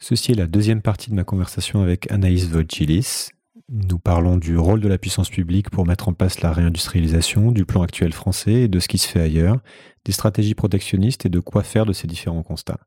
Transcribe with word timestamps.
Ceci 0.00 0.32
est 0.32 0.36
la 0.36 0.46
deuxième 0.46 0.80
partie 0.80 1.10
de 1.10 1.14
ma 1.16 1.24
conversation 1.24 1.82
avec 1.82 2.10
Anaïs 2.10 2.46
Volchilis. 2.46 3.30
Nous 3.68 3.98
parlons 3.98 4.36
du 4.36 4.56
rôle 4.56 4.80
de 4.80 4.88
la 4.88 4.96
puissance 4.96 5.28
publique 5.28 5.70
pour 5.70 5.86
mettre 5.86 6.08
en 6.08 6.12
place 6.12 6.40
la 6.40 6.52
réindustrialisation, 6.52 7.50
du 7.50 7.66
plan 7.66 7.82
actuel 7.82 8.12
français 8.12 8.52
et 8.52 8.68
de 8.68 8.78
ce 8.78 8.88
qui 8.88 8.96
se 8.96 9.08
fait 9.08 9.20
ailleurs, 9.20 9.58
des 10.04 10.12
stratégies 10.12 10.54
protectionnistes 10.54 11.26
et 11.26 11.28
de 11.28 11.40
quoi 11.40 11.62
faire 11.62 11.84
de 11.84 11.92
ces 11.92 12.06
différents 12.06 12.44
constats. 12.44 12.78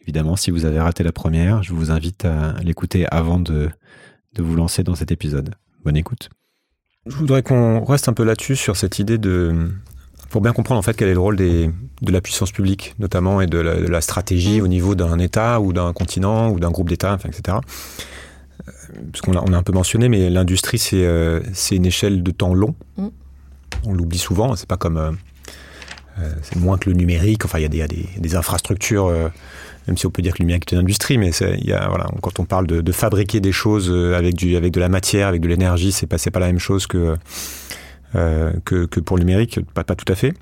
Évidemment, 0.00 0.34
si 0.34 0.50
vous 0.50 0.64
avez 0.64 0.80
raté 0.80 1.04
la 1.04 1.12
première, 1.12 1.62
je 1.62 1.74
vous 1.74 1.90
invite 1.90 2.24
à 2.24 2.54
l'écouter 2.62 3.06
avant 3.10 3.38
de 3.38 3.70
vous 4.38 4.56
lancer 4.56 4.82
dans 4.82 4.94
cet 4.94 5.12
épisode. 5.12 5.54
Bonne 5.84 5.96
écoute. 5.96 6.30
Je 7.04 7.16
voudrais 7.16 7.42
qu'on 7.42 7.84
reste 7.84 8.08
un 8.08 8.12
peu 8.14 8.24
là-dessus 8.24 8.56
sur 8.56 8.76
cette 8.76 8.98
idée 8.98 9.18
de 9.18 9.70
pour 10.30 10.40
bien 10.40 10.52
comprendre 10.52 10.78
en 10.78 10.82
fait 10.82 10.94
quel 10.94 11.08
est 11.08 11.14
le 11.14 11.20
rôle 11.20 11.36
des, 11.36 11.70
de 12.02 12.12
la 12.12 12.20
puissance 12.20 12.52
publique 12.52 12.94
notamment 12.98 13.40
et 13.40 13.46
de 13.46 13.58
la, 13.58 14.00
stratégie 14.00 14.60
au 14.60 14.68
niveau 14.68 14.94
d'un 14.94 15.18
État 15.18 15.60
ou 15.60 15.72
d'un 15.72 15.92
continent 15.92 16.50
ou 16.50 16.60
d'un 16.60 16.70
groupe 16.70 16.88
d'États, 16.88 17.14
enfin, 17.14 17.28
etc. 17.28 17.58
Euh, 18.68 18.72
parce 19.12 19.22
qu'on 19.22 19.34
a, 19.34 19.42
on 19.46 19.52
a 19.52 19.56
un 19.56 19.62
peu 19.62 19.72
mentionné, 19.72 20.08
mais 20.08 20.30
l'industrie 20.30 20.78
c'est 20.78 21.04
euh, 21.04 21.40
une 21.70 21.86
échelle 21.86 22.22
de 22.22 22.30
temps 22.30 22.54
long. 22.54 22.74
Mm. 22.96 23.08
On 23.84 23.92
l'oublie 23.92 24.18
souvent. 24.18 24.56
C'est 24.56 24.68
pas 24.68 24.76
comme 24.76 24.96
euh, 24.96 26.32
c'est 26.42 26.56
moins 26.56 26.78
que 26.78 26.90
le 26.90 26.96
numérique. 26.96 27.44
Enfin, 27.44 27.58
il 27.58 27.62
y 27.62 27.66
a 27.66 27.68
des, 27.68 27.78
y 27.78 27.82
a 27.82 27.88
des, 27.88 28.08
des 28.18 28.36
infrastructures 28.36 29.12
même 29.86 29.96
si 29.96 30.04
on 30.04 30.10
peut 30.10 30.20
dire 30.20 30.32
que 30.32 30.38
le 30.40 30.46
numérique 30.46 30.72
est 30.72 30.74
une 30.74 30.82
industrie, 30.82 31.16
mais 31.16 31.30
il 31.30 31.64
y 31.64 31.72
a, 31.72 31.86
voilà, 31.88 32.08
quand 32.20 32.40
on 32.40 32.44
parle 32.44 32.66
de, 32.66 32.80
de, 32.80 32.92
fabriquer 32.92 33.38
des 33.38 33.52
choses 33.52 33.88
avec, 34.16 34.34
du, 34.34 34.56
avec 34.56 34.72
de 34.72 34.80
la 34.80 34.88
matière, 34.88 35.28
avec 35.28 35.40
de 35.40 35.46
l'énergie, 35.46 35.92
c'est 35.92 36.08
pas, 36.08 36.16
pas 36.18 36.40
la 36.40 36.48
même 36.48 36.58
chose 36.58 36.88
que, 36.88 37.16
que, 38.14 38.86
que, 38.86 39.00
pour 39.00 39.16
le 39.18 39.24
numérique, 39.24 39.60
pas, 39.74 39.84
tout 39.84 40.10
à 40.10 40.14
fait. 40.14 40.34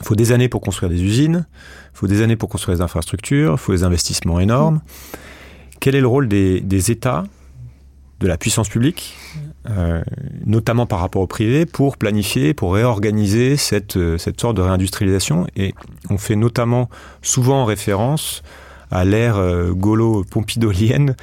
Il 0.00 0.06
faut 0.06 0.16
des 0.16 0.32
années 0.32 0.48
pour 0.48 0.60
construire 0.60 0.90
des 0.90 1.02
usines, 1.02 1.46
il 1.94 1.98
faut 1.98 2.06
des 2.06 2.22
années 2.22 2.36
pour 2.36 2.48
construire 2.48 2.76
des 2.76 2.82
infrastructures, 2.82 3.52
il 3.52 3.58
faut 3.58 3.72
des 3.72 3.84
investissements 3.84 4.40
énormes. 4.40 4.80
Quel 5.82 5.94
est 5.94 6.00
le 6.00 6.06
rôle 6.06 6.28
des, 6.28 6.90
États, 6.90 7.24
de 8.20 8.26
la 8.28 8.36
puissance 8.36 8.68
publique, 8.68 9.16
euh, 9.68 10.02
notamment 10.44 10.86
par 10.86 11.00
rapport 11.00 11.22
au 11.22 11.26
privé, 11.26 11.66
pour 11.66 11.96
planifier, 11.96 12.54
pour 12.54 12.74
réorganiser 12.74 13.56
cette, 13.56 13.96
euh, 13.96 14.18
cette 14.18 14.40
sorte 14.40 14.56
de 14.56 14.62
réindustrialisation? 14.62 15.46
Et 15.56 15.74
on 16.10 16.18
fait 16.18 16.36
notamment 16.36 16.88
souvent 17.20 17.64
référence 17.64 18.42
à 18.90 19.04
l'ère 19.04 19.38
euh, 19.38 19.72
gaulo-pompidolienne 19.72 21.16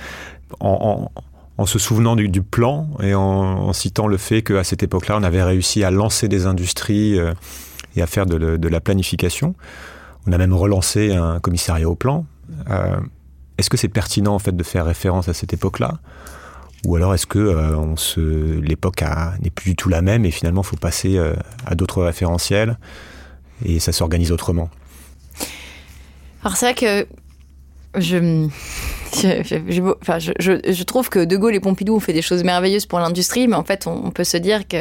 en, 0.59 1.09
en 1.15 1.21
en 1.59 1.65
se 1.65 1.77
souvenant 1.77 2.15
du, 2.15 2.41
plan 2.41 2.87
et 3.03 3.13
en, 3.13 3.73
citant 3.73 4.07
le 4.07 4.15
fait 4.15 4.43
qu'à 4.43 4.63
cette 4.63 4.81
époque-là, 4.81 5.17
on 5.17 5.23
avait 5.23 5.43
réussi 5.43 5.83
à 5.83 5.91
lancer 5.91 6.29
des 6.29 6.45
industries 6.45 7.19
euh, 7.19 7.33
et 7.97 8.01
à 8.01 8.07
faire 8.07 8.25
de, 8.25 8.67
la 8.67 8.79
planification. 8.79 9.55
On 10.25 10.31
a 10.31 10.37
même 10.37 10.53
relancé 10.53 11.13
un 11.13 11.41
commissariat 11.41 11.89
au 11.89 11.95
plan. 11.95 12.25
Euh, 12.69 12.95
est-ce 13.57 13.69
que 13.69 13.75
c'est 13.75 13.89
pertinent 13.89 14.33
en 14.33 14.39
fait 14.39 14.55
de 14.55 14.63
faire 14.63 14.85
référence 14.85 15.27
à 15.27 15.33
cette 15.33 15.51
époque-là? 15.51 15.99
Ou 16.85 16.95
alors 16.95 17.13
est-ce 17.13 17.27
que 17.27 17.39
euh, 17.39 18.61
l'époque 18.61 19.03
n'est 19.41 19.49
plus 19.49 19.71
du 19.71 19.75
tout 19.75 19.89
la 19.89 20.01
même 20.01 20.23
et 20.23 20.31
finalement 20.31 20.61
il 20.61 20.67
faut 20.67 20.77
passer 20.77 21.19
à 21.65 21.75
d'autres 21.75 22.01
référentiels 22.01 22.77
et 23.65 23.81
ça 23.81 23.91
s'organise 23.91 24.31
autrement? 24.31 24.69
Alors 26.41 26.55
c'est 26.55 26.71
vrai 26.71 26.75
que 26.75 27.07
je 27.99 28.47
je, 29.13 30.83
trouve 30.83 31.09
que 31.09 31.23
De 31.23 31.37
Gaulle 31.37 31.55
et 31.55 31.59
Pompidou 31.59 31.95
ont 31.95 31.99
fait 31.99 32.13
des 32.13 32.21
choses 32.21 32.43
merveilleuses 32.43 32.85
pour 32.85 32.99
l'industrie, 32.99 33.47
mais 33.47 33.55
en 33.55 33.63
fait, 33.63 33.87
on, 33.87 34.11
peut 34.11 34.23
se 34.23 34.37
dire 34.37 34.67
que 34.67 34.77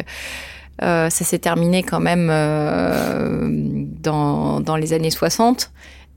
euh, 0.83 1.11
ça 1.11 1.25
s'est 1.25 1.39
terminé 1.39 1.83
quand 1.83 2.01
même 2.01 2.29
euh, 2.31 3.49
dans, 3.49 4.77
les 4.77 4.93
années 4.93 5.11
60 5.11 5.71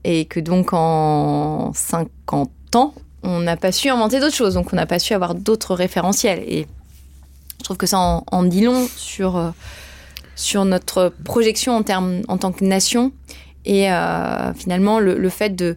et 0.04 0.26
que 0.26 0.40
donc 0.40 0.72
en 0.72 1.72
50 1.74 2.50
ans, 2.76 2.94
on 3.22 3.40
n'a 3.40 3.56
pas 3.56 3.72
su 3.72 3.88
inventer 3.88 4.20
d'autres 4.20 4.36
choses, 4.36 4.54
donc 4.54 4.72
on 4.72 4.76
n'a 4.76 4.86
pas 4.86 4.98
su 4.98 5.14
avoir 5.14 5.34
d'autres 5.34 5.74
référentiels. 5.74 6.42
Et 6.46 6.66
je 7.58 7.64
trouve 7.64 7.76
que 7.76 7.86
ça 7.86 7.98
en, 7.98 8.42
dit 8.42 8.62
long 8.62 8.86
sur, 8.96 9.36
euh, 9.36 9.50
sur 10.34 10.64
notre 10.64 11.12
projection 11.24 11.76
en, 11.76 11.82
termes, 11.82 12.22
en 12.28 12.36
tant 12.36 12.52
que 12.52 12.64
nation 12.64 13.12
et 13.64 13.86
finalement 14.56 14.98
le, 14.98 15.16
le 15.16 15.28
fait 15.28 15.50
de 15.50 15.76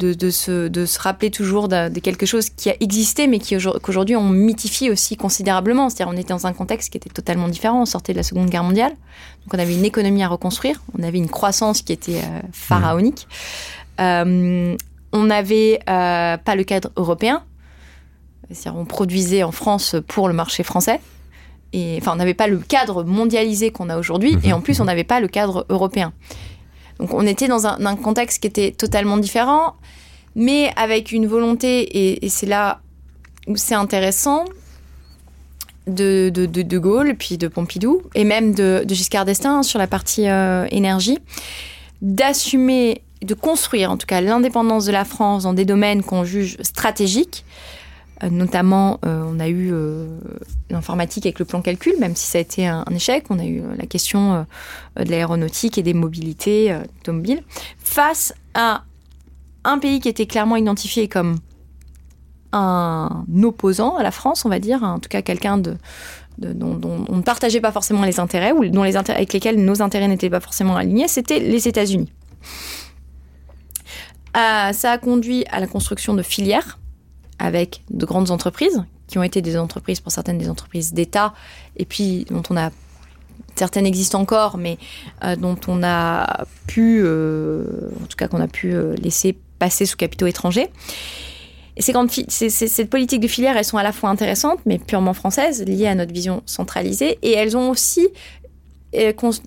de, 0.00 0.14
de, 0.14 0.30
se, 0.30 0.68
de 0.68 0.86
se 0.86 0.98
rappeler 0.98 1.30
toujours 1.30 1.68
de, 1.68 1.88
de, 1.88 2.00
quelque 2.00 2.26
chose 2.26 2.48
qui 2.50 2.70
a 2.70 2.74
existé, 2.80 3.26
mais 3.26 3.38
qu'aujourd'hui 3.38 4.16
on 4.16 4.30
mythifie 4.30 4.90
aussi 4.90 5.16
considérablement. 5.16 5.90
C'est-à-dire 5.90 6.12
on 6.12 6.16
était 6.16 6.32
dans 6.32 6.46
un 6.46 6.52
contexte 6.52 6.90
qui 6.90 6.96
était 6.96 7.10
totalement 7.10 7.48
différent. 7.48 7.82
On 7.82 7.86
sortait 7.86 8.12
de 8.12 8.16
la 8.18 8.22
Seconde 8.22 8.48
Guerre 8.48 8.64
mondiale, 8.64 8.92
donc 9.44 9.54
on 9.54 9.58
avait 9.58 9.74
une 9.74 9.84
économie 9.84 10.22
à 10.22 10.28
reconstruire, 10.28 10.80
on 10.98 11.02
avait 11.02 11.18
une 11.18 11.28
croissance 11.28 11.82
qui 11.82 11.92
était 11.92 12.16
euh, 12.16 12.40
pharaonique. 12.52 13.28
Mmh. 13.98 14.02
Euh, 14.02 14.76
on 15.12 15.24
n'avait 15.24 15.80
euh, 15.88 16.36
pas 16.38 16.54
le 16.54 16.64
cadre 16.64 16.90
européen, 16.96 17.42
c'est-à-dire 18.50 18.80
on 18.80 18.86
produisait 18.86 19.42
en 19.42 19.52
France 19.52 19.96
pour 20.08 20.28
le 20.28 20.34
marché 20.34 20.62
français. 20.62 21.00
Et, 21.72 21.98
enfin, 22.00 22.12
on 22.14 22.16
n'avait 22.16 22.34
pas 22.34 22.48
le 22.48 22.58
cadre 22.58 23.04
mondialisé 23.04 23.70
qu'on 23.70 23.90
a 23.90 23.98
aujourd'hui, 23.98 24.36
mmh. 24.36 24.40
et 24.44 24.52
en 24.52 24.60
plus, 24.60 24.80
on 24.80 24.84
n'avait 24.86 25.04
pas 25.04 25.20
le 25.20 25.28
cadre 25.28 25.66
européen. 25.68 26.12
Donc 27.00 27.14
on 27.14 27.26
était 27.26 27.48
dans 27.48 27.66
un, 27.66 27.96
contexte 27.96 28.42
qui 28.42 28.46
était 28.46 28.72
totalement 28.72 29.16
différent, 29.16 29.74
mais 30.36 30.70
avec 30.76 31.12
une 31.12 31.26
volonté, 31.26 32.24
et, 32.24 32.28
c'est 32.28 32.46
là 32.46 32.80
où 33.46 33.56
c'est 33.56 33.74
intéressant, 33.74 34.44
de, 35.86 36.30
de, 36.32 36.44
de, 36.46 36.78
Gaulle, 36.78 37.16
puis 37.18 37.38
de 37.38 37.48
Pompidou, 37.48 38.02
et 38.14 38.24
même 38.24 38.54
de, 38.54 38.84
de 38.86 38.94
Giscard 38.94 39.24
d'Estaing 39.24 39.62
sur 39.62 39.78
la 39.78 39.86
partie 39.86 40.28
euh, 40.28 40.66
énergie, 40.70 41.18
d'assumer, 42.02 43.02
de 43.22 43.34
construire 43.34 43.90
en 43.90 43.96
tout 43.96 44.06
cas 44.06 44.20
l'indépendance 44.20 44.84
de 44.84 44.92
la 44.92 45.06
France 45.06 45.44
dans 45.44 45.54
des 45.54 45.64
domaines 45.64 46.02
qu'on 46.02 46.24
juge 46.24 46.58
stratégiques, 46.60 47.44
notamment, 48.28 48.98
euh, 49.06 49.22
on 49.26 49.40
a 49.40 49.48
eu 49.48 49.70
euh, 49.72 50.18
l'informatique 50.68 51.24
avec 51.26 51.38
le 51.38 51.44
plan 51.44 51.62
calcul, 51.62 51.94
même 51.98 52.14
si 52.16 52.26
ça 52.26 52.38
a 52.38 52.40
été 52.40 52.66
un, 52.66 52.84
échec. 52.94 53.24
On 53.30 53.38
a 53.38 53.44
eu 53.44 53.62
la 53.78 53.86
question 53.86 54.46
de 54.96 55.10
l'aéronautique 55.10 55.78
et 55.78 55.82
des 55.82 55.94
mobilités 55.94 56.76
automobiles 57.00 57.42
face 57.78 58.34
à 58.54 58.82
un 59.64 59.78
pays 59.78 60.00
qui 60.00 60.08
était 60.08 60.26
clairement 60.26 60.56
identifié 60.56 61.08
comme 61.08 61.36
un 62.52 63.24
opposant 63.42 63.96
à 63.96 64.02
la 64.02 64.10
France, 64.10 64.44
on 64.44 64.48
va 64.48 64.58
dire, 64.58 64.82
en 64.82 64.98
tout 64.98 65.08
cas 65.08 65.22
quelqu'un 65.22 65.58
dont, 65.58 65.78
on 66.38 67.16
ne 67.16 67.22
partageait 67.22 67.60
pas 67.60 67.72
forcément 67.72 68.02
les 68.02 68.18
intérêts 68.18 68.52
ou 68.52 68.66
dont 68.68 68.82
les 68.82 68.96
intérêts, 68.96 69.18
avec 69.18 69.32
lesquels 69.32 69.62
nos 69.64 69.82
intérêts 69.82 70.08
n'étaient 70.08 70.30
pas 70.30 70.40
forcément 70.40 70.76
alignés, 70.76 71.08
c'était 71.08 71.38
les 71.38 71.68
États-Unis. 71.68 72.10
Euh, 74.36 74.72
ça 74.72 74.92
a 74.92 74.98
conduit 74.98 75.44
à 75.50 75.60
la 75.60 75.66
construction 75.66 76.14
de 76.14 76.22
filières 76.22 76.78
avec 77.40 77.82
de 77.90 78.06
grandes 78.06 78.30
entreprises 78.30 78.84
qui 79.08 79.18
ont 79.18 79.24
été 79.24 79.42
des 79.42 79.56
entreprises, 79.56 79.98
pour 80.00 80.12
certaines 80.12 80.38
des 80.38 80.48
entreprises 80.48 80.92
d'État, 80.94 81.34
et 81.76 81.84
puis 81.84 82.26
dont 82.30 82.42
on 82.50 82.56
a 82.56 82.70
certaines 83.56 83.86
existent 83.86 84.20
encore, 84.20 84.56
mais 84.56 84.78
euh, 85.24 85.34
dont 85.34 85.58
on 85.66 85.82
a 85.82 86.46
pu, 86.66 87.00
euh, 87.02 87.90
en 88.02 88.06
tout 88.06 88.16
cas 88.16 88.28
qu'on 88.28 88.40
a 88.40 88.46
pu 88.46 88.72
euh, 88.72 88.94
laisser 88.96 89.36
passer 89.58 89.84
sous 89.84 89.96
capitaux 89.96 90.26
étrangers. 90.26 90.70
Ces 91.78 91.92
grandes 91.92 92.10
cette 92.10 92.90
politique 92.90 93.20
de 93.20 93.28
filière, 93.28 93.56
elles 93.56 93.64
sont 93.64 93.78
à 93.78 93.82
la 93.82 93.92
fois 93.92 94.10
intéressantes, 94.10 94.60
mais 94.66 94.78
purement 94.78 95.14
françaises, 95.14 95.64
liées 95.64 95.86
à 95.86 95.94
notre 95.94 96.12
vision 96.12 96.42
centralisée, 96.46 97.18
et 97.22 97.32
elles 97.32 97.56
ont 97.56 97.70
aussi 97.70 98.08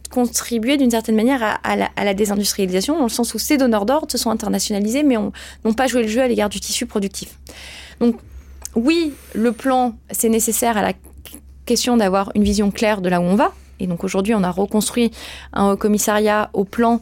contribué 0.10 0.78
d'une 0.78 0.90
certaine 0.90 1.18
manière 1.18 1.44
à, 1.44 1.76
la, 1.76 1.90
à, 1.98 2.06
la, 2.06 2.14
désindustrialisation, 2.14 2.98
dans 2.98 3.04
le 3.04 3.10
sens 3.10 3.34
où 3.34 3.40
ces 3.40 3.58
donneurs 3.58 3.86
d'ordre 3.86 4.10
se 4.10 4.18
sont 4.18 4.30
internationalisés, 4.30 5.04
mais 5.04 5.16
n'ont 5.16 5.74
pas 5.74 5.88
joué 5.88 6.04
le 6.04 6.08
jeu 6.08 6.22
à 6.22 6.28
l'égard 6.30 6.48
du 6.48 6.62
tissu 6.62 6.86
productif. 6.86 7.38
Donc 8.04 8.18
oui, 8.76 9.14
le 9.34 9.54
plan, 9.54 9.96
c'est 10.12 10.30
nécessaire 10.30 10.78
à 10.78 10.82
la 10.82 10.94
question 11.66 11.96
d'avoir 11.96 12.32
une 12.36 12.44
vision 12.44 12.70
claire 12.70 13.00
de 13.00 13.08
là 13.08 13.22
où 13.22 13.24
on 13.24 13.36
va. 13.36 13.54
Et 13.80 13.88
donc 13.88 14.04
aujourd'hui, 14.04 14.36
on 14.36 14.44
a 14.44 14.52
reconstruit 14.52 15.12
un 15.54 15.78
commissariat 15.78 16.50
au 16.54 16.66
plan, 16.66 17.02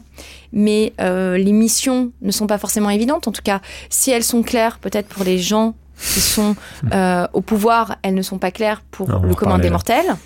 mais 0.52 0.92
euh, 1.00 1.36
les 1.36 1.52
missions 1.52 2.12
ne 2.22 2.30
sont 2.30 2.46
pas 2.46 2.58
forcément 2.58 2.90
évidentes. 2.90 3.26
En 3.26 3.32
tout 3.32 3.42
cas, 3.42 3.60
si 3.90 4.10
elles 4.12 4.22
sont 4.22 4.42
claires, 4.42 4.78
peut-être 4.78 5.08
pour 5.08 5.24
les 5.24 5.38
gens 5.38 5.74
qui 5.96 6.20
sont 6.20 6.54
euh, 6.92 7.26
au 7.32 7.40
pouvoir, 7.40 7.96
elles 8.02 8.14
ne 8.14 8.22
sont 8.22 8.38
pas 8.38 8.52
claires 8.52 8.82
pour 8.92 9.08
non, 9.08 9.22
le 9.22 9.34
commun 9.34 9.58
des 9.58 9.70
mortels. 9.70 10.16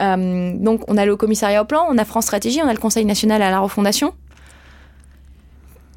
Euh, 0.00 0.52
donc 0.54 0.82
on 0.88 0.98
a 0.98 1.06
le 1.06 1.16
commissariat 1.16 1.62
au 1.62 1.66
plan, 1.66 1.86
on 1.88 1.96
a 1.98 2.04
France 2.04 2.24
Stratégie, 2.24 2.60
on 2.62 2.68
a 2.68 2.72
le 2.72 2.78
Conseil 2.78 3.06
national 3.06 3.40
à 3.40 3.50
la 3.50 3.60
refondation, 3.60 4.12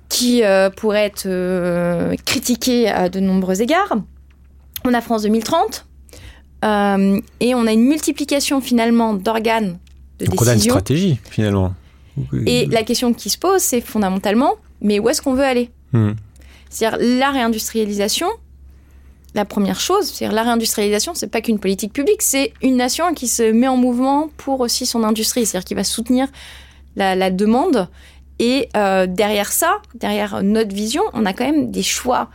qui 0.08 0.44
pourrait 0.78 1.06
être 1.06 2.16
critiqué 2.26 2.90
à 2.90 3.10
de 3.10 3.20
nombreux 3.20 3.62
égards. 3.62 3.96
On 4.86 4.94
a 4.94 5.02
France 5.02 5.24
2030 5.24 5.86
euh, 6.66 7.20
et 7.40 7.56
on 7.56 7.68
a 7.68 7.72
une 7.72 7.86
multiplication 7.86 8.62
finalement 8.62 9.14
d'organes 9.14 9.80
de 10.20 10.26
Donc 10.26 10.36
décision. 10.36 10.46
on 10.46 10.48
a 10.48 10.54
une 10.54 10.60
stratégie 10.60 11.20
finalement. 11.30 11.74
Et 12.46 12.68
la 12.68 12.84
question 12.84 13.14
qui 13.14 13.30
se 13.30 13.38
pose, 13.38 13.62
c'est 13.62 13.82
fondamentalement, 13.82 14.56
mais 14.82 15.00
où 15.00 15.10
est-ce 15.10 15.22
qu'on 15.22 15.34
veut 15.34 15.44
aller? 15.44 15.72
Hmm. 15.94 16.12
C'est-à-dire 16.70 17.00
la 17.02 17.32
réindustrialisation. 17.32 18.28
La 19.36 19.46
première 19.46 19.80
chose, 19.80 20.12
c'est-à-dire 20.12 20.36
la 20.36 20.44
réindustrialisation, 20.44 21.16
c'est 21.16 21.28
pas 21.28 21.42
qu'une 21.42 21.58
politique 21.58 21.92
publique, 21.92 22.22
c'est 22.22 22.54
une 22.62 22.78
nation 22.78 23.16
qui 23.16 23.28
se 23.28 23.52
met 23.52 23.68
en 23.68 23.78
mouvement 23.78 24.30
pour 24.38 24.60
aussi 24.60 24.86
son 24.86 25.04
industrie, 25.04 25.48
c'est-à-dire 25.48 25.66
qui 25.66 25.74
va 25.74 25.84
soutenir 25.84 26.28
la, 26.96 27.16
la 27.16 27.32
demande 27.32 27.90
et 28.40 28.70
euh, 28.76 29.08
derrière 29.08 29.52
ça, 29.52 29.82
derrière 29.96 30.44
notre 30.44 30.76
vision, 30.76 31.04
on 31.14 31.26
a 31.26 31.34
quand 31.34 31.46
même 31.46 31.72
des 31.72 31.84
choix 31.84 32.30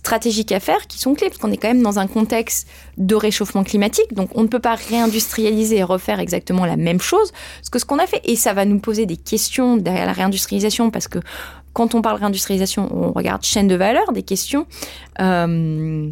stratégiques 0.00 0.52
à 0.52 0.60
faire 0.60 0.86
qui 0.86 0.98
sont 0.98 1.14
clés, 1.14 1.28
parce 1.28 1.38
qu'on 1.38 1.52
est 1.52 1.58
quand 1.58 1.68
même 1.68 1.82
dans 1.82 1.98
un 1.98 2.06
contexte 2.06 2.66
de 2.96 3.14
réchauffement 3.14 3.64
climatique, 3.64 4.14
donc 4.14 4.30
on 4.34 4.42
ne 4.42 4.48
peut 4.48 4.58
pas 4.58 4.74
réindustrialiser 4.74 5.76
et 5.78 5.82
refaire 5.82 6.20
exactement 6.20 6.64
la 6.64 6.76
même 6.76 7.00
chose 7.00 7.32
que 7.70 7.78
ce 7.78 7.84
qu'on 7.84 7.98
a 7.98 8.06
fait. 8.06 8.20
Et 8.24 8.36
ça 8.36 8.54
va 8.54 8.64
nous 8.64 8.80
poser 8.80 9.04
des 9.04 9.16
questions 9.16 9.76
derrière 9.76 10.06
la 10.06 10.12
réindustrialisation, 10.12 10.90
parce 10.90 11.06
que 11.06 11.18
quand 11.74 11.94
on 11.94 12.02
parle 12.02 12.18
réindustrialisation, 12.18 12.88
on 12.90 13.12
regarde 13.12 13.44
chaîne 13.44 13.68
de 13.68 13.76
valeur, 13.76 14.12
des 14.12 14.22
questions. 14.22 14.66
Euh, 15.20 16.10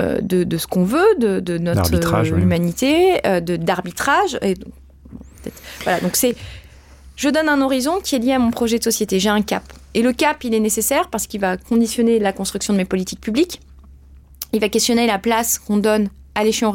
euh, 0.00 0.18
de, 0.22 0.56
ce 0.56 0.66
qu'on 0.66 0.84
veut, 0.84 1.14
de, 1.18 1.58
notre 1.58 2.26
humanité, 2.32 3.20
euh, 3.26 3.40
d'arbitrage. 3.40 4.38
voilà, 5.82 6.00
donc 6.00 6.16
c'est. 6.16 6.34
Je 7.16 7.28
donne 7.28 7.50
un 7.50 7.60
horizon 7.60 8.00
qui 8.02 8.14
est 8.14 8.18
lié 8.18 8.32
à 8.32 8.38
mon 8.38 8.50
projet 8.50 8.78
de 8.78 8.84
société. 8.84 9.20
J'ai 9.20 9.28
un 9.28 9.42
cap. 9.42 9.64
Et 9.94 10.02
le 10.02 10.12
cap, 10.12 10.44
il 10.44 10.54
est 10.54 10.60
nécessaire 10.60 11.08
parce 11.08 11.26
qu'il 11.26 11.40
va 11.40 11.56
conditionner 11.56 12.18
la 12.18 12.32
construction 12.32 12.72
de 12.72 12.78
mes 12.78 12.84
politiques 12.84 13.20
publiques. 13.20 13.60
Il 14.52 14.60
va 14.60 14.68
questionner 14.68 15.06
la 15.06 15.18
place 15.18 15.58
qu'on 15.58 15.76
donne 15.76 16.08
à 16.34 16.44
l'échelon 16.44 16.72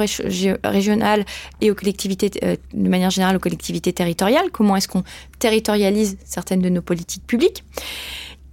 régional 0.64 1.26
et 1.62 1.72
aux 1.72 1.76
collectivités, 1.76 2.32
euh, 2.44 2.56
de 2.74 2.90
manière 2.90 3.10
générale 3.10 3.38
aux 3.38 3.40
collectivités 3.40 3.94
territoriales. 3.94 4.52
Comment 4.52 4.76
est-ce 4.76 4.88
qu'on 4.88 5.04
territorialise 5.40 6.18
certaines 6.26 6.62
de 6.62 6.70
nos 6.70 6.82
politiques 6.82 7.26
publiques? 7.26 7.64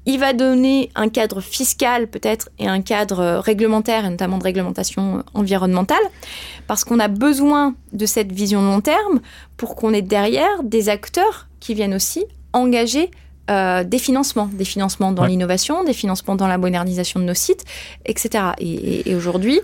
Il 0.04 0.18
va 0.18 0.32
donner 0.32 0.90
un 0.96 1.08
cadre 1.08 1.40
fiscal 1.40 2.08
peut-être 2.08 2.48
et 2.58 2.66
un 2.66 2.82
cadre 2.82 3.38
réglementaire, 3.38 4.04
et 4.04 4.10
notamment 4.10 4.38
de 4.38 4.42
réglementation 4.42 5.22
environnementale, 5.32 6.02
parce 6.66 6.82
qu'on 6.82 6.98
a 6.98 7.06
besoin 7.06 7.74
de 7.92 8.06
cette 8.06 8.32
vision 8.32 8.62
long 8.62 8.80
terme 8.80 9.20
pour 9.56 9.76
qu'on 9.76 9.92
ait 9.92 10.02
derrière 10.02 10.62
des 10.64 10.88
acteurs 10.88 11.46
qui 11.60 11.74
viennent 11.74 11.94
aussi 11.94 12.24
engager 12.52 13.10
euh, 13.52 13.84
des 13.84 13.98
financements, 13.98 14.48
des 14.52 14.64
financements 14.64 15.12
dans 15.12 15.24
l'innovation, 15.24 15.84
des 15.84 15.92
financements 15.92 16.34
dans 16.34 16.48
la 16.48 16.58
modernisation 16.58 17.20
de 17.20 17.24
nos 17.24 17.34
sites, 17.34 17.64
etc. 18.06 18.44
Et, 18.58 19.14
aujourd'hui, 19.14 19.60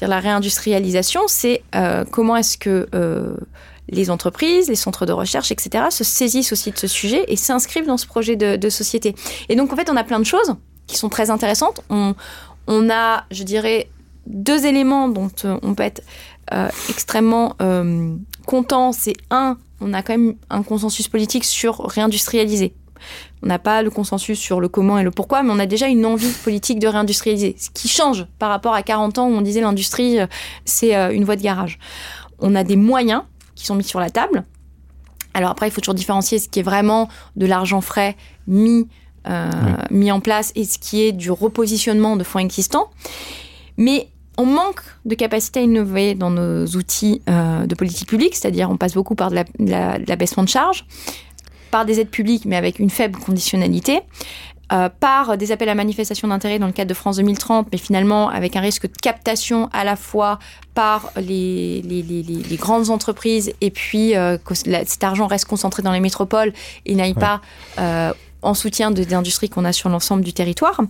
la 0.00 0.20
réindustrialisation, 0.20 1.22
c'est 1.26 1.62
euh, 1.74 2.04
comment 2.10 2.36
est-ce 2.36 2.56
que 2.56 2.88
euh, 2.94 3.36
les 3.88 4.10
entreprises, 4.10 4.68
les 4.68 4.76
centres 4.76 5.06
de 5.06 5.12
recherche, 5.12 5.50
etc., 5.50 5.86
se 5.90 6.04
saisissent 6.04 6.52
aussi 6.52 6.70
de 6.70 6.78
ce 6.78 6.86
sujet 6.86 7.24
et 7.28 7.36
s'inscrivent 7.36 7.86
dans 7.86 7.96
ce 7.96 8.06
projet 8.06 8.36
de, 8.36 8.68
société. 8.68 9.14
Et 9.48 9.56
donc, 9.56 9.72
en 9.72 9.76
fait, 9.76 9.90
on 9.90 9.96
a 9.96 10.04
plein 10.04 10.18
de 10.18 10.24
choses 10.24 10.54
qui 10.86 10.96
sont 10.96 11.08
très 11.08 11.30
intéressantes. 11.30 11.82
On, 11.88 12.14
a, 12.90 13.24
je 13.30 13.42
dirais, 13.42 13.88
deux 14.26 14.66
éléments 14.66 15.08
dont 15.08 15.30
on 15.44 15.74
peut 15.74 15.84
être 15.84 16.02
euh, 16.52 16.68
extrêmement 16.88 17.56
euh, 17.60 18.14
content. 18.46 18.92
C'est 18.92 19.16
un, 19.30 19.56
on 19.80 19.92
a 19.94 20.02
quand 20.02 20.16
même 20.16 20.34
un 20.50 20.62
consensus 20.62 21.08
politique 21.08 21.44
sur 21.44 21.78
réindustrialiser. 21.78 22.72
On 23.42 23.46
n'a 23.46 23.58
pas 23.58 23.82
le 23.82 23.90
consensus 23.90 24.38
sur 24.38 24.60
le 24.60 24.68
comment 24.68 24.98
et 24.98 25.02
le 25.02 25.10
pourquoi, 25.10 25.42
mais 25.42 25.50
on 25.52 25.58
a 25.58 25.66
déjà 25.66 25.86
une 25.86 26.06
envie 26.06 26.32
politique 26.44 26.78
de 26.78 26.88
réindustrialiser, 26.88 27.56
ce 27.58 27.70
qui 27.70 27.88
change 27.88 28.26
par 28.38 28.50
rapport 28.50 28.74
à 28.74 28.82
40 28.82 29.18
ans 29.18 29.28
où 29.28 29.32
on 29.32 29.42
disait 29.42 29.60
l'industrie, 29.60 30.18
c'est 30.64 30.94
une 31.14 31.24
voie 31.24 31.36
de 31.36 31.42
garage. 31.42 31.78
On 32.38 32.54
a 32.54 32.64
des 32.64 32.76
moyens 32.76 33.22
qui 33.54 33.66
sont 33.66 33.74
mis 33.74 33.84
sur 33.84 34.00
la 34.00 34.10
table. 34.10 34.44
Alors 35.36 35.50
après, 35.50 35.68
il 35.68 35.70
faut 35.70 35.82
toujours 35.82 35.94
différencier 35.94 36.38
ce 36.38 36.48
qui 36.48 36.60
est 36.60 36.62
vraiment 36.62 37.08
de 37.36 37.44
l'argent 37.44 37.82
frais 37.82 38.16
mis, 38.46 38.88
euh, 39.28 39.50
mis 39.90 40.10
en 40.10 40.20
place 40.20 40.50
et 40.54 40.64
ce 40.64 40.78
qui 40.78 41.02
est 41.02 41.12
du 41.12 41.30
repositionnement 41.30 42.16
de 42.16 42.24
fonds 42.24 42.38
existants. 42.38 42.90
Mais 43.76 44.08
on 44.38 44.46
manque 44.46 44.80
de 45.04 45.14
capacité 45.14 45.60
à 45.60 45.62
innover 45.62 46.14
dans 46.14 46.30
nos 46.30 46.64
outils 46.68 47.20
euh, 47.28 47.66
de 47.66 47.74
politique 47.74 48.08
publique, 48.08 48.34
c'est-à-dire 48.34 48.70
on 48.70 48.78
passe 48.78 48.94
beaucoup 48.94 49.14
par 49.14 49.30
de 49.30 49.36
l'abaissement 50.08 50.42
de 50.42 50.48
charges, 50.48 50.86
par 51.76 51.84
des 51.84 52.00
aides 52.00 52.08
publiques 52.08 52.46
mais 52.46 52.56
avec 52.56 52.78
une 52.78 52.88
faible 52.88 53.18
conditionnalité. 53.18 54.00
Euh, 54.72 54.88
par 54.88 55.36
des 55.36 55.52
appels 55.52 55.68
à 55.68 55.74
manifestation 55.74 56.26
d'intérêt 56.26 56.58
dans 56.58 56.66
le 56.66 56.72
cadre 56.72 56.88
de 56.88 56.94
France 56.94 57.18
2030, 57.18 57.68
mais 57.70 57.78
finalement 57.78 58.30
avec 58.30 58.56
un 58.56 58.60
risque 58.60 58.86
de 58.86 58.96
captation 59.00 59.68
à 59.74 59.84
la 59.84 59.94
fois 59.94 60.38
par 60.74 61.12
les, 61.16 61.82
les, 61.82 62.02
les, 62.02 62.22
les 62.22 62.56
grandes 62.56 62.88
entreprises 62.88 63.52
et 63.60 63.70
puis 63.70 64.16
euh, 64.16 64.38
que 64.38 64.54
cet 64.54 65.04
argent 65.04 65.26
reste 65.26 65.44
concentré 65.44 65.82
dans 65.82 65.92
les 65.92 66.00
métropoles 66.00 66.52
et 66.86 66.94
n'aille 66.94 67.14
pas 67.14 67.42
euh, 67.78 68.12
en 68.40 68.54
soutien 68.54 68.90
des 68.90 69.12
industries 69.12 69.50
qu'on 69.50 69.66
a 69.66 69.72
sur 69.72 69.90
l'ensemble 69.90 70.24
du 70.24 70.32
territoire. 70.32 70.80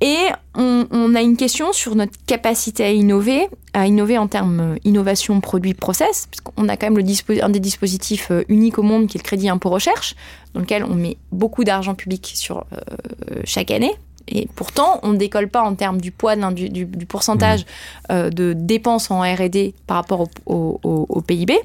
Et 0.00 0.16
on, 0.54 1.14
a 1.14 1.20
une 1.20 1.36
question 1.36 1.72
sur 1.72 1.94
notre 1.94 2.14
capacité 2.26 2.84
à 2.84 2.90
innover, 2.90 3.48
à 3.74 3.86
innover 3.86 4.16
en 4.16 4.28
termes 4.28 4.60
euh, 4.60 4.76
innovation, 4.84 5.40
produit, 5.40 5.74
process, 5.74 6.26
puisqu'on 6.30 6.68
a 6.68 6.76
quand 6.76 6.90
même 6.90 6.98
le 6.98 7.44
un 7.44 7.48
des 7.50 7.60
dispositifs 7.60 8.30
euh, 8.30 8.44
uniques 8.48 8.78
au 8.78 8.82
monde 8.82 9.08
qui 9.08 9.18
est 9.18 9.20
le 9.20 9.24
crédit 9.24 9.48
impôt 9.50 9.68
recherche, 9.68 10.16
dans 10.54 10.60
lequel 10.60 10.84
on 10.84 10.94
met 10.94 11.18
beaucoup 11.32 11.64
d'argent 11.64 11.94
public 11.94 12.32
sur 12.34 12.64
euh, 12.72 13.40
chaque 13.44 13.70
année. 13.70 13.92
Et 14.28 14.48
pourtant, 14.54 15.00
on 15.02 15.08
ne 15.08 15.18
décolle 15.18 15.48
pas 15.48 15.62
en 15.62 15.74
termes 15.74 16.00
du 16.00 16.12
poids 16.12 16.36
du, 16.36 16.70
du, 16.70 17.06
pourcentage 17.06 17.66
mmh. 18.08 18.28
de 18.30 18.52
dépenses 18.52 19.10
en 19.10 19.22
R&D 19.22 19.74
par 19.88 19.96
rapport 19.96 20.28
au, 20.46 21.22
PIB. 21.26 21.58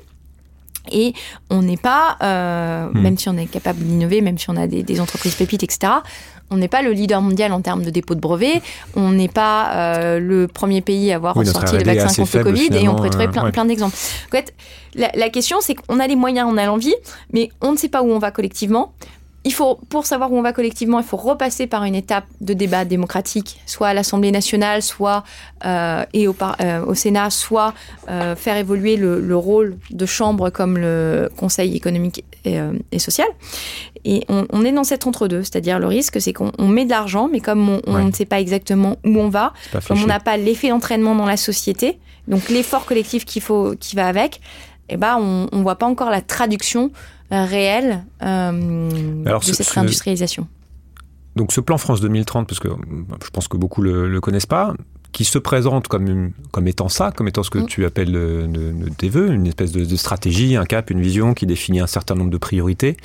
Et 0.91 1.13
on 1.51 1.61
n'est 1.61 1.77
pas, 1.77 2.17
mmh. 2.21 2.99
même 2.99 3.19
si 3.19 3.29
on 3.29 3.37
est 3.37 3.45
capable 3.45 3.81
d'innover, 3.81 4.21
même 4.21 4.39
si 4.39 4.49
on 4.49 4.55
a 4.55 4.65
des, 4.65 4.81
des 4.81 4.99
entreprises 4.99 5.35
pépites, 5.35 5.61
etc., 5.61 5.91
on 6.51 6.57
n'est 6.57 6.67
pas 6.67 6.81
le 6.81 6.91
leader 6.91 7.21
mondial 7.21 7.51
en 7.51 7.61
termes 7.61 7.83
de 7.83 7.89
dépôt 7.89 8.15
de 8.15 8.19
brevets. 8.19 8.61
On 8.95 9.11
n'est 9.11 9.27
pas 9.27 9.71
euh, 9.73 10.19
le 10.19 10.47
premier 10.47 10.81
pays 10.81 11.11
à 11.11 11.15
avoir 11.15 11.35
sorti 11.45 11.77
le 11.77 11.83
vaccin 11.83 12.23
contre 12.23 12.37
le 12.37 12.43
Covid 12.43 12.69
et 12.73 12.87
on 12.87 12.95
pourrait 12.95 13.09
trouver 13.09 13.27
plein, 13.27 13.51
plein 13.51 13.65
d'exemples. 13.65 13.95
En 14.27 14.31
fait, 14.31 14.53
la, 14.93 15.09
la 15.15 15.29
question, 15.29 15.57
c'est 15.61 15.75
qu'on 15.75 15.99
a 15.99 16.07
les 16.07 16.15
moyens, 16.15 16.47
on 16.51 16.57
a 16.57 16.65
l'envie, 16.65 16.95
mais 17.33 17.49
on 17.61 17.71
ne 17.71 17.77
sait 17.77 17.89
pas 17.89 18.03
où 18.03 18.11
on 18.11 18.19
va 18.19 18.31
collectivement 18.31 18.93
il 19.45 19.53
faut, 19.53 19.75
pour 19.89 20.07
savoir 20.07 20.31
où 20.33 20.37
on 20.37 20.41
va 20.41 20.53
collectivement, 20.53 20.99
il 20.99 21.05
faut 21.05 21.17
repasser 21.17 21.67
par 21.67 21.83
une 21.83 21.93
étape 21.93 22.25
de 22.41 22.53
débat 22.53 22.83
démocratique, 22.83 23.61
soit 23.67 23.89
à 23.89 23.93
l'Assemblée 23.93 24.31
nationale, 24.31 24.81
soit 24.81 25.23
euh, 25.65 26.03
et 26.13 26.27
au, 26.27 26.35
euh, 26.61 26.83
au, 26.83 26.95
Sénat, 26.95 27.29
soit 27.29 27.75
euh, 28.09 28.35
faire 28.35 28.57
évoluer 28.57 28.97
le, 28.97 29.35
rôle 29.37 29.77
de 29.91 30.05
chambre 30.07 30.49
comme 30.49 30.77
le 30.79 31.29
Conseil 31.37 31.75
économique 31.75 32.23
et, 32.47 32.99
social. 32.99 33.27
Et 34.03 34.23
on, 34.29 34.63
est 34.63 34.71
dans 34.71 34.83
cet 34.83 35.07
entre-deux, 35.07 35.43
c'est-à-dire 35.43 35.79
le 35.79 35.87
risque, 35.87 36.21
c'est 36.21 36.33
qu'on 36.33 36.67
met 36.67 36.85
de 36.85 36.89
l'argent, 36.89 37.27
mais 37.31 37.39
comme 37.39 37.79
on, 37.87 38.03
ne 38.03 38.11
sait 38.11 38.25
pas 38.25 38.39
exactement 38.39 38.97
où 39.03 39.19
on 39.19 39.29
va, 39.29 39.53
comme 39.87 40.01
on 40.03 40.07
n'a 40.07 40.19
pas 40.19 40.37
l'effet 40.37 40.69
d'entraînement 40.69 41.15
dans 41.15 41.25
la 41.25 41.37
société, 41.37 41.99
donc 42.27 42.49
l'effort 42.49 42.85
collectif 42.85 43.25
qu'il 43.25 43.41
faut, 43.41 43.75
qui 43.79 43.95
va 43.95 44.07
avec, 44.07 44.41
eh 44.89 44.97
ben 44.97 45.17
on 45.17 45.57
ne 45.57 45.63
voit 45.63 45.77
pas 45.77 45.87
encore 45.87 46.09
la 46.09 46.21
traduction 46.21 46.91
réelle 47.31 48.05
euh, 48.23 48.89
de 48.89 49.41
cette 49.41 49.69
réindustrialisation. 49.69 50.47
Donc 51.35 51.51
ce 51.51 51.59
plan 51.59 51.77
France 51.77 51.99
2030, 52.01 52.47
parce 52.47 52.59
que 52.59 52.69
je 52.69 53.29
pense 53.29 53.47
que 53.47 53.57
beaucoup 53.57 53.81
le, 53.81 54.07
le 54.07 54.21
connaissent 54.21 54.45
pas, 54.45 54.73
qui 55.15 55.23
se 55.23 55.37
présente 55.37 55.87
comme, 55.87 56.33
comme 56.51 56.67
étant 56.67 56.89
ça, 56.89 57.09
comme 57.15 57.29
étant 57.29 57.41
ce 57.41 57.49
que 57.49 57.59
mm. 57.59 57.65
tu 57.67 57.85
appelles 57.85 58.11
de, 58.11 58.89
tes 58.97 59.07
voeux, 59.07 59.31
une 59.31 59.47
espèce 59.47 59.71
de, 59.71 59.95
stratégie, 59.95 60.57
un 60.57 60.65
cap, 60.65 60.89
une 60.89 60.99
vision 60.99 61.33
qui 61.33 61.45
définit 61.45 61.79
un 61.79 61.87
certain 61.87 62.15
nombre 62.15 62.31
de 62.31 62.37
priorités. 62.37 62.97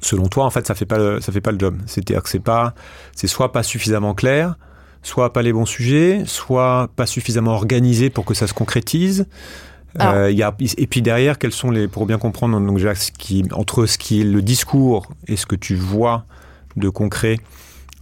Selon 0.00 0.26
toi, 0.26 0.44
en 0.44 0.50
fait, 0.50 0.66
ça 0.66 0.74
fait 0.74 0.84
pas 0.84 1.20
ça 1.20 1.30
fait 1.30 1.40
pas 1.40 1.52
le 1.52 1.60
job. 1.60 1.78
C'est-à-dire 1.86 2.24
que 2.24 2.28
c'est 2.28 2.40
pas, 2.40 2.74
c'est 3.14 3.28
soit 3.28 3.52
pas 3.52 3.62
suffisamment 3.62 4.14
clair, 4.14 4.56
soit 5.04 5.32
pas 5.32 5.42
les 5.42 5.52
bons 5.52 5.64
sujets, 5.64 6.24
soit 6.26 6.90
pas 6.96 7.06
suffisamment 7.06 7.52
organisé 7.52 8.10
pour 8.10 8.24
que 8.24 8.34
ça 8.34 8.48
se 8.48 8.52
concrétise. 8.52 9.28
Euh, 10.00 10.32
y 10.32 10.42
a, 10.42 10.56
et 10.58 10.88
puis 10.88 11.02
derrière, 11.02 11.38
quels 11.38 11.52
sont 11.52 11.70
les, 11.70 11.86
pour 11.86 12.04
bien 12.04 12.18
comprendre 12.18 12.58
donc, 12.60 12.80
ce 12.80 13.12
qui, 13.12 13.44
entre 13.52 13.86
ce 13.86 13.96
qui 13.96 14.22
est 14.22 14.24
le 14.24 14.42
discours 14.42 15.06
et 15.28 15.36
ce 15.36 15.46
que 15.46 15.54
tu 15.54 15.76
vois 15.76 16.24
de 16.74 16.88
concret, 16.88 17.38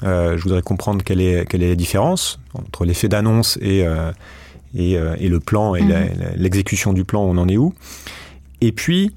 je 0.02 0.42
voudrais 0.42 0.62
comprendre 0.62 1.02
quelle 1.04 1.20
est, 1.20 1.48
quelle 1.48 1.62
est 1.62 1.68
la 1.68 1.74
différence 1.74 2.38
entre 2.54 2.84
l'effet 2.84 3.08
d'annonce 3.08 3.58
et, 3.60 3.86
euh, 3.86 4.12
et, 4.74 4.96
euh, 4.96 5.14
et, 5.18 5.28
le 5.28 5.40
plan 5.40 5.74
et 5.74 5.82
mhm. 5.82 6.10
l'exécution 6.36 6.92
du 6.92 7.04
plan, 7.04 7.22
on 7.22 7.36
en 7.38 7.48
est 7.48 7.56
où? 7.56 7.74
Et 8.60 8.72
puis, 8.72 9.12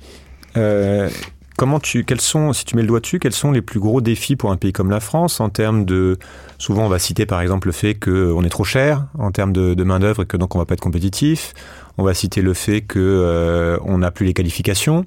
euh, 0.57 1.09
comment 1.57 1.79
tu, 1.79 2.03
quels 2.03 2.21
sont, 2.21 2.53
si 2.53 2.65
tu 2.65 2.75
mets 2.75 2.81
le 2.81 2.87
doigt 2.87 2.99
dessus, 2.99 3.19
quels 3.19 3.33
sont 3.33 3.51
les 3.51 3.61
plus 3.61 3.79
gros 3.79 4.01
défis 4.01 4.35
pour 4.35 4.51
un 4.51 4.57
pays 4.57 4.73
comme 4.73 4.89
la 4.89 4.99
France 4.99 5.39
en 5.39 5.49
termes 5.49 5.85
de, 5.85 6.17
souvent 6.57 6.85
on 6.85 6.89
va 6.89 6.99
citer 6.99 7.25
par 7.25 7.41
exemple 7.41 7.67
le 7.67 7.73
fait 7.73 7.93
qu'on 7.95 8.43
est 8.43 8.49
trop 8.49 8.63
cher 8.63 9.05
en 9.17 9.31
termes 9.31 9.53
de, 9.53 9.73
de 9.73 9.83
main 9.83 9.99
d'œuvre 9.99 10.23
et 10.23 10.25
que 10.25 10.37
donc 10.37 10.55
on 10.55 10.59
va 10.59 10.65
pas 10.65 10.73
être 10.73 10.81
compétitif. 10.81 11.53
On 11.97 12.03
va 12.03 12.13
citer 12.13 12.41
le 12.41 12.53
fait 12.53 12.81
que 12.81 12.99
euh, 12.99 13.77
on 13.83 13.99
n'a 13.99 14.11
plus 14.11 14.25
les 14.25 14.33
qualifications. 14.33 15.05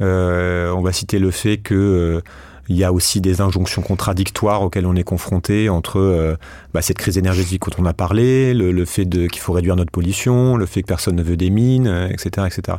Euh, 0.00 0.70
on 0.72 0.82
va 0.82 0.92
citer 0.92 1.18
le 1.18 1.30
fait 1.30 1.58
que 1.58 1.74
euh, 1.74 2.20
il 2.68 2.76
y 2.76 2.84
a 2.84 2.92
aussi 2.92 3.20
des 3.20 3.40
injonctions 3.40 3.82
contradictoires 3.82 4.62
auxquelles 4.62 4.86
on 4.86 4.94
est 4.94 5.04
confronté 5.04 5.68
entre 5.68 6.36
bah, 6.72 6.80
cette 6.80 6.98
crise 6.98 7.18
énergétique 7.18 7.62
dont 7.62 7.82
on 7.82 7.86
a 7.86 7.92
parlé, 7.92 8.54
le, 8.54 8.84
fait 8.84 9.04
qu'il 9.08 9.40
faut 9.40 9.52
réduire 9.52 9.76
notre 9.76 9.90
pollution, 9.90 10.56
le 10.56 10.66
fait 10.66 10.82
que 10.82 10.86
personne 10.86 11.16
ne 11.16 11.22
veut 11.22 11.36
des 11.36 11.50
mines, 11.50 12.08
etc., 12.10 12.46
etc. 12.46 12.78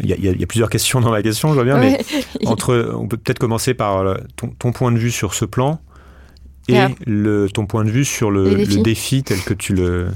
Il 0.00 0.06
y, 0.08 0.42
a, 0.42 0.46
plusieurs 0.46 0.70
questions 0.70 1.00
dans 1.00 1.10
la 1.10 1.22
question, 1.22 1.48
je 1.50 1.54
vois 1.54 1.64
bien, 1.64 1.78
mais 1.78 1.98
entre, 2.46 2.92
on 2.96 3.08
peut 3.08 3.16
peut-être 3.16 3.38
commencer 3.38 3.74
par 3.74 4.16
ton, 4.36 4.72
point 4.72 4.92
de 4.92 4.98
vue 4.98 5.10
sur 5.10 5.34
ce 5.34 5.44
plan 5.44 5.80
et 6.68 6.78
le, 7.06 7.48
ton 7.52 7.66
point 7.66 7.84
de 7.84 7.90
vue 7.90 8.04
sur 8.04 8.30
le, 8.30 8.54
le 8.54 8.82
défi 8.82 9.22
tel 9.22 9.40
que 9.40 9.54
tu 9.54 9.74
le, 9.74 10.08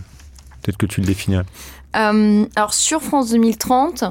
tel 0.62 0.76
que 0.76 0.86
tu 0.86 1.00
le 1.00 1.06
définirais. 1.06 1.44
Euh, 1.96 2.46
alors 2.54 2.74
sur 2.74 3.02
France 3.02 3.30
2030, 3.30 4.04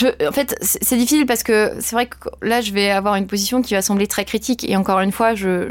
en 0.00 0.32
fait, 0.32 0.56
c'est 0.62 0.96
difficile 0.96 1.26
parce 1.26 1.42
que 1.42 1.72
c'est 1.80 1.94
vrai 1.94 2.06
que 2.06 2.16
là, 2.40 2.62
je 2.62 2.72
vais 2.72 2.90
avoir 2.90 3.16
une 3.16 3.26
position 3.26 3.60
qui 3.60 3.74
va 3.74 3.82
sembler 3.82 4.06
très 4.06 4.24
critique. 4.24 4.68
Et 4.68 4.76
encore 4.76 5.00
une 5.00 5.12
fois, 5.12 5.34
je, 5.34 5.66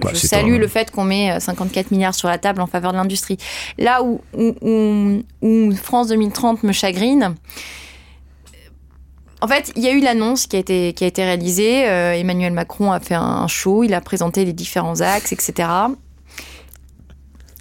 bah, 0.00 0.14
salue 0.14 0.58
le 0.58 0.66
fait 0.66 0.90
qu'on 0.90 1.04
met 1.04 1.38
54 1.38 1.86
euh, 1.86 1.88
milliards 1.94 2.14
sur 2.14 2.28
la 2.28 2.38
table 2.38 2.60
en 2.60 2.66
faveur 2.66 2.92
de 2.92 2.96
l'industrie. 2.96 3.38
Là 3.78 4.02
où, 4.02 4.20
France 5.76 6.08
2030 6.08 6.64
me 6.64 6.72
chagrine, 6.72 7.36
en 9.40 9.46
fait, 9.46 9.72
il 9.76 9.82
y 9.84 9.86
a 9.88 9.92
eu 9.92 10.00
l'annonce 10.00 10.48
qui 10.48 10.56
a 10.56 10.58
été, 10.58 10.92
qui 10.92 11.04
a 11.04 11.06
été 11.06 11.22
réalisée. 11.22 11.88
Euh, 11.88 12.14
Emmanuel 12.14 12.52
Macron 12.52 12.90
a 12.90 12.98
fait 12.98 13.14
un 13.14 13.46
show, 13.46 13.84
il 13.84 13.94
a 13.94 14.00
présenté 14.00 14.44
les 14.44 14.52
différents 14.52 15.00
axes, 15.00 15.32
etc. 15.32 15.68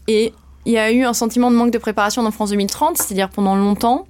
Et 0.08 0.34
il 0.66 0.74
y 0.74 0.80
a 0.80 0.92
eu 0.92 1.04
un 1.04 1.14
sentiment 1.14 1.52
de 1.52 1.56
manque 1.56 1.72
de 1.72 1.78
préparation 1.78 2.24
dans 2.24 2.32
France 2.32 2.50
2030, 2.50 2.98
c'est-à-dire 2.98 3.30
pendant 3.30 3.56
longtemps, 3.56 4.08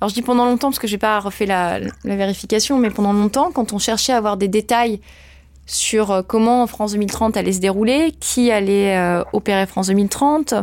alors 0.00 0.08
je 0.08 0.14
dis 0.14 0.22
pendant 0.22 0.46
longtemps 0.46 0.68
parce 0.68 0.78
que 0.78 0.86
j'ai 0.86 0.98
pas 0.98 1.20
refait 1.20 1.46
la, 1.46 1.78
vérification, 2.04 2.78
mais 2.78 2.90
pendant 2.90 3.12
longtemps, 3.12 3.50
quand 3.52 3.72
on 3.72 3.78
cherchait 3.78 4.12
à 4.12 4.16
avoir 4.16 4.36
des 4.38 4.48
détails 4.48 5.00
sur 5.66 6.10
euh, 6.10 6.22
comment 6.26 6.66
France 6.66 6.92
2030 6.92 7.36
allait 7.36 7.52
se 7.52 7.60
dérouler, 7.60 8.14
qui 8.18 8.50
allait 8.50 8.96
euh, 8.96 9.22
opérer 9.34 9.66
France 9.66 9.88
2030, 9.88 10.54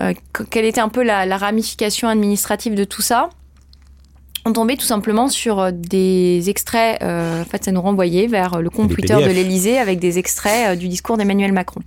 euh, 0.00 0.12
quelle 0.50 0.64
était 0.64 0.80
un 0.80 0.88
peu 0.88 1.04
la, 1.04 1.24
ramification 1.36 2.08
administrative 2.08 2.74
de 2.74 2.82
tout 2.82 3.00
ça, 3.00 3.30
on 4.44 4.52
tombait 4.52 4.76
tout 4.76 4.86
simplement 4.86 5.28
sur 5.28 5.72
des 5.72 6.50
extraits, 6.50 7.02
en 7.02 7.44
fait 7.48 7.64
ça 7.64 7.72
nous 7.72 7.80
renvoyait 7.80 8.26
vers 8.26 8.60
le 8.60 8.68
compte 8.68 8.92
Twitter 8.92 9.14
de 9.14 9.30
l'Elysée 9.30 9.78
avec 9.78 10.00
des 10.00 10.18
extraits 10.18 10.78
du 10.78 10.88
discours 10.88 11.16
d'Emmanuel 11.16 11.52
Macron. 11.52 11.80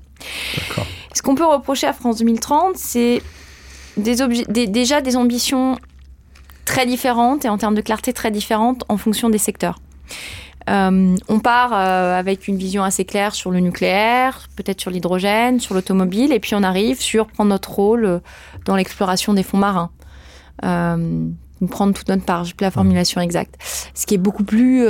Ce 1.14 1.22
qu'on 1.22 1.36
peut 1.36 1.46
reprocher 1.46 1.86
à 1.86 1.94
France 1.94 2.18
2030, 2.18 2.76
c'est 2.76 3.22
déjà 3.98 5.02
des 5.02 5.16
ambitions 5.18 5.78
très 6.68 6.86
différentes 6.86 7.46
et 7.46 7.50
en 7.50 7.58
termes 7.58 7.74
de 7.74 7.82
clarté 7.82 8.14
très 8.14 8.30
différentes 8.30 8.84
en 8.90 8.98
fonction 8.98 9.30
des 9.32 9.40
secteurs. 9.40 9.80
Euh, 10.70 11.16
on 11.30 11.40
part 11.40 11.72
euh, 11.74 12.20
avec 12.20 12.50
une 12.50 12.58
vision 12.58 12.84
assez 12.84 13.06
claire 13.06 13.34
sur 13.34 13.52
le 13.52 13.62
nucléaire, 13.62 14.50
peut-être 14.58 14.82
sur 14.82 14.92
l'hydrogène, 14.92 15.62
sur 15.62 15.74
l'automobile, 15.74 16.34
et 16.34 16.40
puis 16.42 16.56
on 16.56 16.64
arrive 16.64 17.00
sur 17.00 17.28
prendre 17.28 17.50
notre 17.50 17.72
rôle 17.72 18.06
euh, 18.06 18.20
dans 18.66 18.76
l'exploration 18.76 19.34
des 19.34 19.44
fonds 19.44 19.58
marins. 19.58 19.92
prendre 20.62 21.94
toute 21.94 22.10
notre 22.10 22.26
part, 22.26 22.44
j'ai 22.44 22.54
plus 22.54 22.66
la 22.66 22.72
formulation 22.72 23.22
exacte. 23.22 23.56
Ce 23.94 24.06
qui 24.06 24.16
est 24.16 24.20
beaucoup 24.20 24.44
plus, 24.44 24.86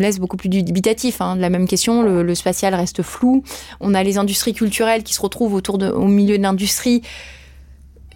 laisse 0.00 0.18
beaucoup 0.18 0.36
plus 0.36 0.48
dubitatif. 0.48 1.20
Hein. 1.20 1.36
La 1.36 1.50
même 1.50 1.68
question, 1.68 2.02
le, 2.02 2.22
le, 2.22 2.34
spatial 2.34 2.74
reste 2.74 3.02
flou. 3.02 3.44
On 3.80 3.94
a 3.94 4.02
les 4.02 4.18
industries 4.18 4.52
culturelles 4.52 5.04
qui 5.04 5.14
se 5.14 5.20
retrouvent 5.22 5.54
autour 5.54 5.78
de, 5.78 5.88
au 5.88 6.08
milieu 6.08 6.36
de 6.36 6.42
l'industrie 6.42 7.02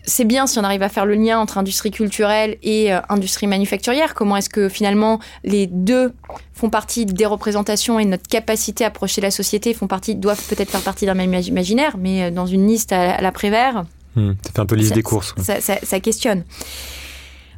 c'est 0.07 0.25
bien 0.25 0.47
si 0.47 0.59
on 0.59 0.65
arrive 0.65 0.83
à 0.83 0.89
faire 0.89 1.05
le 1.05 1.15
lien 1.15 1.39
entre 1.39 1.59
industrie 1.59 1.91
culturelle 1.91 2.57
et 2.63 2.95
euh, 2.95 3.01
industrie 3.09 3.49
manufacturière. 3.49 4.15
Comment 4.15 4.37
est-ce 4.37 4.49
que 4.49 4.69
finalement 4.69 5.19
les 5.45 5.67
deux 5.67 6.13
font 6.53 6.71
partie 6.71 7.05
des 7.07 7.27
représentations 7.27 7.99
et 7.99 8.05
notre 8.05 8.27
capacité 8.29 8.85
à 8.85 8.87
approcher 8.89 9.21
la 9.21 9.33
société 9.33 9.75
font 9.75 9.89
partie, 9.89 10.15
doivent 10.15 10.43
peut-être 10.49 10.71
faire 10.71 10.81
partie 10.81 11.07
d'un 11.07 11.15
même 11.15 11.35
imaginaire, 11.35 11.97
mais 11.99 12.25
euh, 12.25 12.31
dans 12.31 12.47
une 12.47 12.67
liste 12.67 12.93
à, 12.93 13.21
l'après-vert. 13.21 13.85
Hmm, 14.15 14.33
ça 14.45 14.53
fait 14.53 14.61
un 14.61 14.67
peu 14.67 14.77
liste 14.77 14.95
des 14.95 15.03
courses. 15.03 15.35
Ça, 15.39 16.01
questionne. 16.01 16.45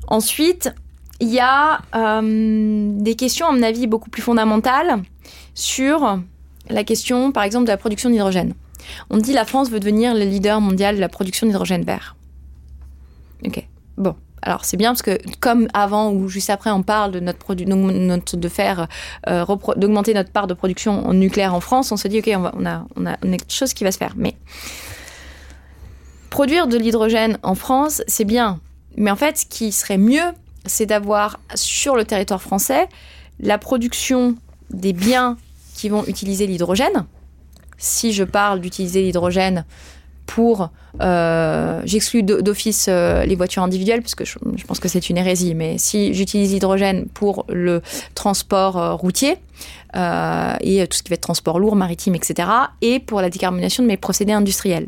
Ensuite, 0.08 0.72
il 1.20 1.28
y 1.28 1.40
a 1.40 1.82
euh, 1.94 2.90
des 2.98 3.14
questions, 3.14 3.46
à 3.46 3.52
mon 3.52 3.62
avis, 3.62 3.86
beaucoup 3.86 4.10
plus 4.10 4.22
fondamentales 4.22 5.02
sur 5.54 6.18
la 6.70 6.84
question, 6.84 7.30
par 7.30 7.42
exemple, 7.42 7.66
de 7.66 7.70
la 7.70 7.76
production 7.76 8.08
d'hydrogène. 8.08 8.54
On 9.10 9.18
dit 9.18 9.34
la 9.34 9.44
France 9.44 9.70
veut 9.70 9.80
devenir 9.80 10.14
le 10.14 10.24
leader 10.24 10.60
mondial 10.60 10.96
de 10.96 11.00
la 11.00 11.08
production 11.08 11.46
d'hydrogène 11.46 11.84
vert. 11.84 12.16
Ok. 13.44 13.66
Bon. 13.96 14.14
Alors 14.42 14.64
c'est 14.64 14.76
bien 14.76 14.90
parce 14.90 15.02
que 15.02 15.18
comme 15.40 15.66
avant 15.74 16.12
ou 16.12 16.28
juste 16.28 16.50
après 16.50 16.70
on 16.70 16.82
parle 16.82 17.10
de 17.10 17.20
notre 17.20 17.38
produit 17.38 17.66
de 17.66 18.48
faire 18.48 18.86
euh, 19.26 19.44
d'augmenter 19.76 20.14
notre 20.14 20.30
part 20.30 20.46
de 20.46 20.54
production 20.54 21.06
en 21.06 21.12
nucléaire 21.12 21.54
en 21.54 21.60
France, 21.60 21.90
on 21.90 21.96
se 21.96 22.06
dit 22.06 22.20
ok 22.20 22.30
on, 22.36 22.62
on, 22.62 22.66
a, 22.66 22.86
on 22.96 23.06
a 23.06 23.16
quelque 23.16 23.52
chose 23.52 23.74
qui 23.74 23.82
va 23.82 23.90
se 23.90 23.98
faire. 23.98 24.14
Mais 24.16 24.36
produire 26.30 26.68
de 26.68 26.76
l'hydrogène 26.76 27.38
en 27.42 27.56
France 27.56 28.00
c'est 28.06 28.24
bien, 28.24 28.60
mais 28.96 29.10
en 29.10 29.16
fait 29.16 29.38
ce 29.38 29.46
qui 29.46 29.72
serait 29.72 29.98
mieux 29.98 30.32
c'est 30.66 30.86
d'avoir 30.86 31.40
sur 31.54 31.96
le 31.96 32.04
territoire 32.04 32.40
français 32.40 32.88
la 33.40 33.58
production 33.58 34.36
des 34.70 34.92
biens 34.92 35.36
qui 35.74 35.88
vont 35.88 36.04
utiliser 36.06 36.46
l'hydrogène. 36.46 37.06
Si 37.76 38.12
je 38.12 38.24
parle 38.24 38.60
d'utiliser 38.60 39.02
l'hydrogène 39.02 39.64
pour, 40.28 40.68
euh, 41.00 41.80
j'exclus 41.86 42.22
d'office 42.22 42.86
euh, 42.88 43.24
les 43.24 43.34
voitures 43.34 43.62
individuelles, 43.62 44.02
parce 44.02 44.14
que 44.14 44.26
je, 44.26 44.36
pense 44.66 44.78
que 44.78 44.86
c'est 44.86 45.08
une 45.08 45.16
hérésie, 45.16 45.54
mais 45.54 45.78
si 45.78 46.12
j'utilise 46.12 46.52
l'hydrogène 46.52 47.06
pour 47.06 47.46
le 47.48 47.80
transport 48.14 48.76
euh, 48.76 48.94
routier, 48.94 49.36
et 49.94 50.86
tout 50.86 50.96
ce 50.96 51.02
qui 51.02 51.08
va 51.08 51.14
être 51.14 51.22
transport 51.22 51.58
lourd, 51.58 51.76
maritime, 51.76 52.14
etc., 52.14 52.46
et 52.82 53.00
pour 53.00 53.22
la 53.22 53.30
décarbonation 53.30 53.82
de 53.82 53.88
mes 53.88 53.96
procédés 53.96 54.34
industriels 54.34 54.86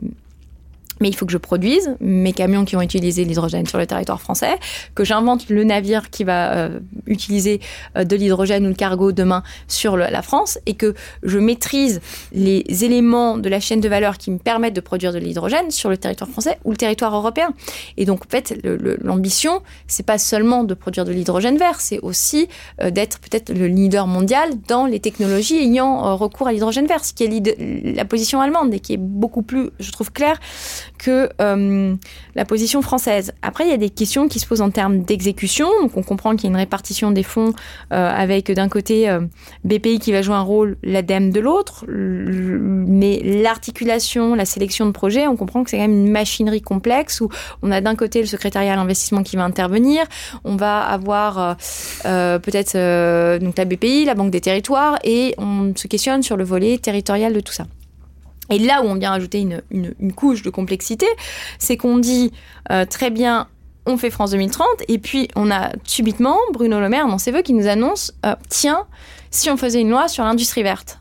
mais 1.00 1.09
il 1.09 1.16
faut 1.16 1.26
que 1.26 1.33
je 1.33 1.38
produise 1.38 1.97
mes 2.00 2.33
camions 2.33 2.64
qui 2.64 2.76
vont 2.76 2.83
utiliser 2.83 3.25
l'hydrogène 3.25 3.66
sur 3.66 3.78
le 3.78 3.87
territoire 3.87 4.21
français, 4.21 4.59
que 4.95 5.04
j'invente 5.04 5.49
le 5.49 5.64
navire 5.64 6.11
qui 6.11 6.25
va 6.25 6.52
euh, 6.52 6.80
utiliser 7.07 7.61
euh, 7.97 8.04
de 8.04 8.16
l'hydrogène 8.16 8.66
ou 8.66 8.69
le 8.69 8.75
cargo 8.75 9.12
demain 9.12 9.42
sur 9.66 9.97
la 9.97 10.23
France, 10.23 10.59
et 10.66 10.75
que 10.75 10.95
je 11.23 11.38
maîtrise 11.38 12.00
les 12.33 12.64
éléments 12.85 13.38
de 13.38 13.49
la 13.49 13.61
chaîne 13.61 13.80
de 13.80 13.88
valeur 13.88 14.19
qui 14.19 14.30
me 14.30 14.38
permettent 14.38 14.75
de 14.75 14.80
produire 14.80 15.12
de 15.12 15.19
l'hydrogène 15.19 15.71
sur 15.71 15.88
le 15.88 15.97
territoire 15.97 16.28
français 16.28 16.59
ou 16.64 16.71
le 16.71 16.76
territoire 16.76 17.14
européen. 17.14 17.52
Et 17.97 18.04
donc, 18.04 18.26
en 18.26 18.30
fait, 18.30 18.54
l'ambition, 19.02 19.62
c'est 19.87 20.04
pas 20.04 20.19
seulement 20.19 20.64
de 20.64 20.75
produire 20.75 21.04
de 21.04 21.12
l'hydrogène 21.12 21.57
vert, 21.57 21.80
c'est 21.80 22.00
aussi 22.00 22.49
euh, 22.83 22.90
d'être 22.90 23.21
peut-être 23.21 23.50
le 23.50 23.66
leader 23.66 24.07
mondial 24.07 24.50
dans 24.69 24.87
les 24.87 25.00
technologies 25.00 25.57
ayant 25.57 26.16
recours 26.16 26.49
à 26.49 26.52
l'hydrogène 26.52 26.87
vert, 26.87 27.04
ce 27.04 27.14
qui 27.14 27.25
est 27.25 27.95
la 27.97 28.04
position 28.04 28.40
allemande 28.40 28.75
et 28.75 28.80
qui 28.80 28.95
est 28.95 28.99
beaucoup 28.99 29.42
plus, 29.42 29.71
je 29.78 29.90
trouve, 29.92 30.12
claire 30.12 30.38
que 31.00 31.30
euh, 31.40 31.95
la 32.35 32.45
position 32.45 32.83
française. 32.83 33.33
Après, 33.42 33.64
il 33.64 33.71
y 33.71 33.75
a 33.75 33.78
des 33.78 33.88
questions 33.88 34.28
qui 34.28 34.38
se 34.38 34.47
posent 34.47 34.61
en 34.61 34.71
termes 34.71 35.02
d'exécution. 35.02 35.69
Donc, 35.80 35.97
on 35.97 36.02
comprend 36.02 36.37
qu'il 36.37 36.45
y 36.45 36.47
a 36.49 36.50
une 36.50 36.57
répartition 36.57 37.11
des 37.11 37.23
fonds 37.23 37.54
euh, 37.92 38.11
avec 38.14 38.52
d'un 38.52 38.69
côté 38.69 39.09
euh, 39.09 39.21
BPI 39.64 39.99
qui 39.99 40.12
va 40.12 40.21
jouer 40.21 40.35
un 40.35 40.42
rôle, 40.42 40.76
l'ADEME 40.83 41.30
de 41.30 41.40
l'autre. 41.40 41.87
Mais 41.88 43.21
l'articulation, 43.25 44.35
la 44.35 44.45
sélection 44.45 44.87
de 44.87 44.92
projets, 44.92 45.26
on 45.26 45.37
comprend 45.37 45.64
que 45.64 45.71
c'est 45.71 45.78
quand 45.78 45.88
même 45.88 46.07
une 46.07 46.11
machinerie 46.11 46.62
complexe 46.62 47.23
où 47.23 47.30
on 47.62 47.71
a 47.73 47.80
d'un 47.80 47.97
côté 47.97 48.21
le 48.21 48.26
secrétariat 48.26 48.75
à 48.75 48.76
l'investissement 48.76 49.23
qui 49.23 49.37
va 49.37 49.45
intervenir. 49.45 50.04
On 50.45 50.57
va 50.57 50.80
avoir 50.80 51.57
peut-être 52.04 53.38
donc 53.38 53.57
la 53.57 53.64
BPI, 53.64 54.04
la 54.04 54.14
Banque 54.14 54.30
des 54.30 54.40
territoires, 54.40 54.99
et 55.04 55.35
on 55.38 55.73
se 55.75 55.88
questionne 55.88 56.23
sur 56.23 56.37
le 56.37 56.45
volet 56.45 56.76
territorial 56.78 57.33
de 57.33 57.40
tout 57.40 57.52
ça. 57.52 57.64
Et 58.50 58.59
là 58.59 58.83
où 58.83 58.87
on 58.87 58.95
vient 58.95 59.12
ajouter 59.12 59.40
une, 59.71 60.12
couche 60.12 60.42
de 60.42 60.50
complexité, 60.50 61.07
c'est 61.59 61.76
qu'on 61.76 61.99
dit 61.99 62.33
euh, 62.71 62.85
très 62.85 63.11
bien, 63.11 63.49
on 63.87 63.97
fait 63.97 64.11
France 64.11 64.33
2030, 64.33 64.66
et 64.88 64.99
puis 64.99 65.28
on 65.37 65.50
a 65.50 65.71
subitement 65.85 66.37
Bruno 66.52 66.80
Le 66.80 66.88
Maire 66.88 67.07
dans 67.07 67.19
ses 67.19 67.30
voeux 67.30 67.42
qui 67.42 67.52
nous 67.52 67.66
annonce, 67.66 68.12
euh, 68.26 68.35
tiens, 68.49 68.87
si 69.30 69.50
on 69.50 69.57
faisait 69.57 69.80
une 69.80 69.90
loi 69.90 70.09
sur 70.09 70.25
l'industrie 70.25 70.62
verte. 70.62 71.00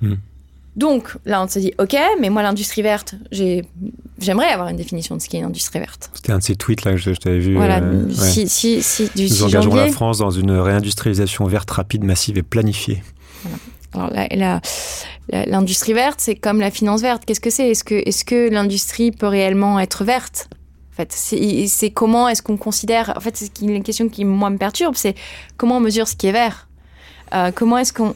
Hmm. 0.00 0.14
Donc 0.74 1.16
là, 1.26 1.42
on 1.42 1.48
se 1.48 1.58
dit, 1.58 1.72
ok, 1.78 1.94
mais 2.20 2.30
moi, 2.30 2.42
l'industrie 2.42 2.80
verte, 2.80 3.14
j'aimerais 3.30 4.48
avoir 4.48 4.68
une 4.68 4.76
définition 4.76 5.16
de 5.16 5.20
ce 5.20 5.28
qu'est 5.28 5.38
une 5.38 5.44
industrie 5.44 5.78
verte. 5.78 6.10
C'était 6.14 6.32
un 6.32 6.38
de 6.38 6.42
ces 6.42 6.56
tweets 6.56 6.84
là 6.84 6.92
que 6.92 6.96
je, 6.96 7.10
t'avais 7.10 7.40
vu. 7.40 7.56
Voilà, 7.56 7.80
euh, 7.80 8.08
si, 8.10 8.48
si, 8.48 8.82
si, 8.82 9.10
du 9.14 9.24
Nous 9.24 9.44
engageons 9.44 9.74
la 9.74 9.88
France 9.88 10.18
dans 10.18 10.30
une 10.30 10.52
réindustrialisation 10.52 11.44
verte 11.44 11.70
rapide, 11.70 12.04
massive 12.04 12.38
et 12.38 12.42
planifiée. 12.42 13.02
Alors 13.94 14.10
l'industrie 15.30 15.92
verte, 15.92 16.20
c'est 16.20 16.34
comme 16.34 16.60
la 16.60 16.70
finance 16.70 17.02
verte. 17.02 17.24
Qu'est-ce 17.24 17.40
que 17.40 17.50
c'est? 17.50 17.70
Est-ce 17.70 18.24
que, 18.24 18.50
l'industrie 18.50 19.10
peut 19.10 19.26
réellement 19.26 19.78
être 19.80 20.04
verte? 20.04 20.48
En 20.92 20.96
fait, 20.96 21.12
c'est 21.12 21.90
comment 21.90 22.28
est-ce 22.28 22.42
qu'on 22.42 22.58
considère. 22.58 23.14
En 23.16 23.20
fait, 23.20 23.36
c'est 23.36 23.60
une 23.62 23.82
question 23.82 24.08
qui 24.08 24.24
moi 24.24 24.50
me 24.50 24.58
perturbe, 24.58 24.94
c'est 24.94 25.14
comment 25.56 25.78
on 25.78 25.80
mesure 25.80 26.06
ce 26.06 26.16
qui 26.16 26.26
est 26.26 26.32
vert? 26.32 26.68
Euh, 27.34 27.50
comment 27.54 27.78
est-ce 27.78 27.94
qu'on 27.94 28.12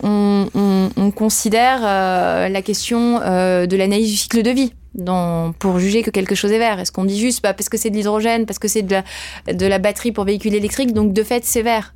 on, 0.54 1.10
considère 1.10 1.80
euh, 1.82 2.48
la 2.48 2.60
question 2.60 3.20
euh, 3.22 3.66
de 3.66 3.76
l'analyse 3.76 4.10
du 4.10 4.16
cycle 4.16 4.42
de 4.42 4.50
vie 4.50 4.74
pour 5.58 5.78
juger 5.78 6.02
que 6.02 6.10
quelque 6.10 6.34
chose 6.34 6.52
est 6.52 6.58
vert? 6.58 6.78
Est-ce 6.78 6.92
qu'on 6.92 7.04
dit 7.04 7.18
juste 7.18 7.42
bah, 7.42 7.54
parce 7.54 7.70
que 7.70 7.78
c'est 7.78 7.88
de 7.88 7.96
l'hydrogène, 7.96 8.44
parce 8.44 8.58
que 8.58 8.68
c'est 8.68 8.82
de 8.82 8.92
la, 9.46 9.52
de 9.54 9.66
la 9.66 9.78
batterie 9.78 10.12
pour 10.12 10.24
véhicule 10.24 10.54
électrique, 10.54 10.92
donc 10.92 11.14
de 11.14 11.22
fait 11.22 11.46
c'est 11.46 11.62
vert? 11.62 11.94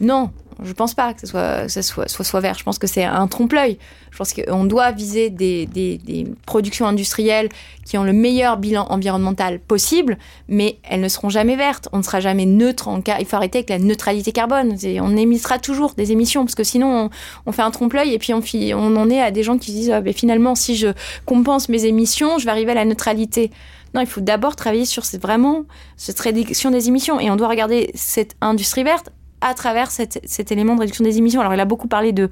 Non, 0.00 0.30
je 0.62 0.72
pense 0.72 0.94
pas 0.94 1.14
que 1.14 1.20
ce 1.20 1.26
soit, 1.26 1.68
ce 1.68 1.82
soit, 1.82 2.08
soit, 2.08 2.24
soit, 2.24 2.40
vert. 2.40 2.56
Je 2.58 2.64
pense 2.64 2.78
que 2.78 2.88
c'est 2.88 3.04
un 3.04 3.26
trompe-l'œil. 3.28 3.78
Je 4.10 4.16
pense 4.16 4.32
qu'on 4.32 4.64
doit 4.64 4.90
viser 4.90 5.30
des, 5.30 5.66
des, 5.66 5.98
des, 5.98 6.26
productions 6.46 6.86
industrielles 6.86 7.48
qui 7.84 7.96
ont 7.96 8.02
le 8.02 8.12
meilleur 8.12 8.56
bilan 8.56 8.86
environnemental 8.90 9.60
possible, 9.60 10.18
mais 10.48 10.78
elles 10.82 11.00
ne 11.00 11.08
seront 11.08 11.28
jamais 11.28 11.54
vertes. 11.54 11.88
On 11.92 11.98
ne 11.98 12.02
sera 12.02 12.18
jamais 12.18 12.44
neutre 12.44 12.88
en 12.88 13.00
cas. 13.00 13.18
Il 13.20 13.26
faut 13.26 13.36
arrêter 13.36 13.58
avec 13.58 13.70
la 13.70 13.78
neutralité 13.78 14.32
carbone. 14.32 14.76
On 15.00 15.16
émettra 15.16 15.58
toujours 15.58 15.94
des 15.94 16.10
émissions 16.10 16.44
parce 16.44 16.56
que 16.56 16.64
sinon 16.64 17.10
on, 17.46 17.52
fait 17.52 17.62
un 17.62 17.70
trompe-l'œil 17.70 18.14
et 18.14 18.18
puis 18.18 18.34
on, 18.34 18.42
on, 18.74 18.96
en 18.96 19.10
est 19.10 19.20
à 19.20 19.30
des 19.30 19.44
gens 19.44 19.58
qui 19.58 19.70
disent 19.70 19.90
ah, 19.90 20.00
ben 20.00 20.12
finalement 20.12 20.56
si 20.56 20.76
je 20.76 20.88
compense 21.24 21.68
mes 21.68 21.84
émissions, 21.84 22.38
je 22.38 22.44
vais 22.44 22.50
arriver 22.50 22.72
à 22.72 22.76
la 22.76 22.84
neutralité. 22.84 23.52
Non, 23.94 24.00
il 24.00 24.06
faut 24.06 24.20
d'abord 24.20 24.56
travailler 24.56 24.84
sur 24.84 25.02
vraiment 25.20 25.64
cette 25.96 26.18
réduction 26.20 26.70
des 26.70 26.88
émissions. 26.88 27.20
Et 27.20 27.30
on 27.30 27.36
doit 27.36 27.48
regarder 27.48 27.90
cette 27.94 28.36
industrie 28.40 28.82
verte 28.82 29.10
à 29.40 29.54
travers 29.54 29.90
cet 29.90 30.52
élément 30.52 30.74
de 30.74 30.80
réduction 30.80 31.04
des 31.04 31.18
émissions. 31.18 31.40
Alors, 31.40 31.54
il 31.54 31.60
a 31.60 31.64
beaucoup 31.64 31.88
parlé 31.88 32.12
de 32.12 32.28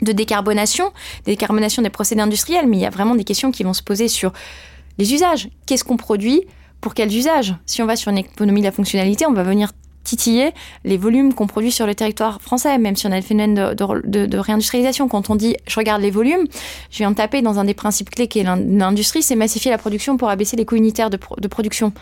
décarbonation, 0.00 0.92
décarbonation 1.24 1.82
des 1.82 1.90
procédés 1.90 2.20
industriels, 2.20 2.66
mais 2.66 2.76
il 2.76 2.80
y 2.80 2.86
a 2.86 2.90
vraiment 2.90 3.14
des 3.14 3.24
questions 3.24 3.50
qui 3.50 3.64
vont 3.64 3.74
se 3.74 3.82
poser 3.82 4.08
sur 4.08 4.32
les 4.98 5.14
usages. 5.14 5.48
Qu'est-ce 5.66 5.84
qu'on 5.84 5.96
produit? 5.96 6.42
Pour 6.80 6.94
quels 6.94 7.14
usages? 7.14 7.54
Si 7.66 7.82
on 7.82 7.86
va 7.86 7.96
sur 7.96 8.10
une 8.10 8.18
économie 8.18 8.60
de 8.60 8.66
la 8.66 8.72
fonctionnalité, 8.72 9.26
on 9.26 9.32
va 9.32 9.42
venir 9.42 9.72
titiller 10.08 10.52
les 10.84 10.96
volumes 10.96 11.34
qu'on 11.34 11.46
produit 11.46 11.70
sur 11.70 11.86
le 11.86 11.94
territoire 11.94 12.40
français, 12.40 12.78
même 12.78 12.96
si 12.96 13.06
on 13.06 13.12
a 13.12 13.16
le 13.16 13.22
phénomène 13.22 13.74
de, 13.74 14.38
réindustrialisation. 14.38 15.08
Quand 15.08 15.28
on 15.28 15.36
dit 15.36 15.56
je 15.66 15.76
regarde 15.76 16.00
les 16.00 16.10
volumes, 16.10 16.46
je 16.90 16.98
viens 16.98 17.10
de 17.10 17.16
taper 17.16 17.42
dans 17.42 17.58
un 17.58 17.64
des 17.64 17.74
principes 17.74 18.10
clés 18.10 18.28
qui 18.28 18.38
est 18.38 18.44
l'industrie, 18.44 19.22
c'est 19.22 19.36
massifier 19.36 19.70
la 19.70 19.78
production 19.78 20.16
pour 20.16 20.30
abaisser 20.30 20.56
les 20.56 20.64
coûts 20.64 20.76
unitaires 20.76 21.10
de, 21.10 21.18
production. 21.48 21.92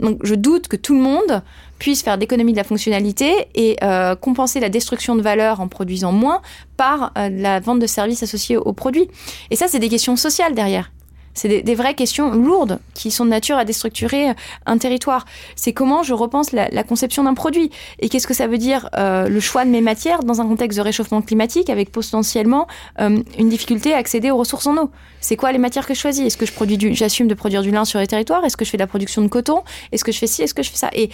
Donc 0.00 0.18
je 0.22 0.34
doute 0.34 0.68
que 0.68 0.76
tout 0.76 0.94
le 0.94 1.00
monde 1.00 1.42
puisse 1.78 2.02
faire 2.02 2.18
d'économie 2.18 2.52
de 2.52 2.56
la 2.56 2.64
fonctionnalité 2.64 3.48
et 3.54 3.76
euh, 3.82 4.14
compenser 4.14 4.60
la 4.60 4.68
destruction 4.68 5.16
de 5.16 5.22
valeur 5.22 5.60
en 5.60 5.68
produisant 5.68 6.12
moins 6.12 6.42
par 6.76 7.12
euh, 7.16 7.28
la 7.30 7.60
vente 7.60 7.78
de 7.78 7.86
services 7.86 8.22
associés 8.22 8.56
aux 8.56 8.72
produits. 8.72 9.08
Et 9.50 9.56
ça, 9.56 9.68
c'est 9.68 9.78
des 9.78 9.88
questions 9.88 10.16
sociales 10.16 10.54
derrière. 10.54 10.90
C'est 11.34 11.62
des, 11.62 11.74
vraies 11.74 11.94
questions 11.94 12.32
lourdes 12.32 12.80
qui 12.94 13.10
sont 13.10 13.24
de 13.24 13.30
nature 13.30 13.56
à 13.56 13.64
déstructurer 13.64 14.34
un 14.66 14.78
territoire. 14.78 15.26
C'est 15.56 15.72
comment 15.72 16.02
je 16.02 16.12
repense 16.12 16.52
la, 16.52 16.82
conception 16.82 17.24
d'un 17.24 17.34
produit 17.34 17.70
et 18.00 18.08
qu'est-ce 18.08 18.26
que 18.26 18.34
ça 18.34 18.46
veut 18.46 18.58
dire 18.58 18.88
euh, 18.96 19.28
le 19.28 19.40
choix 19.40 19.64
de 19.64 19.70
mes 19.70 19.80
matières 19.80 20.24
dans 20.24 20.40
un 20.40 20.46
contexte 20.46 20.78
de 20.78 20.82
réchauffement 20.82 21.22
climatique 21.22 21.70
avec 21.70 21.92
potentiellement 21.92 22.66
euh, 23.00 23.22
une 23.38 23.48
difficulté 23.48 23.94
à 23.94 23.98
accéder 23.98 24.30
aux 24.30 24.36
ressources 24.36 24.66
en 24.66 24.76
eau? 24.76 24.90
C'est 25.20 25.36
quoi 25.36 25.52
les 25.52 25.58
matières 25.58 25.86
que 25.86 25.94
je 25.94 26.00
choisis? 26.00 26.26
Est-ce 26.26 26.36
que 26.36 26.46
je 26.46 26.52
produis 26.52 26.78
du, 26.78 26.94
j'assume 26.94 27.28
de 27.28 27.34
produire 27.34 27.62
du 27.62 27.70
lin 27.70 27.84
sur 27.84 28.00
les 28.00 28.06
territoires? 28.06 28.44
Est-ce 28.44 28.56
que 28.56 28.64
je 28.64 28.70
fais 28.70 28.78
de 28.78 28.82
la 28.82 28.86
production 28.86 29.22
de 29.22 29.28
coton? 29.28 29.62
Est-ce 29.92 30.02
que 30.02 30.12
je 30.12 30.18
fais 30.18 30.26
ci? 30.26 30.42
Est-ce 30.42 30.54
que 30.54 30.62
je 30.62 30.70
fais 30.70 30.78
ça? 30.78 30.90
Et, 30.94 31.10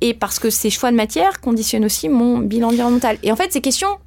et 0.00 0.14
parce 0.14 0.38
que 0.38 0.50
ces 0.50 0.70
choix 0.70 0.90
de 0.90 0.96
matières 0.96 1.40
conditionnent 1.40 1.84
aussi 1.84 2.08
mon 2.08 2.38
bilan 2.38 2.68
environnemental. 2.68 3.18
Et 3.22 3.32
en 3.32 3.36
fait, 3.36 3.52
ces 3.52 3.60
questions, 3.60 3.98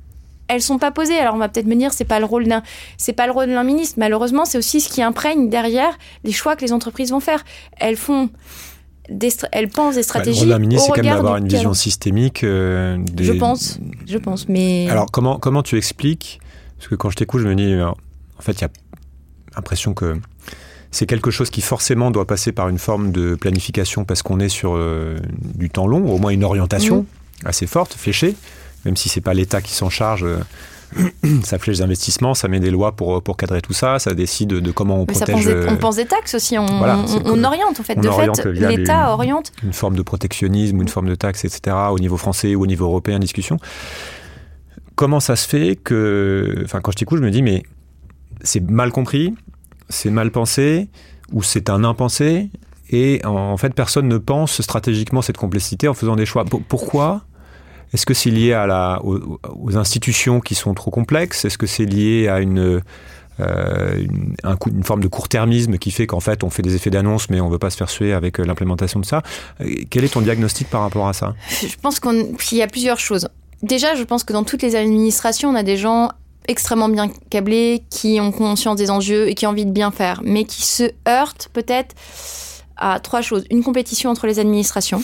elles 0.50 0.62
sont 0.62 0.80
pas 0.80 0.92
posées. 0.92 1.18
Alors 1.18 1.36
on 1.36 1.38
va 1.38 1.48
peut-être 1.48 1.68
me 1.68 1.76
dire 1.76 1.94
c'est 1.94 2.04
pas 2.04 2.20
le 2.20 2.26
rôle 2.26 2.48
d'un 2.48 2.62
c'est 2.98 3.14
pas 3.14 3.28
le 3.28 3.32
rôle 3.32 3.48
d'un 3.48 3.64
ministre. 3.64 3.96
Malheureusement, 3.98 4.44
c'est 4.44 4.58
aussi 4.58 4.82
ce 4.82 4.90
qui 4.90 5.02
imprègne 5.02 5.50
derrière 5.50 5.98
les 6.26 6.34
choix 6.34 6.58
que 6.58 6.62
les 6.66 6.74
entreprises 6.74 7.12
vont 7.12 7.22
faire. 7.22 7.46
Elles 7.78 7.96
font 7.96 8.30
des, 9.10 9.30
elles 9.52 9.70
pensent 9.70 9.96
des 9.96 10.04
stratégies. 10.04 10.42
Bah, 10.42 10.46
le 10.46 10.52
rôle 10.52 10.62
d'un 10.62 10.68
ministre, 10.68 10.86
c'est 10.88 11.02
quand 11.02 11.08
même 11.08 11.16
d'avoir 11.16 11.38
une 11.38 11.48
vision 11.48 11.74
systémique. 11.74 12.44
Euh, 12.44 12.98
je 13.18 13.32
pense, 13.32 13.80
je 14.06 14.18
pense. 14.18 14.50
Mais 14.50 14.90
alors 14.90 15.10
comment 15.12 15.40
comment 15.40 15.64
tu 15.64 15.78
expliques 15.78 16.40
Parce 16.78 16.90
que 16.90 16.96
quand 16.96 17.10
je 17.10 17.16
t'écoute, 17.16 17.42
je 17.42 17.48
me 17.48 17.56
dis 17.56 17.82
en 17.82 18.42
fait 18.42 18.54
il 18.54 18.62
y 18.62 18.66
a 18.66 18.70
l'impression 19.56 19.94
que 19.94 20.18
c'est 20.92 21.06
quelque 21.06 21.30
chose 21.30 21.52
qui 21.52 21.62
forcément 21.62 22.10
doit 22.10 22.26
passer 22.26 22.52
par 22.52 22.68
une 22.68 22.80
forme 22.80 23.12
de 23.12 23.36
planification 23.36 24.06
parce 24.06 24.24
qu'on 24.24 24.40
est 24.40 24.50
sur 24.50 24.74
euh, 24.76 25.18
du 25.56 25.70
temps 25.70 25.86
long, 25.86 26.12
au 26.12 26.18
moins 26.18 26.32
une 26.32 26.44
orientation 26.44 27.02
mmh. 27.44 27.48
assez 27.48 27.68
forte, 27.68 27.94
fléchée 27.94 28.36
même 28.86 28.96
si 28.96 29.10
c'est 29.10 29.22
pas 29.22 29.34
l'État 29.34 29.62
qui 29.62 29.74
s'en 29.74 29.90
charge. 29.90 30.24
Euh, 30.24 30.40
ça 31.44 31.60
flèche 31.60 31.78
les 31.78 31.82
investissements, 31.84 32.34
ça 32.34 32.48
met 32.48 32.60
des 32.60 32.72
lois 32.72 32.94
pour, 32.94 33.22
pour 33.22 33.38
cadrer 33.38 33.62
tout 33.62 33.74
ça, 33.74 34.00
ça 34.00 34.14
décide 34.14 34.50
de 34.50 34.72
comment 34.72 35.00
on 35.00 35.06
protège. 35.06 35.48
Euh, 35.48 35.68
on 35.70 35.78
pense 35.78 35.98
des 35.98 36.06
taxes 36.06 36.34
aussi, 36.34 36.58
on, 36.58 36.66
on, 36.66 37.44
oriente 37.44 37.80
en 37.80 37.84
fait. 37.84 37.96
De 37.96 38.10
fait, 38.10 38.46
l'État 38.46 39.14
oriente. 39.14 39.52
Une 39.64 39.74
forme 39.74 39.96
de 39.96 40.02
protectionnisme, 40.02 40.82
une 40.82 40.88
forme 40.88 41.08
de 41.08 41.16
taxe, 41.16 41.46
etc. 41.46 41.76
au 41.92 42.00
niveau 42.00 42.18
français 42.18 42.56
ou 42.56 42.64
au 42.64 42.68
niveau 42.68 42.86
européen, 42.86 43.20
discussion. 43.20 43.58
Comment 44.96 45.20
ça 45.20 45.36
se 45.36 45.48
fait 45.48 45.76
que, 45.76 46.62
enfin, 46.66 46.82
quand 46.82 46.92
je 46.92 46.98
t'écoute, 46.98 47.20
je 47.20 47.24
me 47.24 47.32
dis, 47.32 47.44
mais 47.44 47.64
c'est 48.42 48.68
mal 48.68 48.92
compris, 48.92 49.34
c'est 49.90 50.10
mal 50.10 50.32
pensé, 50.32 50.90
ou 51.32 51.44
c'est 51.44 51.70
un 51.70 51.84
impensé, 51.84 52.50
et 52.90 53.22
en, 53.26 53.56
fait, 53.58 53.74
personne 53.74 54.08
ne 54.08 54.18
pense 54.18 54.62
stratégiquement 54.62 55.22
cette 55.22 55.38
complexité 55.38 55.88
en 55.88 55.94
faisant 55.94 56.16
des 56.16 56.26
choix. 56.26 56.44
pourquoi 56.44 57.22
est-ce 57.94 58.06
que 58.06 58.14
c'est 58.14 58.30
lié 58.30 58.54
à 58.54 58.68
la, 58.68 59.02
aux, 59.04 59.78
institutions 59.78 60.40
qui 60.40 60.56
sont 60.56 60.74
trop 60.74 60.92
complexes? 60.92 61.46
Est-ce 61.46 61.58
que 61.58 61.68
c'est 61.68 61.86
lié 61.86 62.28
à 62.28 62.40
une, 62.40 62.82
euh, 63.40 64.06
une, 64.68 64.84
forme 64.84 65.02
de 65.02 65.08
court-termisme 65.08 65.78
qui 65.78 65.92
fait 65.92 66.08
qu'en 66.08 66.20
fait 66.20 66.44
on 66.44 66.50
fait 66.50 66.62
des 66.62 66.76
effets 66.76 66.90
d'annonce 66.90 67.30
mais 67.30 67.40
on 67.40 67.48
ne 67.48 67.52
veut 67.52 67.60
pas 67.60 67.70
se 67.70 67.78
faire 67.78 67.90
suer 67.90 68.14
avec 68.14 68.40
euh, 68.40 68.44
l'implémentation 68.44 69.00
de 69.00 69.06
ça? 69.06 69.24
Euh, 69.62 69.66
Quel 69.90 70.04
est 70.04 70.14
ton 70.14 70.22
diagnostic 70.22 70.70
par 70.70 70.82
rapport 70.82 71.08
à 71.08 71.14
ça? 71.14 71.36
Je 71.50 71.76
pense 71.82 72.00
qu'il 72.00 72.58
y 72.58 72.62
a 72.62 72.68
plusieurs 72.68 73.00
choses. 73.00 73.30
Déjà, 73.64 73.96
je 73.96 74.04
pense 74.04 74.24
que 74.24 74.34
dans 74.34 74.44
toutes 74.44 74.62
les 74.62 74.76
administrations, 74.76 75.50
on 75.50 75.56
a 75.56 75.64
des 75.64 75.78
gens 75.78 76.10
extrêmement 76.48 76.90
bien 76.90 77.10
câblés, 77.30 77.84
qui 77.90 78.20
ont 78.20 78.32
conscience 78.32 78.76
des 78.76 78.90
enjeux 78.90 79.30
et 79.30 79.36
qui 79.36 79.46
ont 79.46 79.52
envie 79.52 79.66
de 79.66 79.72
bien 79.72 79.92
faire, 79.92 80.22
mais 80.24 80.46
qui 80.46 80.64
se 80.64 80.92
heurtent 81.08 81.50
peut-être 81.54 81.96
à 82.78 83.00
trois 83.00 83.22
choses. 83.22 83.46
Une 83.52 83.64
compétition 83.64 84.10
entre 84.10 84.26
les 84.26 84.40
administrations 84.40 85.04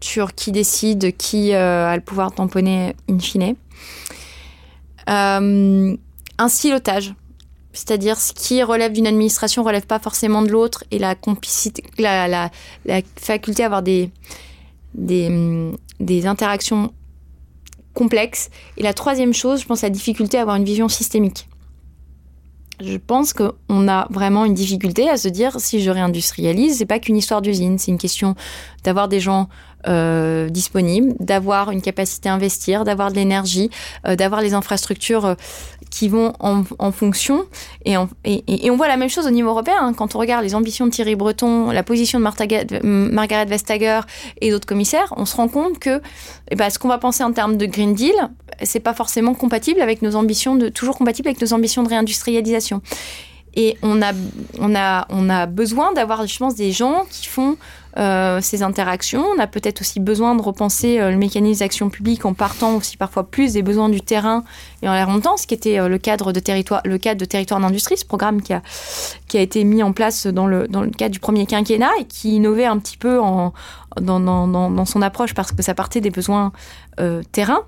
sur 0.00 0.34
qui 0.34 0.52
décide, 0.52 1.16
qui 1.16 1.52
euh, 1.52 1.86
a 1.86 1.96
le 1.96 2.02
pouvoir 2.02 2.30
de 2.30 2.36
tamponner 2.36 2.94
in 3.08 3.18
fine. 3.18 3.54
Euh, 5.08 5.96
un 6.38 6.48
silotage, 6.48 7.14
c'est-à-dire 7.72 8.18
ce 8.18 8.32
qui 8.32 8.62
relève 8.62 8.92
d'une 8.92 9.06
administration 9.06 9.62
relève 9.62 9.86
pas 9.86 9.98
forcément 9.98 10.42
de 10.42 10.48
l'autre, 10.48 10.84
et 10.90 10.98
la 10.98 11.14
complicité, 11.14 11.82
la, 11.98 12.50
faculté 13.16 13.62
à 13.62 13.66
avoir 13.66 13.82
des, 13.82 14.10
des, 14.94 15.72
des 16.00 16.26
interactions 16.26 16.92
complexes. 17.94 18.50
Et 18.76 18.82
la 18.82 18.94
troisième 18.94 19.34
chose, 19.34 19.60
je 19.60 19.66
pense, 19.66 19.82
la 19.82 19.90
difficulté 19.90 20.38
à 20.38 20.42
avoir 20.42 20.56
une 20.56 20.64
vision 20.64 20.88
systémique. 20.88 21.48
Je 22.80 22.96
pense 22.96 23.32
qu'on 23.32 23.88
a 23.88 24.06
vraiment 24.10 24.44
une 24.44 24.54
difficulté 24.54 25.10
à 25.10 25.16
se 25.16 25.26
dire 25.26 25.58
si 25.58 25.80
je 25.80 25.90
réindustrialise, 25.90 26.78
c'est 26.78 26.86
pas 26.86 27.00
qu'une 27.00 27.16
histoire 27.16 27.42
d'usine, 27.42 27.76
c'est 27.76 27.90
une 27.90 27.98
question 27.98 28.36
d'avoir 28.84 29.08
des 29.08 29.18
gens 29.18 29.48
euh, 29.86 30.48
disponible, 30.48 31.14
d'avoir 31.20 31.70
une 31.70 31.82
capacité 31.82 32.28
à 32.28 32.34
investir, 32.34 32.84
d'avoir 32.84 33.10
de 33.10 33.16
l'énergie, 33.16 33.70
euh, 34.06 34.16
d'avoir 34.16 34.40
les 34.40 34.52
infrastructures 34.54 35.24
euh, 35.24 35.34
qui 35.88 36.08
vont 36.08 36.32
en, 36.40 36.92
fonction. 36.92 37.44
Et, 37.84 37.96
on 37.96 38.76
voit 38.76 38.88
la 38.88 38.96
même 38.96 39.08
chose 39.08 39.26
au 39.26 39.30
niveau 39.30 39.50
européen. 39.50 39.76
Hein. 39.80 39.94
Quand 39.94 40.16
on 40.16 40.18
regarde 40.18 40.42
les 40.42 40.54
ambitions 40.56 40.86
de 40.86 40.90
Thierry 40.90 41.14
Breton, 41.14 41.70
la 41.70 41.82
position 41.84 42.18
de 42.18 42.24
Margaret 42.82 43.46
Vestager 43.46 44.00
et 44.40 44.50
d'autres 44.50 44.66
commissaires, 44.66 45.14
on 45.16 45.24
se 45.24 45.36
rend 45.36 45.48
compte 45.48 45.78
que 45.78 46.02
eh 46.50 46.56
ben, 46.56 46.70
ce 46.70 46.78
qu'on 46.78 46.88
va 46.88 46.98
penser 46.98 47.22
en 47.22 47.32
termes 47.32 47.56
de 47.56 47.66
Green 47.66 47.94
Deal, 47.94 48.16
c'est 48.62 48.80
pas 48.80 48.94
forcément 48.94 49.34
compatible 49.34 49.80
avec 49.80 50.02
nos 50.02 50.16
ambitions 50.16 50.56
de 50.56 50.68
toujours 50.68 50.98
compatible 50.98 51.28
avec 51.28 51.40
nos 51.40 51.52
ambitions 51.52 51.82
de 51.84 51.88
réindustrialisation. 51.88 52.82
Et 53.60 53.76
on 53.82 54.00
a, 54.02 54.12
on 54.60 55.46
besoin 55.46 55.92
d'avoir, 55.92 56.24
je 56.24 56.38
pense, 56.38 56.54
des 56.54 56.70
gens 56.70 57.04
qui 57.10 57.26
font 57.26 57.56
euh, 57.96 58.40
ces 58.40 58.62
interactions. 58.62 59.24
On 59.34 59.40
a 59.40 59.48
peut-être 59.48 59.80
aussi 59.80 59.98
besoin 59.98 60.36
de 60.36 60.42
repenser 60.42 61.00
euh, 61.00 61.10
le 61.10 61.16
mécanisme 61.16 61.58
d'action 61.58 61.90
publique 61.90 62.24
en 62.24 62.34
partant 62.34 62.76
aussi 62.76 62.96
parfois 62.96 63.24
plus 63.24 63.54
des 63.54 63.62
besoins 63.62 63.88
du 63.88 64.00
terrain 64.00 64.44
et 64.82 64.88
en 64.88 64.94
les 64.94 65.02
remontant, 65.02 65.36
ce 65.36 65.48
qui 65.48 65.54
était 65.54 65.80
euh, 65.80 65.88
le 65.88 65.98
cadre 65.98 66.32
de 66.32 66.38
territoire, 66.38 66.82
le 66.84 66.98
cadre 66.98 67.18
de 67.18 67.24
d'industrie, 67.58 67.96
ce 67.96 68.04
programme 68.04 68.42
qui 68.42 68.52
a, 68.52 68.62
qui 69.26 69.38
a 69.38 69.40
été 69.40 69.64
mis 69.64 69.82
en 69.82 69.92
place 69.92 70.28
dans 70.28 70.46
le, 70.46 70.68
dans 70.68 70.82
cadre 70.90 71.12
du 71.12 71.18
premier 71.18 71.44
quinquennat 71.44 71.90
et 71.98 72.04
qui 72.04 72.36
innovait 72.36 72.66
un 72.66 72.78
petit 72.78 72.96
peu 72.96 73.18
en, 73.18 73.52
dans, 74.00 74.20
dans, 74.20 74.46
dans 74.46 74.84
son 74.84 75.02
approche 75.02 75.34
parce 75.34 75.50
que 75.50 75.64
ça 75.64 75.74
partait 75.74 76.00
des 76.00 76.10
besoins 76.10 76.52
terrain. 77.32 77.64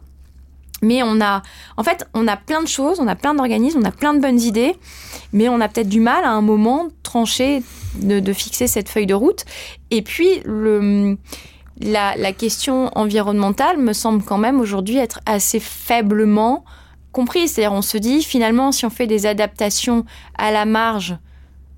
Mais 0.83 1.03
on 1.03 1.21
a, 1.21 1.43
en 1.77 1.83
fait, 1.83 2.09
on 2.15 2.27
a 2.27 2.37
plein 2.37 2.63
de 2.63 2.69
choses, 2.69 3.01
on 3.01 3.09
a 3.09 3.15
plein 3.15 3.35
d'organismes, 3.35 3.81
on 3.83 3.85
a 3.85 3.91
plein 3.91 4.15
de 4.15 4.21
bonnes 4.21 4.41
idées, 4.41 4.77
mais 5.33 5.49
on 5.49 5.61
a 5.61 5.69
peut-être 5.69 5.89
du 5.89 6.01
mal 6.01 6.25
à 6.25 6.31
un 6.31 6.41
moment 6.41 6.85
de 6.85 6.93
trancher, 7.03 7.63
de, 7.97 8.33
fixer 8.33 8.67
cette 8.67 8.89
feuille 8.89 9.07
de 9.07 9.15
route. 9.15 9.45
Et 9.91 10.03
puis, 10.03 10.41
le, 10.45 11.19
la, 11.81 12.17
la, 12.17 12.33
question 12.33 12.91
environnementale 12.97 13.79
me 13.79 13.93
semble 13.93 14.23
quand 14.23 14.39
même 14.39 14.61
aujourd'hui 14.61 14.97
être 14.97 15.21
assez 15.27 15.61
faiblement 15.61 16.65
comprise. 17.13 17.53
C'est-à-dire, 17.53 17.73
on 17.73 17.83
se 17.83 17.99
dit, 17.99 18.23
finalement, 18.23 18.73
si 18.73 18.87
on 18.87 18.91
fait 18.91 19.07
des 19.07 19.27
adaptations 19.27 20.05
à 20.39 20.51
la 20.51 20.65
marge, 20.65 21.17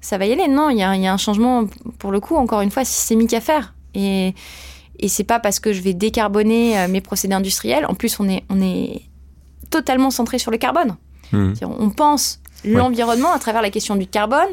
ça 0.01 0.19
va 0.19 0.27
y 0.27 0.33
aller. 0.33 0.49
Non, 0.49 0.71
il 0.71 0.79
y 0.79 0.83
a, 0.83 0.95
y 0.97 1.07
a 1.07 1.13
un 1.13 1.19
changement, 1.19 1.65
pour 1.99 2.13
le 2.13 2.21
coup, 2.21 2.37
encore 2.37 2.61
une 2.61 2.71
fois, 2.71 2.85
systémique 2.85 3.33
à 3.35 3.41
faire. 3.41 3.75
Et 3.95 4.35
et 5.03 5.09
c'est 5.09 5.25
pas 5.25 5.41
parce 5.41 5.61
que 5.61 5.73
je 5.73 5.81
vais 5.81 5.93
décarboner 5.93 6.79
euh, 6.79 6.89
mes 6.89 7.01
procédés 7.01 7.35
industriels. 7.35 7.85
En 7.87 7.95
plus, 7.95 8.19
on 8.21 8.29
est, 8.29 8.45
on 8.49 8.63
est 8.63 9.03
totalement 9.69 10.11
centré 10.11 10.39
sur 10.39 10.51
le 10.51 10.59
carbone. 10.59 10.97
Hmm. 11.33 11.53
On 11.63 11.91
pense 11.91 12.41
l'environnement 12.65 13.33
à 13.33 13.39
travers 13.39 13.63
la 13.63 13.71
question 13.71 13.97
du 13.97 14.07
carbone, 14.07 14.49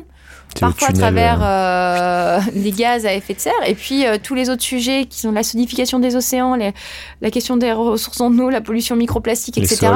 parfois 0.59 0.87
à 0.87 0.93
travers 0.93 1.39
euh, 1.43 2.39
les 2.55 2.71
gaz 2.71 3.05
à 3.05 3.13
effet 3.13 3.35
de 3.35 3.39
serre, 3.39 3.53
et 3.67 3.75
puis 3.75 4.05
euh, 4.05 4.17
tous 4.21 4.33
les 4.33 4.49
autres 4.49 4.63
sujets 4.63 5.05
qui 5.05 5.19
sont 5.19 5.31
la 5.31 5.43
solidification 5.43 5.99
des 5.99 6.15
océans, 6.15 6.55
la 6.55 7.31
question 7.31 7.57
des 7.57 7.71
ressources 7.71 8.21
en 8.21 8.35
eau, 8.39 8.49
la 8.49 8.61
pollution 8.61 8.95
microplastique, 8.95 9.57
etc 9.59 9.91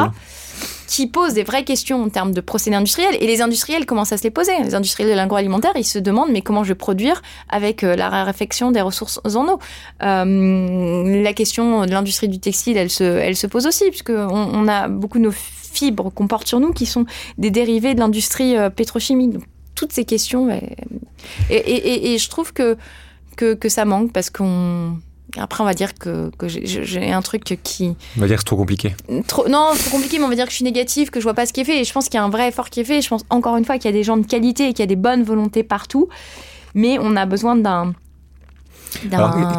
qui 0.93 1.07
posent 1.07 1.33
des 1.33 1.41
vraies 1.41 1.63
questions 1.63 2.03
en 2.03 2.09
termes 2.09 2.35
de 2.35 2.39
procédés 2.39 2.75
industriels. 2.75 3.15
Et 3.19 3.25
les 3.25 3.41
industriels 3.41 3.87
commencent 3.87 4.11
à 4.11 4.17
se 4.17 4.23
les 4.23 4.29
poser? 4.29 4.51
Les 4.63 4.75
industriels 4.75 5.09
de 5.09 5.15
l'agroalimentaire, 5.15 5.71
ils 5.75 5.83
se 5.83 5.97
demandent 5.97 6.29
mais 6.31 6.43
comment 6.43 6.63
je 6.63 6.69
vais 6.69 6.75
produire 6.75 7.23
avec 7.49 7.83
euh, 7.83 7.95
la 7.95 8.09
raréfaction 8.09 8.69
des 8.69 8.81
ressources 8.81 9.19
en 9.25 9.47
eau? 9.47 9.59
Euh, 10.03 11.23
la 11.23 11.33
question 11.33 11.87
de 11.87 11.91
l'industrie 11.91 12.27
du 12.27 12.39
textile, 12.39 12.77
elle 12.77 12.91
se, 12.91 13.03
elle 13.03 13.35
se 13.35 13.47
pose 13.47 13.65
aussi, 13.65 13.89
puisque 13.89 14.11
on, 14.11 14.67
a 14.67 14.87
beaucoup 14.87 15.17
de 15.17 15.23
nos 15.23 15.31
fibres 15.31 16.11
qu'on 16.11 16.27
porte 16.27 16.47
sur 16.47 16.59
nous 16.59 16.73
qui 16.73 16.85
sont 16.85 17.07
des 17.39 17.49
dérivés 17.49 17.95
de 17.95 17.99
l'industrie 17.99 18.55
euh, 18.55 18.69
pétrochimique 18.69 19.37
toutes 19.73 19.93
ces 19.93 20.05
questions. 20.05 20.47
Et, 21.49 22.17
je 22.19 22.29
trouve 22.29 22.53
que, 22.53 22.77
que 23.35 23.67
ça 23.67 23.83
manque 23.83 24.13
parce 24.13 24.29
qu'on 24.29 24.99
après, 25.37 25.63
on 25.63 25.65
va 25.65 25.73
dire 25.73 25.95
que, 25.95 26.29
que 26.37 26.47
j'ai 26.47 27.11
un 27.11 27.21
truc 27.21 27.43
qui. 27.63 27.95
On 28.17 28.21
va 28.21 28.27
dire 28.27 28.35
que 28.35 28.41
c'est 28.41 28.45
trop 28.45 28.57
compliqué. 28.57 28.95
Trop, 29.27 29.47
non, 29.47 29.71
trop 29.75 29.89
compliqué, 29.89 30.19
mais 30.19 30.25
on 30.25 30.29
va 30.29 30.35
dire 30.35 30.45
que 30.45 30.51
je 30.51 30.55
suis 30.55 30.63
négative, 30.63 31.09
que 31.09 31.19
je 31.19 31.23
vois 31.23 31.33
pas 31.33 31.45
ce 31.45 31.53
qui 31.53 31.61
est 31.61 31.65
fait. 31.65 31.81
Et 31.81 31.83
je 31.83 31.91
pense 31.91 32.05
qu'il 32.05 32.15
y 32.15 32.17
a 32.17 32.23
un 32.23 32.29
vrai 32.29 32.49
effort 32.49 32.69
qui 32.69 32.81
est 32.81 32.83
fait. 32.83 33.01
Je 33.01 33.09
pense 33.09 33.23
encore 33.29 33.57
une 33.57 33.65
fois 33.65 33.77
qu'il 33.77 33.85
y 33.85 33.93
a 33.93 33.97
des 33.97 34.03
gens 34.03 34.17
de 34.17 34.27
qualité 34.27 34.69
et 34.69 34.73
qu'il 34.73 34.79
y 34.79 34.83
a 34.83 34.87
des 34.87 34.95
bonnes 34.95 35.23
volontés 35.23 35.63
partout. 35.63 36.07
Mais 36.75 36.97
on 36.99 37.15
a 37.15 37.25
besoin 37.25 37.55
d'un. 37.55 37.93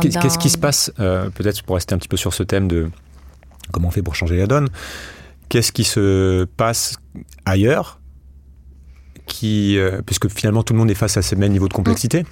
Qu'est-ce 0.01 0.39
qui 0.39 0.51
se 0.51 0.59
passe, 0.59 0.93
euh, 1.01 1.29
peut-être 1.31 1.63
pour 1.65 1.75
rester 1.75 1.95
un 1.95 1.99
petit 1.99 2.09
peu 2.09 2.17
sur 2.17 2.33
ce 2.33 2.45
thème 2.45 2.69
de 2.69 2.89
comment 3.73 3.89
on 3.89 3.91
fait 3.91 4.03
pour 4.03 4.15
changer 4.15 4.37
la 4.37 4.47
donne 4.47 4.69
Qu'est-ce 5.49 5.73
qui 5.73 5.85
se 5.85 6.45
passe 6.57 6.97
ailleurs 7.45 8.01
qui, 9.27 9.79
euh, 9.79 10.03
puisque 10.05 10.29
finalement 10.29 10.63
tout 10.63 10.73
le 10.73 10.79
monde 10.79 10.91
est 10.91 10.95
face 10.95 11.17
à 11.17 11.23
ces 11.23 11.35
mêmes 11.35 11.53
niveaux 11.53 11.69
de 11.69 11.75
complexité? 11.75 12.25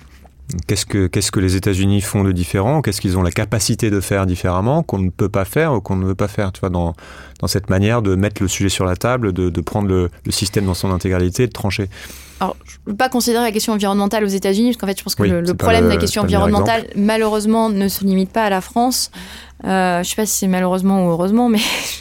Qu'est-ce 0.67 0.85
que, 0.85 1.07
qu'est-ce 1.07 1.33
que 1.33 1.41
les 1.41 1.57
États-Unis 1.57 2.03
font 2.03 2.25
de 2.25 2.33
différent? 2.33 2.83
Qu'est-ce 2.83 3.01
qu'ils 3.01 3.17
ont 3.17 3.23
la 3.23 3.31
capacité 3.31 3.91
de 3.91 4.01
faire 4.01 4.27
différemment 4.27 4.83
qu'on 4.83 4.99
ne 4.99 5.11
peut 5.11 5.29
pas 5.29 5.45
faire 5.45 5.73
ou 5.73 5.81
qu'on 5.81 5.97
ne 5.97 6.05
veut 6.05 6.15
pas 6.15 6.29
faire? 6.29 6.53
Tu 6.53 6.61
vois, 6.61 6.69
dans, 6.69 6.95
dans 7.41 7.47
cette 7.47 7.71
manière 7.71 8.03
de 8.03 8.15
mettre 8.15 8.43
le 8.43 8.49
sujet 8.49 8.69
sur 8.69 8.85
la 8.85 8.97
table, 8.97 9.33
de, 9.33 9.49
de 9.49 9.61
prendre 9.61 9.89
le, 9.89 10.11
le, 10.25 10.33
système 10.33 10.67
dans 10.67 10.75
son 10.75 10.91
intégralité, 10.91 11.47
de 11.47 11.53
trancher. 11.53 11.89
Alors, 12.41 12.57
je 12.67 12.77
ne 12.87 12.93
veux 12.93 12.97
pas 12.97 13.09
considérer 13.09 13.45
la 13.45 13.53
question 13.53 13.73
environnementale 13.73 14.25
aux 14.25 14.29
États-Unis, 14.29 14.71
parce 14.71 14.77
qu'en 14.79 14.87
fait, 14.89 14.99
je 14.99 15.05
pense 15.05 15.15
que 15.15 15.23
le, 15.23 15.55
problème 15.55 15.85
de 15.85 15.91
la 15.91 15.97
question 15.97 16.23
environnementale, 16.23 16.87
malheureusement, 16.97 17.71
ne 17.71 17.89
se 17.89 18.05
limite 18.05 18.31
pas 18.31 18.45
à 18.45 18.51
la 18.51 18.61
France. 18.61 19.11
Euh, 19.65 19.95
je 19.97 19.99
ne 20.01 20.05
sais 20.05 20.17
pas 20.17 20.27
si 20.27 20.39
c'est 20.39 20.49
malheureusement 20.49 21.07
ou 21.07 21.11
heureusement, 21.11 21.49
mais 21.49 21.61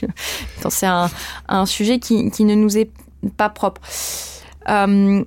c'est 0.70 0.88
un, 0.88 1.10
un, 1.48 1.66
sujet 1.66 2.00
qui, 2.00 2.32
qui, 2.32 2.44
ne 2.44 2.56
nous 2.56 2.78
est 2.78 2.90
pas 3.38 3.50
propre. 3.50 3.82
Euh, 4.70 5.24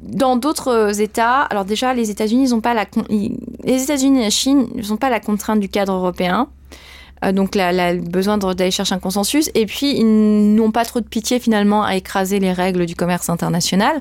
dans 0.00 0.36
d'autres 0.36 1.00
États, 1.00 1.42
alors 1.42 1.64
déjà, 1.64 1.94
les 1.94 2.10
États-Unis 2.10 2.50
n'ont 2.50 2.60
pas 2.60 2.74
la 2.74 2.86
les 3.08 3.82
États-Unis 3.82 4.20
et 4.20 4.24
la 4.24 4.30
Chine 4.30 4.66
n'ont 4.88 4.96
pas 4.96 5.10
la 5.10 5.20
contrainte 5.20 5.60
du 5.60 5.68
cadre 5.68 5.92
européen. 5.92 6.48
Euh, 7.24 7.32
donc 7.32 7.54
le 7.54 8.00
besoin 8.00 8.38
d'aller 8.38 8.70
chercher 8.70 8.94
un 8.94 8.98
consensus. 8.98 9.50
Et 9.54 9.66
puis, 9.66 9.98
ils 9.98 10.54
n'ont 10.54 10.70
pas 10.70 10.84
trop 10.84 11.00
de 11.00 11.06
pitié 11.06 11.38
finalement 11.38 11.84
à 11.84 11.96
écraser 11.96 12.38
les 12.38 12.52
règles 12.52 12.86
du 12.86 12.94
commerce 12.94 13.28
international. 13.28 14.00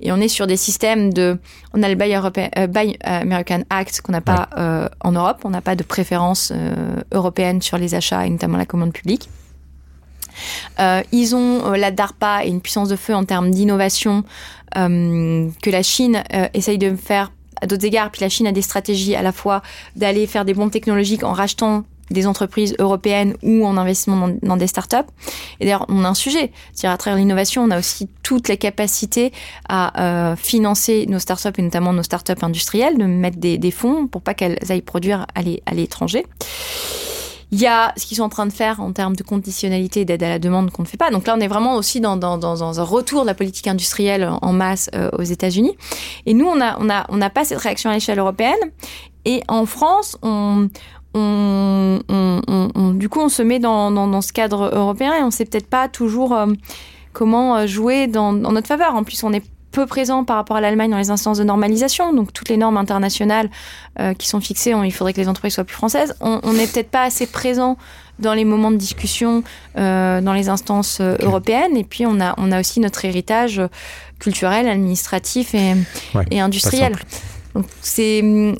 Et 0.00 0.12
on 0.12 0.16
est 0.16 0.28
sur 0.28 0.46
des 0.46 0.56
systèmes 0.56 1.12
de... 1.12 1.38
On 1.72 1.82
a 1.82 1.88
le 1.88 1.94
Buy, 1.94 2.14
euh, 2.14 2.92
American 3.02 3.62
Act 3.70 4.00
qu'on 4.02 4.12
n'a 4.12 4.20
pas 4.20 4.48
en 5.00 5.12
Europe. 5.12 5.38
On 5.44 5.50
n'a 5.50 5.60
pas 5.62 5.76
de 5.76 5.82
préférence 5.82 6.52
européenne 7.12 7.62
sur 7.62 7.78
les 7.78 7.94
achats 7.94 8.26
et 8.26 8.30
notamment 8.30 8.58
la 8.58 8.66
commande 8.66 8.92
publique. 8.92 9.28
Euh, 10.80 11.02
ils 11.12 11.34
ont 11.34 11.72
euh, 11.72 11.76
la 11.76 11.90
DARPA 11.90 12.44
et 12.44 12.48
une 12.48 12.60
puissance 12.60 12.88
de 12.88 12.96
feu 12.96 13.14
en 13.14 13.24
termes 13.24 13.50
d'innovation 13.50 14.24
euh, 14.76 15.48
que 15.62 15.70
la 15.70 15.82
Chine 15.82 16.22
essaye 16.54 16.78
de 16.78 16.94
faire 16.96 17.32
à 17.60 17.66
d'autres 17.66 17.84
égards. 17.84 18.10
Puis 18.10 18.20
la 18.20 18.28
Chine 18.28 18.46
a 18.46 18.52
des 18.52 18.62
stratégies 18.62 19.14
à 19.14 19.22
la 19.22 19.32
fois 19.32 19.62
d'aller 19.96 20.26
faire 20.26 20.44
des 20.44 20.54
bombes 20.54 20.70
technologiques 20.70 21.24
en 21.24 21.32
rachetant 21.32 21.84
des 22.10 22.26
entreprises 22.26 22.74
européennes 22.78 23.34
ou 23.42 23.66
en 23.66 23.76
investissement 23.76 24.30
dans, 24.42 24.56
des 24.56 24.66
startups. 24.66 24.96
Et 25.60 25.64
d'ailleurs, 25.64 25.84
on 25.90 26.04
a 26.04 26.08
un 26.08 26.14
sujet. 26.14 26.52
C'est-à-dire, 26.72 26.92
à 26.94 26.96
travers 26.96 27.18
l'innovation, 27.18 27.64
on 27.64 27.70
a 27.70 27.78
aussi 27.78 28.08
toutes 28.22 28.48
les 28.48 28.56
capacités 28.56 29.30
à 29.68 30.34
financer 30.38 31.04
nos 31.06 31.18
startups 31.18 31.50
et 31.58 31.62
notamment 31.62 31.92
nos 31.92 32.02
startups 32.02 32.32
industrielles, 32.40 32.96
de 32.96 33.04
mettre 33.04 33.36
des, 33.36 33.58
des 33.58 33.70
fonds 33.70 34.06
pour 34.06 34.22
pas 34.22 34.32
qu'elles 34.32 34.58
aillent 34.70 34.80
produire 34.80 35.26
à 35.34 35.74
l'étranger. 35.74 36.24
Il 37.50 37.58
y 37.58 37.66
a 37.66 37.94
ce 37.96 38.04
qu'ils 38.04 38.18
sont 38.18 38.24
en 38.24 38.28
train 38.28 38.46
de 38.46 38.52
faire 38.52 38.80
en 38.80 38.92
termes 38.92 39.16
de 39.16 39.22
conditionnalité 39.22 40.00
et 40.00 40.04
d'aide 40.04 40.22
à 40.22 40.28
la 40.28 40.38
demande 40.38 40.70
qu'on 40.70 40.82
ne 40.82 40.88
fait 40.88 40.98
pas. 40.98 41.10
Donc 41.10 41.26
là, 41.26 41.34
on 41.36 41.40
est 41.40 41.48
vraiment 41.48 41.76
aussi 41.76 42.00
dans, 42.00 42.16
dans, 42.16 42.36
dans 42.36 42.80
un 42.80 42.82
retour 42.82 43.22
de 43.22 43.26
la 43.26 43.34
politique 43.34 43.66
industrielle 43.66 44.30
en 44.42 44.52
masse 44.52 44.90
euh, 44.94 45.08
aux 45.18 45.22
États-Unis. 45.22 45.76
Et 46.26 46.34
nous, 46.34 46.46
on 46.46 46.56
n'a 46.56 46.76
on 46.78 46.90
a, 46.90 47.06
on 47.08 47.20
a 47.22 47.30
pas 47.30 47.44
cette 47.44 47.58
réaction 47.58 47.90
à 47.90 47.94
l'échelle 47.94 48.18
européenne. 48.18 48.58
Et 49.24 49.42
en 49.48 49.64
France, 49.66 50.18
on, 50.22 50.68
on, 51.14 52.00
on, 52.08 52.90
du 52.92 53.08
coup, 53.08 53.20
on 53.20 53.28
se 53.28 53.42
met 53.42 53.58
dans, 53.58 53.90
dans, 53.90 54.06
dans, 54.06 54.20
ce 54.20 54.32
cadre 54.32 54.70
européen 54.74 55.14
et 55.14 55.22
on 55.22 55.30
sait 55.30 55.44
peut-être 55.44 55.68
pas 55.68 55.88
toujours 55.88 56.34
euh, 56.34 56.46
comment 57.12 57.56
euh, 57.56 57.66
jouer 57.66 58.06
dans, 58.06 58.32
dans, 58.32 58.52
notre 58.52 58.68
faveur. 58.68 58.94
En 58.94 59.04
plus, 59.04 59.22
on 59.24 59.32
est 59.32 59.42
peu 59.70 59.86
présent 59.86 60.24
par 60.24 60.36
rapport 60.36 60.56
à 60.56 60.60
l'Allemagne 60.60 60.90
dans 60.90 60.98
les 60.98 61.10
instances 61.10 61.38
de 61.38 61.44
normalisation. 61.44 62.12
Donc 62.12 62.32
toutes 62.32 62.48
les 62.48 62.56
normes 62.56 62.76
internationales 62.76 63.50
euh, 64.00 64.14
qui 64.14 64.28
sont 64.28 64.40
fixées, 64.40 64.74
il 64.84 64.92
faudrait 64.92 65.12
que 65.12 65.20
les 65.20 65.28
entreprises 65.28 65.54
soient 65.54 65.64
plus 65.64 65.76
françaises. 65.76 66.14
On 66.20 66.52
n'est 66.52 66.66
peut-être 66.66 66.90
pas 66.90 67.02
assez 67.02 67.26
présent 67.26 67.76
dans 68.18 68.34
les 68.34 68.44
moments 68.44 68.70
de 68.70 68.76
discussion 68.76 69.44
euh, 69.76 70.20
dans 70.20 70.32
les 70.32 70.48
instances 70.48 70.98
euh, 71.00 71.16
européennes. 71.20 71.76
Et 71.76 71.84
puis 71.84 72.06
on 72.06 72.20
a, 72.20 72.34
on 72.38 72.50
a 72.50 72.60
aussi 72.60 72.80
notre 72.80 73.04
héritage 73.04 73.62
culturel, 74.18 74.68
administratif 74.68 75.54
et, 75.54 75.74
et 76.30 76.40
industriel 76.40 76.96
c'est 77.80 78.20
mais 78.22 78.56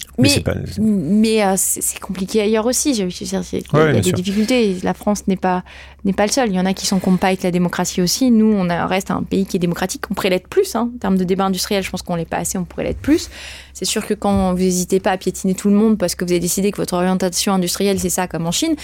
mais, 0.79 1.45
euh, 1.45 1.55
c'est 1.57 2.01
compliqué 2.01 2.41
ailleurs 2.41 2.67
aussi. 2.67 2.95
Je, 2.95 3.03
il 3.05 3.33
y 3.33 3.77
a, 3.77 4.01
des 4.01 4.13
difficultés. 4.13 4.77
La 4.83 4.95
France 4.95 5.27
n'est 5.27 5.37
pas 5.37 5.65
n'est 6.05 6.13
pas 6.13 6.27
le 6.27 6.33
seul. 6.33 6.49
Il 6.49 6.55
y 6.55 6.61
en 6.61 6.67
a 6.67 6.75
qui 6.75 6.87
sont 6.87 6.99
compas 6.99 7.29
avec 7.29 7.43
la 7.43 7.51
démocratie 7.51 8.01
aussi. 8.03 8.31
Nous, 8.31 8.53
on 8.53 8.67
reste 8.87 9.11
un 9.11 9.23
pays 9.23 9.47
qui 9.47 9.57
est 9.57 9.61
démocratique. 9.61 10.05
On 10.11 10.15
pourrait 10.15 10.31
l'être 10.31 10.49
plus 10.49 10.75
hein. 10.75 10.91
en 10.95 10.99
termes 10.99 11.19
de 11.19 11.25
débat 11.25 11.45
industriel. 11.45 11.83
Je 11.83 11.91
pense 11.91 12.03
qu'on 12.03 12.17
l'est 12.17 12.29
pas 12.29 12.39
assez. 12.39 12.59
On 12.59 12.65
pourrait 12.65 12.85
l'être 12.85 13.01
plus. 13.01 13.31
C'est 13.75 13.85
sûr 13.85 14.07
que 14.07 14.15
quand 14.15 14.55
vous 14.55 14.61
n'hésitez 14.61 15.01
pas 15.01 15.13
à 15.13 15.17
piétiner 15.17 15.55
tout 15.55 15.69
le 15.69 15.75
monde 15.75 15.99
parce 15.99 16.15
que 16.15 16.25
vous 16.25 16.33
avez 16.33 16.41
décidé 16.41 16.71
que 16.73 16.79
votre 16.79 16.95
orientation 16.95 17.53
industrielle 17.53 17.99
c'est 18.01 18.11
ça 18.11 18.27
comme 18.27 18.47
en 18.47 18.53
Chine, 18.53 18.75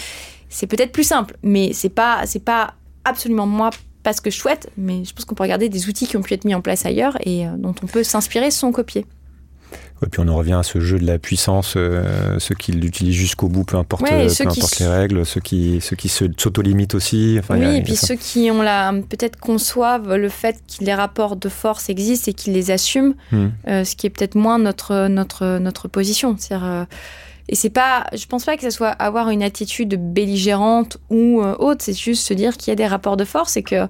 c'est 0.49 0.67
peut-être 0.67 0.91
plus 0.91 1.03
simple. 1.03 1.37
Mais 1.43 1.71
c'est 1.73 1.89
pas 1.89 2.21
c'est 2.25 2.43
pas 2.43 2.75
absolument 3.03 3.45
moi 3.45 3.71
pas 4.05 4.13
ce 4.13 4.21
que 4.21 4.29
je 4.29 4.37
souhaite. 4.37 4.71
Mais 4.77 5.03
je 5.03 5.13
pense 5.13 5.25
qu'on 5.25 5.35
peut 5.35 5.43
regarder 5.43 5.67
des 5.67 5.89
outils 5.89 6.07
qui 6.07 6.15
ont 6.15 6.21
pu 6.21 6.33
être 6.33 6.45
mis 6.45 6.55
en 6.55 6.61
place 6.61 6.85
ailleurs 6.85 7.17
et 7.25 7.45
euh, 7.45 7.49
dont 7.57 7.75
on 7.83 7.87
peut 7.87 8.03
s'inspirer 8.03 8.51
sans 8.51 8.71
copier. 8.71 9.05
Et 10.03 10.09
puis 10.09 10.21
on 10.23 10.27
en 10.27 10.35
revient 10.35 10.53
à 10.53 10.63
ce 10.63 10.79
jeu 10.79 10.99
de 10.99 11.05
la 11.05 11.17
puissance, 11.17 11.75
euh, 11.77 12.37
ceux 12.39 12.53
qui 12.53 12.73
l'utilisent 12.73 13.15
jusqu'au 13.15 13.47
bout, 13.47 13.63
peu 13.63 13.77
importe, 13.77 14.03
euh, 14.11 14.27
peu 14.27 14.47
importe 14.47 14.79
les 14.79 14.87
règles, 14.87 15.25
ceux 15.25 15.39
qui, 15.39 15.79
ceux 15.81 15.95
qui 15.95 16.09
s'auto-limitent 16.09 16.95
aussi. 16.95 17.37
Enfin, 17.39 17.57
oui, 17.57 17.77
et 17.77 17.81
puis 17.81 17.95
ceux 17.95 18.15
qui 18.15 18.51
ont 18.51 18.61
la, 18.61 18.93
peut-être 18.93 19.39
conçoivent 19.39 20.15
le 20.15 20.29
fait 20.29 20.61
que 20.67 20.83
les 20.83 20.93
rapports 20.93 21.37
de 21.37 21.47
force 21.47 21.89
existent 21.89 22.29
et 22.29 22.33
qu'ils 22.33 22.53
les 22.53 22.71
assument, 22.71 23.15
hmm. 23.31 23.47
euh, 23.67 23.83
ce 23.85 23.95
qui 23.95 24.05
est 24.05 24.09
peut-être 24.09 24.35
moins 24.35 24.59
notre, 24.59 25.07
notre, 25.07 25.59
notre 25.59 25.87
position. 25.87 26.35
Et 27.47 27.53
c'est 27.53 27.69
pas, 27.69 28.07
je 28.13 28.25
pense 28.25 28.43
pas 28.43 28.57
que 28.57 28.63
ce 28.63 28.71
soit 28.71 28.89
avoir 28.89 29.29
une 29.29 29.43
attitude 29.43 29.95
belligérante 30.13 30.97
ou 31.09 31.41
autre, 31.41 31.83
c'est 31.83 31.93
juste 31.93 32.27
se 32.27 32.33
dire 32.33 32.57
qu'il 32.57 32.71
y 32.71 32.73
a 32.73 32.75
des 32.75 32.87
rapports 32.87 33.17
de 33.17 33.25
force 33.25 33.55
et 33.55 33.63
que 33.63 33.87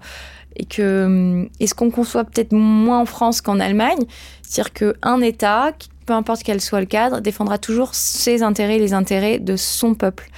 et 0.56 0.66
que 0.66 1.48
est 1.60 1.68
ce 1.68 1.76
qu'on 1.76 1.92
conçoit 1.92 2.24
peut-être 2.24 2.54
moins 2.54 3.00
en 3.00 3.06
France 3.06 3.42
qu'en 3.42 3.60
Allemagne, 3.60 4.06
c'est-à-dire 4.42 4.74
qu'un 4.74 5.22
État 5.22 5.74
peu 6.06 6.14
importe 6.14 6.44
quel 6.44 6.62
soit 6.62 6.80
le 6.80 6.86
cadre, 6.86 7.20
défendra 7.20 7.58
toujours 7.58 7.96
ses 7.96 8.44
intérêts, 8.44 8.78
les 8.78 8.94
intérêts 8.94 9.40
de 9.40 9.56
son 9.56 9.96
peuple. 9.96 10.30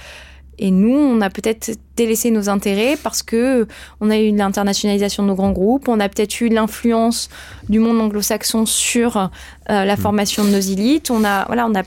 Et 0.58 0.72
nous, 0.72 0.96
on 0.96 1.20
a 1.20 1.30
peut-être 1.30 1.78
délaissé 1.96 2.32
nos 2.32 2.48
intérêts 2.48 2.96
parce 3.00 3.22
que 3.22 3.68
on 4.00 4.10
a 4.10 4.18
eu 4.18 4.34
l'internationalisation 4.34 5.22
de 5.22 5.28
nos 5.28 5.36
grands 5.36 5.52
groupes, 5.52 5.88
on 5.88 6.00
a 6.00 6.08
peut-être 6.08 6.40
eu 6.40 6.48
l'influence 6.48 7.28
du 7.68 7.78
monde 7.78 8.00
anglo-saxon 8.00 8.66
sur 8.66 9.16
euh, 9.16 9.28
la 9.68 9.94
mm. 9.94 10.00
formation 10.00 10.44
de 10.44 10.50
nos 10.50 10.58
élites, 10.58 11.12
on 11.12 11.22
a 11.24 11.44
voilà, 11.46 11.66
on 11.66 11.74
a 11.76 11.84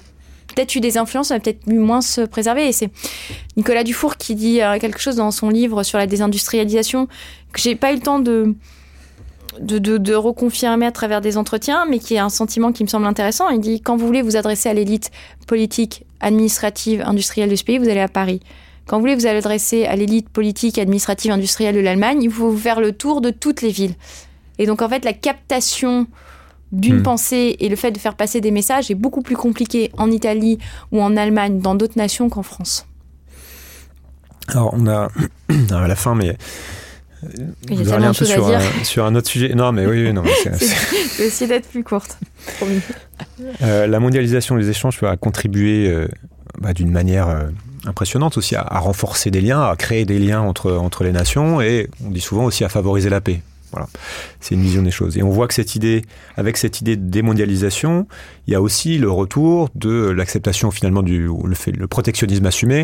peut-être 0.56 0.76
eu 0.76 0.80
des 0.80 0.98
influences, 0.98 1.32
on 1.32 1.36
a 1.36 1.40
peut-être 1.40 1.68
eu 1.68 1.80
moins 1.80 2.02
se 2.02 2.22
préserver. 2.22 2.68
Et 2.68 2.72
c'est 2.72 2.90
Nicolas 3.58 3.84
Dufour 3.84 4.16
qui 4.16 4.36
dit 4.36 4.62
euh, 4.62 4.80
quelque 4.80 5.00
chose 5.00 5.18
dans 5.18 5.32
son 5.32 5.50
livre 5.50 5.84
sur 5.84 5.98
la 5.98 6.08
désindustrialisation 6.08 7.10
que 7.52 7.60
j'ai 7.60 7.76
pas 7.76 7.92
eu 7.92 7.96
le 7.96 8.02
temps 8.02 8.20
de 8.20 8.56
de, 9.60 10.16
reconfirmer 10.16 10.86
à 10.86 10.92
travers 10.92 11.22
des 11.22 11.38
entretiens, 11.38 11.86
mais 11.90 12.00
qui 12.00 12.16
est 12.16 12.20
un 12.20 12.30
sentiment 12.30 12.72
qui 12.72 12.84
me 12.84 12.88
semble 12.88 13.06
intéressant. 13.06 13.50
Il 13.50 13.60
dit 13.60 13.82
quand 13.82 13.98
vous 13.98 14.06
voulez 14.06 14.22
vous 14.22 14.38
adresser 14.38 14.70
à 14.70 14.74
l'élite 14.74 15.12
politique, 15.48 16.06
administrative, 16.20 17.04
industrielle 17.06 17.50
de 17.50 17.56
ce 17.56 17.64
pays, 17.64 17.78
vous 17.78 17.90
allez 17.90 18.00
à 18.00 18.08
Paris. 18.08 18.42
Quand 18.88 18.98
vous 18.98 19.02
voulez 19.02 19.16
vous 19.16 19.28
adresser 19.28 19.86
à 19.86 19.96
l'élite 19.96 20.30
politique, 20.30 20.78
administrative, 20.78 21.32
industrielle 21.32 21.76
de 21.76 21.82
l'Allemagne, 21.82 22.24
il 22.24 22.32
faut 22.32 22.56
faire 22.56 22.80
le 22.80 22.94
tour 22.94 23.22
de 23.22 23.30
toutes 23.30 23.62
les 23.62 23.70
villes. 23.70 23.96
Et 24.58 24.66
donc 24.66 24.82
en 24.82 24.90
fait, 24.90 25.06
la 25.06 25.14
captation 25.14 26.08
d'une 26.72 27.00
hmm. 27.00 27.04
pensée 27.04 27.58
et 27.60 27.70
le 27.70 27.76
fait 27.76 27.92
de 27.92 27.98
faire 27.98 28.16
passer 28.16 28.42
des 28.42 28.52
messages 28.52 28.90
est 28.90 28.96
beaucoup 28.96 29.22
plus 29.22 29.36
compliqué 29.36 29.92
en 29.98 30.10
Italie 30.10 30.58
ou 30.92 31.02
en 31.02 31.18
Allemagne, 31.18 31.60
dans 31.60 31.76
d'autres 31.76 31.98
nations 31.98 32.30
qu'en 32.30 32.44
France. 32.44 32.86
Alors 34.48 34.74
on 34.74 34.88
a 34.88 35.10
à 35.72 35.88
la 35.88 35.96
fin, 35.96 36.16
mais 36.16 36.38
il 37.70 37.88
y 37.88 37.92
a 37.92 37.96
un 37.96 38.14
peu 38.14 38.26
sur, 38.26 38.48
un, 38.48 38.62
sur 38.84 39.06
un 39.06 39.16
autre 39.16 39.30
sujet. 39.30 39.54
Non, 39.54 39.72
mais 39.72 39.86
oui, 39.86 40.12
non. 40.14 40.24
Je 40.24 41.18
vais 41.18 41.28
essayer 41.28 41.48
d'être 41.48 41.70
plus 41.70 41.84
courte. 41.84 42.18
Euh, 43.62 43.88
la 43.88 44.00
mondialisation 44.00 44.58
des 44.58 44.70
échanges 44.70 45.02
a 45.04 45.18
contribué 45.18 45.88
euh, 45.90 46.08
bah, 46.60 46.74
d'une 46.74 46.92
manière 46.92 47.30
euh, 47.30 47.44
impressionnante 47.86 48.38
aussi 48.38 48.56
à, 48.56 48.64
renforcer 48.80 49.32
des 49.32 49.42
liens, 49.42 49.62
à 49.62 49.76
créer 49.76 50.06
des 50.06 50.20
liens 50.20 50.42
entre, 50.42 50.74
entre 50.74 51.04
les 51.04 51.12
nations 51.12 51.62
et 51.62 51.90
on 52.06 52.10
dit 52.10 52.22
souvent 52.22 52.46
aussi 52.46 52.64
à 52.64 52.70
favoriser 52.70 53.10
la 53.10 53.22
paix. 53.22 53.42
Voilà, 53.72 53.88
c'est 54.42 54.56
une 54.56 54.62
vision 54.62 54.82
des 54.82 54.92
choses. 54.92 55.18
Et 55.18 55.24
on 55.24 55.30
voit 55.30 55.48
que 55.48 55.54
cette 55.54 55.76
idée, 55.76 56.04
avec 56.36 56.58
cette 56.58 56.82
idée 56.82 56.98
de 56.98 57.10
démondialisation, 57.10 58.06
il 58.48 58.52
y 58.52 58.56
a 58.56 58.62
aussi 58.62 58.98
le 58.98 59.10
retour 59.10 59.70
de 59.76 60.10
l'acceptation 60.10 60.72
finalement 60.72 61.04
du 61.04 61.30
le, 61.46 61.56
fait, 61.56 61.72
le 61.72 61.88
protectionnisme 61.88 62.46
assumé. 62.46 62.84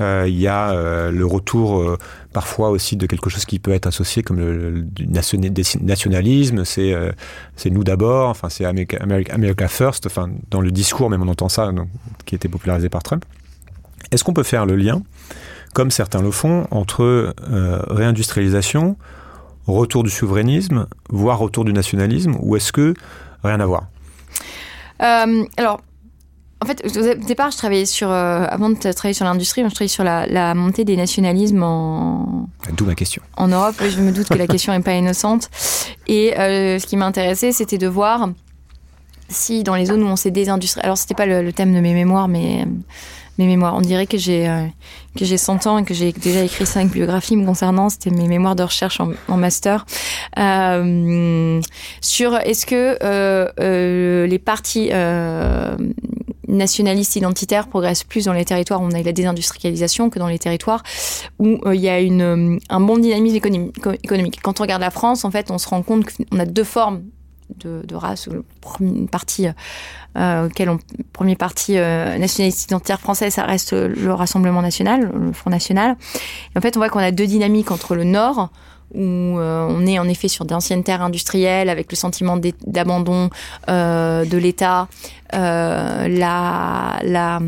Euh, 0.00 0.24
il 0.26 0.38
y 0.38 0.46
a 0.46 0.70
euh, 0.70 1.10
le 1.10 1.26
retour 1.26 1.78
euh, 1.78 1.98
parfois 2.32 2.70
aussi 2.70 2.96
de 2.96 3.06
quelque 3.06 3.28
chose 3.28 3.44
qui 3.44 3.58
peut 3.58 3.72
être 3.72 3.86
associé 3.86 4.22
comme 4.22 4.38
le, 4.38 4.86
nationalisme. 5.80 6.64
C'est 6.64 7.70
nous 7.70 7.84
d'abord. 7.84 8.30
Enfin, 8.30 8.48
c'est 8.48 8.64
America, 8.64 9.68
First. 9.68 10.06
Enfin, 10.06 10.30
dans 10.50 10.60
le 10.60 10.70
discours 10.70 11.10
même 11.10 11.22
on 11.22 11.28
entend 11.28 11.48
ça, 11.48 11.70
qui 12.24 12.34
a 12.34 12.36
été 12.36 12.48
popularisé 12.48 12.88
par 12.88 13.02
Trump. 13.02 13.24
Est-ce 14.10 14.24
qu'on 14.24 14.32
peut 14.32 14.42
faire 14.42 14.66
le 14.66 14.76
lien, 14.76 15.02
comme 15.74 15.90
certains 15.90 16.22
le 16.22 16.30
font, 16.30 16.66
entre 16.70 17.34
réindustrialisation, 17.88 18.96
retour 19.66 20.02
du 20.02 20.10
souverainisme, 20.10 20.86
voire 21.10 21.38
retour 21.38 21.64
du 21.64 21.72
nationalisme, 21.72 22.36
ou 22.40 22.56
est-ce 22.56 22.72
que 22.72 22.94
rien 23.44 23.60
à 23.60 23.66
voir? 23.66 23.86
Alors, 24.98 25.80
en 26.62 26.66
fait, 26.66 26.84
au 26.84 27.14
départ, 27.14 27.50
je 27.50 27.56
travaillais 27.56 27.86
sur, 27.86 28.10
euh, 28.10 28.44
avant 28.48 28.68
de 28.68 28.74
travailler 28.76 29.14
sur 29.14 29.24
l'industrie, 29.24 29.62
je 29.62 29.68
travaillais 29.68 29.88
sur 29.88 30.04
la, 30.04 30.54
montée 30.54 30.84
des 30.84 30.96
nationalismes 30.96 31.62
en. 31.62 32.48
D'où 32.76 32.84
ma 32.84 32.94
question. 32.94 33.22
En 33.38 33.48
Europe, 33.48 33.76
je 33.80 34.00
me 34.00 34.12
doute 34.12 34.28
que 34.28 34.34
la 34.34 34.46
question 34.46 34.72
n'est 34.74 34.82
pas 34.82 34.92
innocente. 34.92 35.48
Et 36.06 36.38
euh, 36.38 36.78
ce 36.78 36.86
qui 36.86 36.98
m'intéressait, 36.98 37.52
c'était 37.52 37.78
de 37.78 37.86
voir 37.86 38.28
si 39.28 39.62
dans 39.64 39.74
les 39.74 39.86
zones 39.86 40.02
où 40.02 40.06
on 40.06 40.16
s'est 40.16 40.30
désindustrialisé. 40.30 40.84
Alors, 40.84 40.98
c'était 40.98 41.14
pas 41.14 41.24
le, 41.24 41.50
thème 41.52 41.74
de 41.74 41.80
mes 41.80 41.94
mémoires, 41.94 42.28
mais 42.28 42.66
mes 43.38 43.46
mémoires. 43.46 43.74
On 43.74 43.80
dirait 43.80 44.06
que 44.06 44.18
j'ai 44.18 44.46
euh, 44.46 44.66
que 45.16 45.24
j'ai 45.24 45.38
100 45.38 45.66
ans 45.66 45.78
et 45.78 45.84
que 45.84 45.94
j'ai 45.94 46.12
déjà 46.12 46.42
écrit 46.42 46.66
cinq 46.66 46.90
biographies 46.90 47.36
me 47.36 47.46
concernant. 47.46 47.88
C'était 47.88 48.10
mes 48.10 48.28
mémoires 48.28 48.54
de 48.54 48.64
recherche 48.64 49.00
en, 49.00 49.36
master 49.38 49.86
sur 52.02 52.36
est-ce 52.36 52.66
que 52.66 54.28
les 54.28 54.38
partis 54.38 54.90
nationaliste 56.50 57.16
identitaire 57.16 57.68
progresse 57.68 58.04
plus 58.04 58.26
dans 58.26 58.32
les 58.32 58.44
territoires 58.44 58.80
où 58.82 58.84
on 58.84 58.90
a 58.90 59.02
la 59.02 59.12
désindustrialisation 59.12 60.10
que 60.10 60.18
dans 60.18 60.28
les 60.28 60.38
territoires 60.38 60.82
où 61.38 61.58
euh, 61.64 61.74
il 61.74 61.80
y 61.80 61.88
a 61.88 62.00
une, 62.00 62.22
euh, 62.22 62.58
un 62.68 62.80
bon 62.80 62.98
dynamisme 62.98 63.36
économique. 63.36 64.40
Quand 64.42 64.60
on 64.60 64.62
regarde 64.62 64.82
la 64.82 64.90
France, 64.90 65.24
en 65.24 65.30
fait, 65.30 65.50
on 65.50 65.58
se 65.58 65.68
rend 65.68 65.82
compte 65.82 66.04
qu'on 66.04 66.38
a 66.38 66.44
deux 66.44 66.64
formes 66.64 67.02
de, 67.58 67.94
race. 67.94 68.28
Partie 69.10 69.48
euh, 70.16 70.46
auquel 70.46 70.70
on, 70.70 70.78
premier 71.12 71.34
parti 71.34 71.74
nationaliste 71.74 72.64
identitaire 72.64 73.00
français, 73.00 73.30
ça 73.30 73.44
reste 73.44 73.72
le 73.72 74.12
Rassemblement 74.12 74.62
national, 74.62 75.10
le 75.12 75.32
Front 75.32 75.50
national. 75.50 75.96
En 76.56 76.60
fait, 76.60 76.76
on 76.76 76.80
voit 76.80 76.88
qu'on 76.90 77.00
a 77.00 77.10
deux 77.10 77.26
dynamiques 77.26 77.70
entre 77.72 77.96
le 77.96 78.04
Nord 78.04 78.50
où 78.94 79.38
euh, 79.38 79.66
on 79.68 79.86
est 79.86 79.98
en 79.98 80.08
effet 80.08 80.28
sur 80.28 80.44
d'anciennes 80.44 80.82
terres 80.82 81.02
industrielles 81.02 81.68
avec 81.68 81.90
le 81.90 81.96
sentiment 81.96 82.38
d'abandon 82.66 83.30
euh, 83.68 84.24
de 84.24 84.38
l'État, 84.38 84.88
euh, 85.34 86.08
la, 86.08 87.40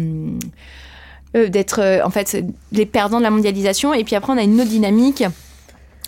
d'être 1.34 2.02
en 2.04 2.10
fait 2.10 2.44
les 2.72 2.86
perdants 2.86 3.18
de 3.18 3.24
la 3.24 3.30
mondialisation. 3.30 3.94
Et 3.94 4.04
puis 4.04 4.14
après, 4.14 4.32
on 4.32 4.38
a 4.38 4.42
une 4.42 4.60
autre 4.60 4.70
dynamique 4.70 5.24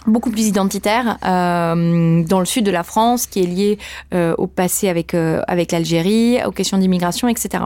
beaucoup 0.07 0.31
plus 0.31 0.47
identitaire 0.47 1.16
dans 1.23 2.38
le 2.38 2.44
sud 2.44 2.66
de 2.66 2.70
la 2.70 2.83
France 2.83 3.27
qui 3.27 3.40
est 3.40 3.47
liée 3.47 3.79
au 4.37 4.47
passé 4.47 4.88
avec 4.90 5.14
avec 5.14 5.73
l'Algérie, 5.73 6.38
aux 6.44 6.53
questions 6.53 6.77
d'immigration, 6.77 7.27
etc. 7.29 7.64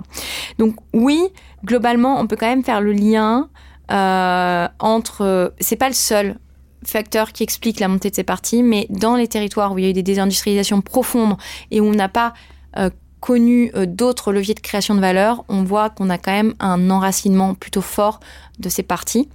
Donc 0.59 0.77
oui, 0.93 1.21
globalement, 1.65 2.21
on 2.21 2.29
peut 2.29 2.37
quand 2.37 2.47
même 2.47 2.65
faire 2.65 2.81
le 2.81 2.93
lien 2.93 3.49
entre. 3.89 5.53
C'est 5.59 5.77
pas 5.77 5.89
le 5.89 5.95
seul 5.95 6.37
facteur 6.85 7.33
qui 7.33 7.43
explique 7.43 7.81
la 7.81 7.89
montée 7.89 8.11
de 8.11 8.15
ces 8.15 8.25
partis, 8.25 8.63
mais 8.63 8.87
dans 8.91 9.17
les 9.17 9.29
territoires 9.29 9.73
où 9.73 9.79
il 9.79 9.85
y 9.85 9.87
a 9.87 9.91
eu 9.91 9.95
des 9.95 10.03
désindustrialisations 10.03 10.81
profondes 10.81 11.37
et 11.71 11.81
où 11.81 11.87
on 11.87 11.95
n'a 11.95 12.09
pas 12.09 12.35
euh, 12.77 12.91
connu 13.21 13.71
euh, 13.75 13.87
d'autres 13.87 14.33
leviers 14.33 14.55
de 14.55 14.61
création 14.61 14.95
de 14.95 15.01
valeur, 15.01 15.45
on 15.49 15.63
voit 15.63 15.91
qu'on 15.91 16.11
a 16.11 16.19
quand 16.19 16.33
même 16.33 16.55
un 16.61 16.91
enracinement 16.91 17.55
plutôt 17.55 17.81
fort 17.81 18.21
de 18.59 18.69
ces 18.69 18.83
partis 18.83 19.29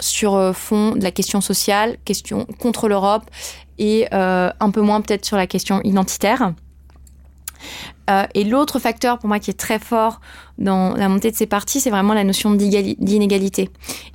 sur 0.00 0.34
euh, 0.34 0.52
fond 0.52 0.92
de 0.92 1.02
la 1.02 1.10
question 1.10 1.40
sociale, 1.40 1.98
question 2.04 2.46
contre 2.58 2.88
l'Europe 2.88 3.24
et 3.80 4.08
un 4.10 4.70
peu 4.72 4.80
moins 4.80 5.00
peut-être 5.00 5.24
sur 5.24 5.36
la 5.36 5.46
question 5.46 5.80
identitaire. 5.84 6.52
Euh, 8.10 8.24
et 8.34 8.44
l'autre 8.44 8.78
facteur 8.78 9.18
pour 9.18 9.28
moi 9.28 9.38
qui 9.38 9.50
est 9.50 9.58
très 9.58 9.78
fort 9.78 10.20
dans 10.58 10.94
la 10.94 11.08
montée 11.08 11.30
de 11.30 11.36
ces 11.36 11.46
partis, 11.46 11.80
c'est 11.80 11.90
vraiment 11.90 12.14
la 12.14 12.24
notion 12.24 12.52
d'inégalité 12.54 13.70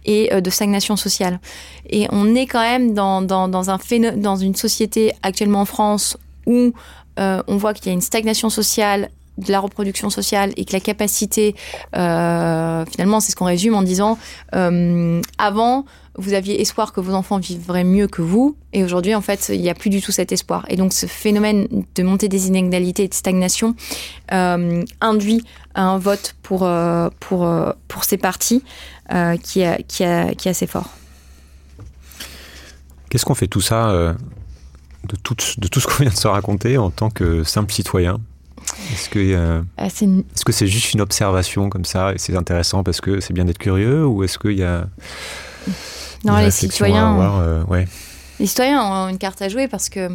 et 0.06 0.34
euh, 0.34 0.42
de 0.42 0.50
stagnation 0.50 0.96
sociale. 0.96 1.40
Et 1.90 2.08
on 2.12 2.36
est 2.36 2.48
quand 2.48 2.62
même 2.62 2.94
dans, 2.94 3.22
un 3.22 3.78
dans 4.18 4.36
une 4.36 4.56
société 4.56 5.14
actuellement 5.22 5.62
en 5.62 5.66
France 5.66 6.18
où 6.46 6.74
euh, 7.20 7.44
on 7.48 7.58
voit 7.58 7.74
qu'il 7.74 7.88
y 7.88 7.90
a 7.90 7.94
une 7.94 8.02
stagnation 8.02 8.50
sociale 8.50 9.10
de 9.38 9.52
la 9.52 9.60
reproduction 9.60 10.10
sociale 10.10 10.52
et 10.58 10.66
que 10.66 10.74
la 10.74 10.80
capacité, 10.80 11.56
finalement, 11.92 13.20
c'est 13.20 13.32
ce 13.32 13.36
qu'on 13.36 13.46
résume 13.46 13.74
en 13.74 13.82
disant, 13.82 14.20
avant, 14.52 15.86
vous 16.16 16.34
aviez 16.34 16.62
espoir 16.62 16.94
que 16.94 17.02
vos 17.02 17.14
enfants 17.14 17.40
vivraient 17.40 17.84
mieux 17.84 18.08
que 18.08 18.22
vous, 18.22 18.56
et 18.72 18.84
aujourd'hui, 18.84 19.16
en 19.16 19.22
fait, 19.22 19.50
il 19.54 19.62
n'y 19.62 19.70
a 19.70 19.74
plus 19.74 19.90
du 19.90 20.02
tout 20.02 20.12
cet 20.12 20.32
espoir. 20.32 20.66
Et 20.70 20.76
donc, 20.76 20.94
ce 20.94 21.08
phénomène 21.08 21.68
de 21.96 22.04
montée 22.04 22.30
des 22.30 22.48
inégalités 22.48 23.04
et 23.04 23.08
de 23.08 23.14
stagnation 23.14 23.76
euh, 24.32 24.84
induit 25.02 25.44
un 25.74 25.98
vote 25.98 26.36
pour, 26.44 26.64
euh, 26.64 27.10
pour, 27.20 27.46
euh, 27.46 27.72
pour 27.88 28.04
ces 28.04 28.18
partis 28.18 28.64
qui, 29.44 29.62
est, 29.62 29.84
qui, 29.88 30.04
qui 30.38 30.48
est 30.48 30.48
assez 30.48 30.68
fort. 30.68 30.90
Qu'est-ce 33.10 33.26
qu'on 33.26 33.36
fait 33.36 33.48
tout 33.48 33.62
ça 33.62 33.92
de 33.94 35.16
tout, 35.22 35.36
de 35.58 35.68
tout 35.68 35.80
ce 35.80 35.86
qu'on 35.86 36.04
vient 36.04 36.12
de 36.12 36.18
se 36.18 36.28
raconter 36.28 36.78
en 36.78 36.90
tant 36.90 37.12
que 37.12 37.44
simple 37.44 37.72
citoyen? 37.72 38.20
Est-ce 38.92 39.10
que 39.10 39.64
est-ce 39.78 40.46
que 40.46 40.52
c'est 40.52 40.68
juste 40.68 40.94
une 40.94 41.02
observation 41.02 41.70
comme 41.70 41.86
ça 41.86 42.14
et 42.14 42.18
c'est 42.18 42.36
intéressant 42.36 42.84
parce 42.84 43.02
que 43.02 43.20
c'est 43.20 43.34
bien 43.34 43.46
d'être 43.46 43.60
curieux 43.60 44.04
ou 44.06 44.24
est-ce 44.24 44.40
qu'il 44.40 44.58
y 44.58 44.64
a 44.64 44.88
non, 46.24 46.38
les 46.38 46.52
citoyens. 46.52 47.20
Euh, 47.42 47.86
les 48.40 48.46
citoyens 48.48 48.84
ont 48.84 49.10
une 49.10 49.18
carte 49.18 49.42
à 49.42 49.50
jouer 49.50 49.68
parce 49.68 49.90
que, 49.90 50.10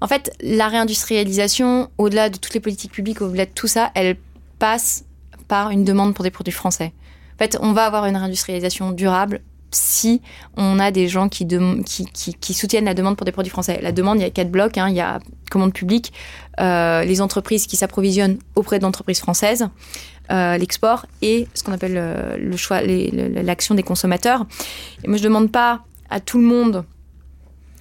en 0.00 0.06
fait, 0.06 0.32
la 0.40 0.68
réindustrialisation, 0.68 1.90
au-delà 1.98 2.30
de 2.30 2.36
toutes 2.36 2.54
les 2.54 2.60
politiques 2.60 2.92
publiques, 2.92 3.22
au-delà 3.22 3.46
de 3.46 3.50
tout 3.50 3.66
ça, 3.66 3.90
elle 3.94 4.16
passe 4.58 5.04
par 5.48 5.70
une 5.70 5.84
demande 5.84 6.14
pour 6.14 6.22
des 6.22 6.30
produits 6.30 6.52
français. 6.52 6.92
En 7.34 7.38
fait, 7.38 7.58
on 7.60 7.72
va 7.72 7.86
avoir 7.86 8.06
une 8.06 8.16
réindustrialisation 8.16 8.92
durable 8.92 9.40
si 9.72 10.20
on 10.56 10.78
a 10.78 10.90
des 10.90 11.08
gens 11.08 11.28
qui, 11.28 11.46
qui, 11.84 12.34
qui, 12.34 12.54
soutiennent 12.54 12.84
la 12.84 12.94
demande 12.94 13.16
pour 13.16 13.24
des 13.24 13.32
produits 13.32 13.50
français. 13.50 13.78
La 13.82 13.92
demande, 13.92 14.18
il 14.18 14.22
y 14.22 14.24
a 14.24 14.30
quatre 14.30 14.50
blocs. 14.50 14.76
Hein. 14.78 14.88
Il 14.88 14.96
y 14.96 15.00
a 15.00 15.20
commande 15.50 15.72
publique, 15.72 16.12
euh, 16.60 17.04
les 17.04 17.20
entreprises 17.20 17.66
qui 17.66 17.76
s'approvisionnent 17.76 18.38
auprès 18.54 18.78
d'entreprises 18.78 19.20
françaises, 19.20 19.68
euh, 20.30 20.56
l'export 20.58 21.06
et 21.22 21.48
ce 21.54 21.62
qu'on 21.62 21.72
appelle 21.72 21.96
euh, 21.96 22.36
le 22.36 22.56
choix, 22.56 22.82
l'action 22.82 23.74
des 23.74 23.82
consommateurs. 23.82 24.46
Et 25.02 25.06
je 25.06 25.10
ne 25.10 25.18
demande 25.18 25.50
pas 25.50 25.82
à 26.08 26.20
tout 26.20 26.38
le 26.38 26.44
monde 26.44 26.84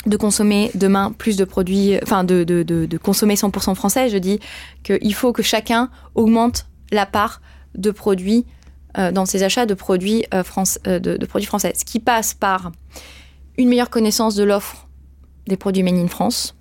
de 0.06 0.18
consommer 0.18 0.72
demain 0.76 1.14
plus 1.18 1.38
de 1.38 1.44
produits, 1.44 2.00
enfin 2.02 2.24
de, 2.24 2.44
de, 2.44 2.64
de, 2.64 2.98
consommer 2.98 3.36
100% 3.36 3.76
français. 3.76 4.10
Je 4.10 4.18
dis 4.18 4.40
qu'il 4.84 5.14
faut 5.14 5.34
que 5.34 5.44
chacun 5.44 5.90
augmente 6.16 6.66
la 6.92 7.06
part 7.06 7.42
de 7.76 7.92
produits 7.92 8.46
euh, 8.98 9.12
dans 9.12 9.26
ses 9.26 9.44
achats 9.44 9.66
de 9.66 9.74
produits, 9.74 10.26
France, 10.44 10.80
de, 10.86 11.26
produits 11.26 11.48
français. 11.48 11.74
Ce 11.78 11.86
qui 11.86 12.00
passe 12.00 12.34
par 12.34 12.72
une 13.58 13.68
meilleure 13.68 13.90
connaissance 13.90 14.36
de 14.36 14.44
l'offre 14.44 14.88
des 15.48 15.58
produits 15.58 15.84
made 15.84 15.96
in 15.96 16.08
France, 16.08 16.56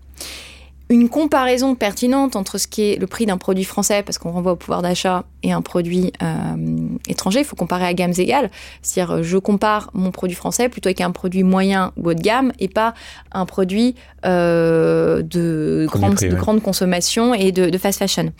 une 0.91 1.09
comparaison 1.09 1.75
pertinente 1.75 2.35
entre 2.35 2.57
ce 2.57 2.67
qui 2.67 2.83
est 2.83 2.97
le 2.97 3.07
prix 3.07 3.27
d'un 3.27 3.37
produit 3.37 3.65
français, 3.65 4.03
parce 4.03 4.17
qu'on 4.17 4.31
renvoie 4.31 4.53
au 4.53 4.57
pouvoir 4.57 4.81
d'achat, 4.81 5.25
et 5.43 5.53
un 5.53 5.61
produit 5.61 6.13
euh, 6.23 6.57
étranger. 7.07 7.41
Il 7.41 7.45
faut 7.45 7.57
comparer 7.57 7.85
à 7.85 7.93
gammes 7.93 8.15
égales. 8.17 8.51
C'est-à-dire, 8.81 9.23
je 9.23 9.37
compare 9.37 9.91
mon 9.93 10.11
produit 10.11 10.37
français 10.37 10.69
plutôt 10.69 10.89
avec 10.89 11.01
un 11.01 11.11
produit 11.11 11.43
moyen 11.43 11.93
ou 11.97 12.09
haut 12.09 12.15
de 12.15 12.23
gamme, 12.23 12.53
et 12.59 12.69
pas 12.69 12.95
un 13.33 13.45
produit 13.45 13.97
euh, 14.25 15.23
de, 15.23 15.87
grande, 15.91 16.15
de 16.15 16.35
grande 16.35 16.63
consommation 16.63 17.35
et 17.35 17.53
de, 17.53 17.69
de, 17.69 17.79
fast 17.79 17.99
fashion. 17.99 18.33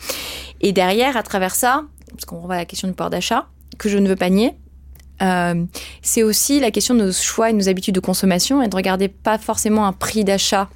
Et 0.61 0.73
derrière, 0.73 1.17
à 1.17 1.23
travers 1.23 1.53
ça, 1.53 1.83
parce 2.11 2.25
qu'on 2.25 2.37
renvoie 2.37 2.55
à 2.55 2.59
la 2.59 2.65
question 2.65 2.87
du 2.87 2.95
pouvoir 2.95 3.11
d'achat, 3.11 3.47
que 3.77 3.89
je 3.89 3.97
ne 3.99 4.09
veux 4.09 4.15
pas 4.15 4.29
nier, 4.29 4.53
euh, 5.21 5.65
c'est 6.01 6.23
aussi 6.23 6.59
la 6.59 6.71
question 6.71 6.95
de 6.95 7.05
nos 7.05 7.11
choix 7.11 7.49
et 7.49 7.53
de 7.53 7.57
nos 7.57 7.69
habitudes 7.69 7.95
de 7.95 7.99
consommation 7.99 8.61
et 8.61 8.67
de 8.67 8.75
regarder 8.75 9.07
pas 9.07 9.37
forcément 9.37 9.85
un 9.85 9.93
prix 9.93 10.23
d'achat 10.23 10.69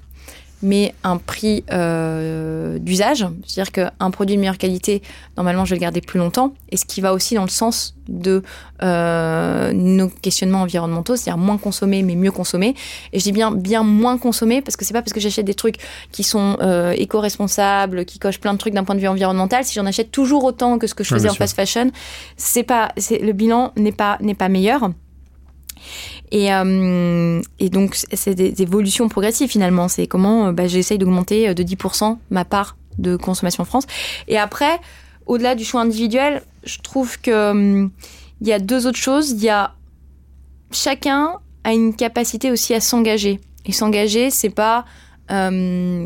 mais 0.64 0.96
un 1.04 1.18
prix 1.18 1.64
euh, 1.72 2.80
d'usage. 2.80 3.28
C'est-à-dire 3.46 3.72
qu'un 3.72 4.12
produit 4.12 4.36
de 4.36 4.40
meilleure 4.40 4.58
qualité, 4.58 5.04
normalement, 5.38 5.66
je 5.66 5.72
vais 5.72 5.76
le 5.76 5.82
garder 5.82 6.02
plus 6.02 6.18
longtemps. 6.18 6.54
Et 6.70 6.78
ce 6.78 6.86
qui 6.86 7.02
va 7.02 7.14
aussi 7.14 7.36
dans 7.36 7.44
le 7.44 7.50
sens 7.50 7.96
de 8.08 8.42
euh, 8.82 9.74
nos 9.74 10.08
questionnements 10.08 10.62
environnementaux, 10.62 11.18
c'est-à-dire 11.18 11.38
moins 11.38 11.58
consommer, 11.58 12.02
mais 12.02 12.16
mieux 12.16 12.32
consommer. 12.32 12.76
Et 13.12 13.20
je 13.20 13.24
dis 13.26 13.34
bien, 13.34 13.52
bien 13.52 13.84
moins 13.84 14.18
consommer, 14.18 14.62
parce 14.62 14.78
que 14.78 14.86
c'est 14.86 14.94
pas 14.94 15.02
parce 15.02 15.14
que 15.14 15.20
j'achète 15.20 15.46
des 15.46 15.54
trucs 15.54 15.78
qui 16.12 16.24
sont 16.24 16.58
euh, 16.62 16.94
éco-responsables, 16.98 18.06
qui 18.06 18.18
cochent 18.18 18.40
plein 18.40 18.54
de 18.54 18.58
trucs 18.58 18.74
d'un 18.74 18.86
point 18.86 18.96
de 18.96 19.02
vue 19.02 19.08
environnemental, 19.08 19.66
si 19.66 19.74
j'en 19.74 19.86
achète 19.86 20.12
toujours 20.12 20.46
autant 20.46 20.80
que 20.80 20.88
ce 20.88 20.96
que 20.96 21.04
je 21.04 21.14
faisais 21.14 21.30
en 21.30 21.34
fast 21.34 21.56
fashion, 21.56 21.92
c'est 22.38 22.64
pas, 22.64 22.90
le 23.10 23.32
bilan 23.34 23.74
n'est 23.76 23.92
pas, 23.92 24.18
n'est 24.22 24.34
pas 24.34 24.48
meilleur. 24.48 24.90
Et, 26.34 26.52
euh, 26.52 27.42
et 27.60 27.70
donc, 27.70 27.96
c'est 28.12 28.34
des 28.34 28.60
évolutions 28.64 29.08
progressives 29.08 29.50
finalement. 29.50 29.88
C'est 29.88 30.08
comment 30.08 30.48
euh, 30.48 30.52
bah, 30.52 30.68
j'essaye 30.68 30.98
d'augmenter 30.98 31.48
euh, 31.48 31.54
de 31.54 31.62
10% 31.64 32.18
ma 32.32 32.44
part 32.44 32.76
de 32.98 33.16
consommation 33.16 33.62
en 33.62 33.66
France. 33.66 33.86
Et 34.28 34.40
après, 34.40 34.80
au-delà 35.28 35.54
du 35.54 35.64
choix 35.64 35.82
individuel, 35.82 36.42
je 36.64 36.80
trouve 36.80 37.22
que 37.22 37.52
hum, 37.52 37.92
il 38.42 38.48
y 38.48 38.52
a 38.52 38.58
deux 38.58 38.88
autres 38.88 38.98
choses. 38.98 39.30
Il 39.30 39.44
y 39.44 39.50
a 39.50 39.76
chacun 40.72 41.36
a 41.64 41.72
une 41.72 41.96
capacité 41.96 42.50
aussi 42.52 42.74
à 42.74 42.82
s'engager. 42.82 43.40
Et 43.66 43.72
s'engager, 43.72 44.30
c'est 44.30 44.50
pas 44.50 44.86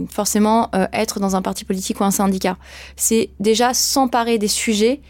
forcément 0.10 0.70
être 0.94 1.20
dans 1.20 1.36
un 1.36 1.42
parti 1.42 1.66
politique 1.66 2.00
ou 2.00 2.06
un 2.06 2.12
syndicat. 2.12 2.56
C'est 2.96 3.32
déjà 3.42 3.74
s'emparer 3.74 4.38
des 4.38 4.48
sujets, 4.48 5.02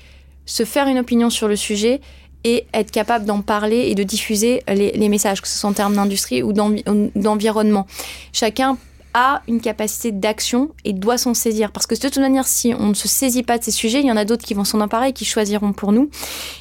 se 0.45 0.63
faire 0.65 0.87
une 0.87 0.97
opinion 0.97 1.29
sur 1.29 1.47
le 1.47 1.55
sujet 1.55 2.01
et 2.47 2.65
être 2.73 2.91
capable 2.91 3.25
d'en 3.25 3.41
parler 3.41 3.89
et 3.89 3.95
de 3.95 4.03
diffuser 4.03 4.63
les, 4.69 5.09
messages, 5.09 5.41
que 5.41 5.49
ce 5.49 5.57
soit 5.57 5.69
en 5.69 5.73
termes 5.73 5.95
d'industrie 5.95 6.41
ou 6.41 6.53
d'environnement. 6.53 7.85
Chacun 8.31 8.77
a 9.13 9.41
une 9.49 9.59
capacité 9.59 10.13
d'action 10.13 10.69
et 10.85 10.93
doit 10.93 11.17
s'en 11.17 11.33
saisir. 11.33 11.71
Parce 11.71 11.87
que 11.87 11.95
de 11.95 11.99
toute 11.99 12.17
manière, 12.19 12.47
si 12.47 12.73
on 12.73 12.87
ne 12.87 12.93
se 12.93 13.09
saisit 13.09 13.43
pas 13.43 13.57
de 13.57 13.63
ces 13.65 13.71
sujets, 13.71 13.99
il 13.99 14.05
y 14.05 14.11
en 14.11 14.17
a 14.17 14.23
d'autres 14.23 14.45
qui 14.45 14.53
vont 14.53 14.63
s'en 14.63 14.79
emparer 14.79 15.09
et 15.09 15.13
qui 15.13 15.25
choisiront 15.25 15.73
pour 15.73 15.91
nous. 15.91 16.09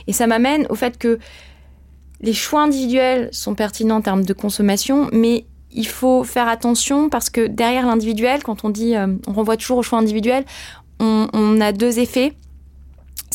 Et 0.09 0.13
ça 0.13 0.27
m'amène 0.27 0.67
au 0.71 0.75
fait 0.75 0.99
que 0.99 1.21
les 2.21 2.33
choix 2.33 2.63
individuels 2.63 3.29
sont 3.31 3.55
pertinents 3.55 3.97
en 3.97 4.01
termes 4.01 4.25
de 4.25 4.33
consommation, 4.33 5.09
mais 5.13 5.45
il 5.71 5.87
faut 5.87 6.25
faire 6.25 6.49
attention 6.49 7.09
parce 7.09 7.31
que 7.31 7.47
derrière 7.47 7.87
l'individuel, 7.87 8.43
quand 8.43 8.65
on 8.65 8.71
dit, 8.71 8.97
euh, 8.97 9.07
on 9.29 9.35
renvoie 9.35 9.57
toujours 9.57 9.79
au 9.79 9.83
choix 9.83 9.99
individuel, 9.99 10.45
on, 10.99 11.61
a 11.61 11.73
deux 11.73 11.99
effets. 11.99 12.33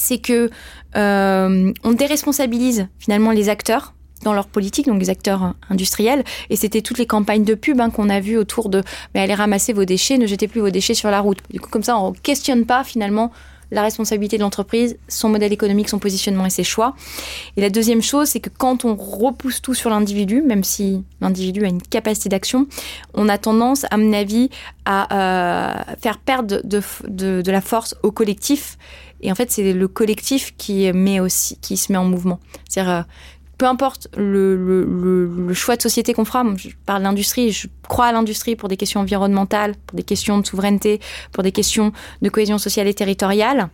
C'est 0.02 0.18
que 0.18 0.50
euh, 0.96 1.72
on 1.84 1.92
déresponsabilise 1.92 2.88
finalement 2.98 3.30
les 3.30 3.50
acteurs 3.50 3.94
dans 4.24 4.34
leur 4.34 4.48
politique, 4.48 4.88
donc 4.88 5.00
les 5.00 5.12
acteurs 5.12 5.54
industriels. 5.70 6.24
Et 6.50 6.56
c'était 6.56 6.82
toutes 6.82 6.98
les 6.98 7.06
campagnes 7.06 7.44
de 7.44 7.54
pub 7.54 7.80
hein, 7.80 7.92
qu'on 7.92 8.10
a 8.10 8.20
vues 8.20 8.38
autour 8.38 8.70
de 8.70 8.82
mais 9.14 9.22
allez 9.22 9.36
ramasser 9.36 9.74
vos 9.74 9.86
déchets, 9.86 10.18
ne 10.18 10.26
jetez 10.26 10.48
plus 10.48 10.62
vos 10.62 10.72
déchets 10.72 10.96
sur 10.96 11.12
la 11.12 11.20
route. 11.20 11.38
Du 11.52 11.60
coup, 11.60 11.70
comme 11.70 11.84
ça, 11.84 11.98
on 11.98 12.12
ne 12.12 12.16
questionne 12.16 12.66
pas 12.66 12.84
finalement 12.84 13.32
la 13.72 13.82
responsabilité 13.84 14.38
de 14.38 14.44
l'entreprise, 14.44 14.98
son 15.08 15.30
modèle 15.30 15.54
économique, 15.54 15.90
son 15.90 16.00
positionnement 16.00 16.46
et 16.46 16.50
ses 16.50 16.64
choix. 16.64 16.94
Et 17.56 17.62
la 17.62 17.70
deuxième 17.70 18.02
chose, 18.02 18.28
c'est 18.28 18.42
que 18.42 18.50
quand 18.50 18.84
on 18.86 18.96
repousse 18.96 19.62
tout 19.62 19.74
sur 19.74 19.90
l'individu, 19.90 20.42
même 20.42 20.64
si 20.64 21.04
l'individu 21.22 21.64
a 21.64 21.68
une 21.68 21.82
capacité 21.82 22.28
d'action, 22.28 22.68
on 23.14 23.30
a 23.30 23.38
tendance, 23.38 23.86
à 23.90 23.98
mon 23.98 24.12
avis, 24.12 24.50
à 24.86 25.16
euh, 25.16 25.96
faire 26.02 26.18
perdre 26.18 26.62
de, 26.64 27.52
la 27.52 27.62
force 27.62 27.96
au 28.04 28.12
collectif. 28.12 28.78
Et 29.22 29.32
en 29.32 29.36
fait, 29.36 29.52
c'est 29.52 29.74
le 29.74 29.88
collectif 29.88 30.54
qui 30.58 30.92
met 30.94 31.20
aussi, 31.20 31.58
qui 31.58 31.78
se 31.78 31.92
met 31.92 31.98
en 31.98 32.06
mouvement. 32.06 32.40
C'est-à-dire 32.68 32.92
euh, 32.92 33.02
peu 33.62 33.68
importe 33.68 34.08
le, 34.18 35.54
choix 35.54 35.76
de 35.76 35.84
société 35.84 36.16
qu'on 36.16 36.26
fera, 36.26 36.44
je 36.58 36.70
parle 36.88 37.04
d'industrie, 37.04 37.52
je 37.52 37.68
crois 37.88 38.08
à 38.08 38.12
l'industrie 38.12 38.56
pour 38.56 38.70
des 38.70 38.76
questions 38.76 39.02
environnementales, 39.02 39.76
pour 39.86 39.96
des 39.96 40.02
questions 40.02 40.40
de 40.40 40.48
souveraineté, 40.48 41.00
pour 41.32 41.44
des 41.44 41.52
questions 41.52 41.94
de 42.24 42.30
cohésion 42.30 42.58
sociale 42.58 42.88
et 42.88 42.96
territoriale. 42.96 43.70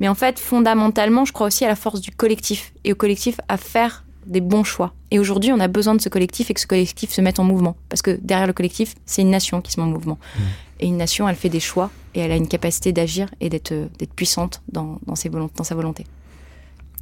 Mais 0.00 0.08
en 0.08 0.16
fait, 0.16 0.40
fondamentalement, 0.40 1.24
je 1.24 1.32
crois 1.32 1.46
aussi 1.46 1.64
à 1.64 1.68
la 1.68 1.76
force 1.76 2.00
du 2.00 2.10
collectif 2.10 2.72
et 2.82 2.90
au 2.90 2.96
collectif 2.96 3.40
à 3.48 3.58
faire 3.58 4.02
des 4.28 4.40
bons 4.40 4.64
choix. 4.64 4.92
Et 5.10 5.18
aujourd'hui, 5.18 5.52
on 5.52 5.60
a 5.60 5.68
besoin 5.68 5.94
de 5.94 6.00
ce 6.00 6.08
collectif 6.08 6.50
et 6.50 6.54
que 6.54 6.60
ce 6.60 6.66
collectif 6.66 7.10
se 7.10 7.20
mette 7.20 7.38
en 7.38 7.44
mouvement. 7.44 7.76
Parce 7.88 8.02
que 8.02 8.18
derrière 8.22 8.46
le 8.46 8.52
collectif, 8.52 8.94
c'est 9.06 9.22
une 9.22 9.30
nation 9.30 9.60
qui 9.60 9.72
se 9.72 9.80
met 9.80 9.86
en 9.86 9.90
mouvement. 9.90 10.18
Mmh. 10.36 10.42
Et 10.80 10.86
une 10.86 10.96
nation, 10.96 11.28
elle 11.28 11.36
fait 11.36 11.48
des 11.48 11.60
choix 11.60 11.90
et 12.14 12.20
elle 12.20 12.32
a 12.32 12.36
une 12.36 12.48
capacité 12.48 12.92
d'agir 12.92 13.28
et 13.40 13.48
d'être 13.48 13.74
puissante 14.14 14.62
dans, 14.70 15.00
dans, 15.06 15.16
ses 15.16 15.28
dans 15.28 15.64
sa 15.64 15.74
volonté. 15.74 16.04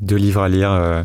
Deux 0.01 0.17
livres 0.17 0.43
à 0.43 0.49
lire 0.49 0.71
euh, 0.71 1.03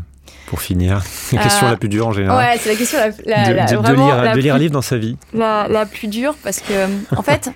pour 0.47 0.61
finir, 0.61 1.03
la 1.31 1.43
question 1.43 1.67
la 1.67 1.77
plus 1.77 1.89
dure 1.89 2.07
en 2.07 2.11
général. 2.11 2.37
Ouais, 2.37 2.57
c'est 2.59 2.69
la 2.69 2.75
question 2.75 2.97
la, 3.25 3.53
la, 3.53 3.65
de, 3.65 3.77
de, 3.77 3.93
lire, 3.93 4.33
de 4.33 4.39
lire 4.39 4.55
un 4.55 4.57
livre 4.57 4.73
dans 4.73 4.81
sa 4.81 4.97
vie. 4.97 5.17
La, 5.33 5.85
plus 5.85 6.07
dure 6.07 6.35
parce 6.43 6.59
que, 6.59 6.73
euh, 6.73 6.87
en 7.15 7.23
fait, 7.23 7.51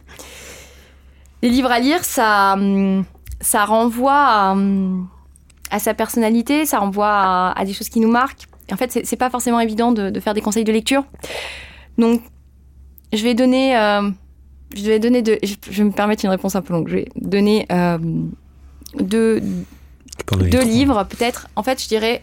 les 1.41 1.49
livres 1.49 1.71
à 1.71 1.79
lire, 1.79 2.03
ça, 2.03 2.57
ça 3.41 3.65
renvoie 3.65 4.55
à, 5.71 5.79
sa 5.79 5.93
personnalité, 5.93 6.65
ça 6.65 6.79
renvoie 6.79 7.53
à, 7.55 7.65
des 7.65 7.73
choses 7.73 7.89
qui 7.89 7.99
nous 7.99 8.11
marquent. 8.11 8.47
En 8.71 8.77
fait, 8.77 8.99
c'est 9.03 9.15
pas 9.15 9.29
forcément 9.29 9.59
évident 9.59 9.91
de, 9.91 10.19
faire 10.19 10.33
des 10.33 10.41
conseils 10.41 10.63
de 10.63 10.71
lecture. 10.71 11.03
Donc, 11.97 12.21
je 13.13 13.23
vais 13.23 13.33
donner, 13.33 13.77
euh, 13.77 14.09
je 14.75 14.83
vais 14.83 14.99
donner 14.99 15.23
je, 15.23 15.71
vais 15.71 15.83
me 15.83 15.91
permettre 15.91 16.25
une 16.25 16.31
réponse 16.31 16.55
un 16.55 16.61
peu 16.61 16.73
longue. 16.73 16.87
Je 16.87 16.95
vais 16.95 17.07
donner 17.15 17.65
euh, 17.71 17.97
deux, 18.99 19.41
deux 20.31 20.63
livres, 20.63 21.05
peut-être. 21.09 21.47
En 21.55 21.63
fait, 21.63 21.81
je 21.81 21.87
dirais 21.87 22.21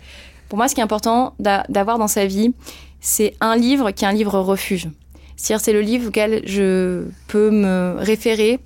pour 0.52 0.58
moi, 0.58 0.68
ce 0.68 0.74
qui 0.74 0.82
est 0.82 0.84
important 0.84 1.34
d'avoir 1.38 1.96
dans 1.96 2.08
sa 2.08 2.26
vie, 2.26 2.52
c'est 3.00 3.32
un 3.40 3.56
livre 3.56 3.90
qui 3.90 4.04
est 4.04 4.08
un 4.08 4.12
livre 4.12 4.38
refuge. 4.38 4.90
C'est-à-dire, 5.34 5.64
c'est 5.64 5.72
le 5.72 5.80
livre 5.80 6.08
auquel 6.08 6.42
je 6.44 7.04
peux 7.26 7.50
me 7.50 7.94
référer 7.96 8.60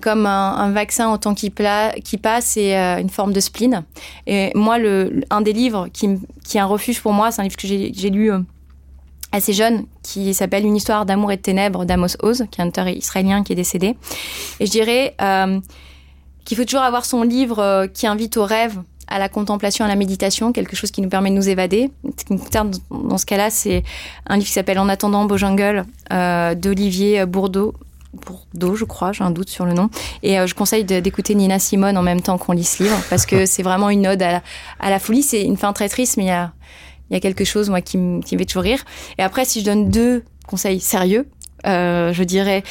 comme 0.00 0.26
un, 0.26 0.70
vaccin 0.70 1.12
au 1.12 1.18
temps 1.18 1.34
qui, 1.34 1.52
qui 2.04 2.18
passe 2.18 2.56
et 2.56 2.76
euh, 2.76 3.00
une 3.00 3.10
forme 3.10 3.32
de 3.32 3.40
spleen. 3.40 3.84
Et 4.26 4.50
moi, 4.54 4.78
un 5.30 5.40
des 5.40 5.52
livres 5.52 5.88
qui, 5.92 6.18
qui 6.44 6.56
est 6.56 6.60
un 6.60 6.66
refuge 6.66 7.00
pour 7.00 7.12
moi, 7.12 7.30
c'est 7.30 7.40
un 7.40 7.44
livre 7.44 7.56
que 7.56 7.66
j'ai 7.66 8.10
lu 8.10 8.32
euh, 8.32 8.38
assez 9.32 9.52
jeune, 9.52 9.86
qui 10.02 10.34
s'appelle 10.34 10.64
Une 10.64 10.76
histoire 10.76 11.06
d'amour 11.06 11.32
et 11.32 11.36
de 11.36 11.42
ténèbres 11.42 11.84
d'Amos 11.84 12.16
Oz, 12.20 12.44
qui 12.50 12.60
est 12.60 12.64
un 12.64 12.68
auteur 12.68 12.88
israélien 12.88 13.42
qui 13.42 13.52
est 13.52 13.56
décédé. 13.56 13.96
Et 14.60 14.66
je 14.66 14.70
dirais 14.70 15.16
qu'il 16.44 16.56
faut 16.56 16.64
toujours 16.64 16.82
avoir 16.82 17.04
son 17.04 17.22
livre 17.22 17.86
qui 17.94 18.06
invite 18.06 18.36
au 18.36 18.44
rêve 18.44 18.78
à 19.08 19.18
la 19.18 19.28
contemplation, 19.28 19.84
à 19.84 19.88
la 19.88 19.96
méditation, 19.96 20.52
quelque 20.52 20.76
chose 20.76 20.90
qui 20.90 21.00
nous 21.00 21.08
permet 21.08 21.30
de 21.30 21.34
nous 21.34 21.48
évader. 21.48 21.90
Dans 22.90 23.18
ce 23.18 23.26
cas-là, 23.26 23.50
c'est 23.50 23.82
un 24.26 24.36
livre 24.36 24.46
qui 24.46 24.52
s'appelle 24.52 24.78
En 24.78 24.88
attendant 24.88 25.24
Beau 25.24 25.36
Jungle 25.36 25.84
euh, 26.12 26.54
d'Olivier 26.54 27.24
Bourdeau. 27.26 27.74
Bourdeau, 28.12 28.76
je 28.76 28.84
crois, 28.84 29.12
j'ai 29.12 29.24
un 29.24 29.30
doute 29.30 29.48
sur 29.48 29.64
le 29.64 29.72
nom. 29.72 29.88
Et 30.22 30.38
euh, 30.38 30.46
je 30.46 30.54
conseille 30.54 30.84
d'écouter 30.84 31.34
Nina 31.34 31.58
Simone 31.58 31.96
en 31.96 32.02
même 32.02 32.20
temps 32.20 32.38
qu'on 32.38 32.52
lit 32.52 32.64
ce 32.64 32.82
livre, 32.82 33.00
parce 33.08 33.26
que 33.26 33.46
c'est 33.46 33.62
vraiment 33.62 33.90
une 33.90 34.06
ode 34.06 34.22
à 34.22 34.42
la, 34.80 34.98
folie. 34.98 35.22
C'est 35.22 35.42
une 35.42 35.56
fin 35.56 35.72
très 35.72 35.88
triste, 35.88 36.16
mais 36.16 36.24
il 36.24 36.28
y 36.28 36.30
a, 36.30 36.52
y 37.10 37.16
a 37.16 37.20
quelque 37.20 37.44
chose 37.44 37.70
moi 37.70 37.80
qui, 37.80 37.96
me 37.98 38.20
fait 38.22 38.44
toujours 38.44 38.62
rire. 38.62 38.84
Et 39.18 39.22
après, 39.22 39.44
si 39.44 39.60
je 39.60 39.64
donne 39.64 39.90
deux 39.90 40.24
conseils 40.46 40.80
sérieux, 40.80 41.28
euh, 41.66 42.12
je 42.12 42.22
dirais 42.24 42.64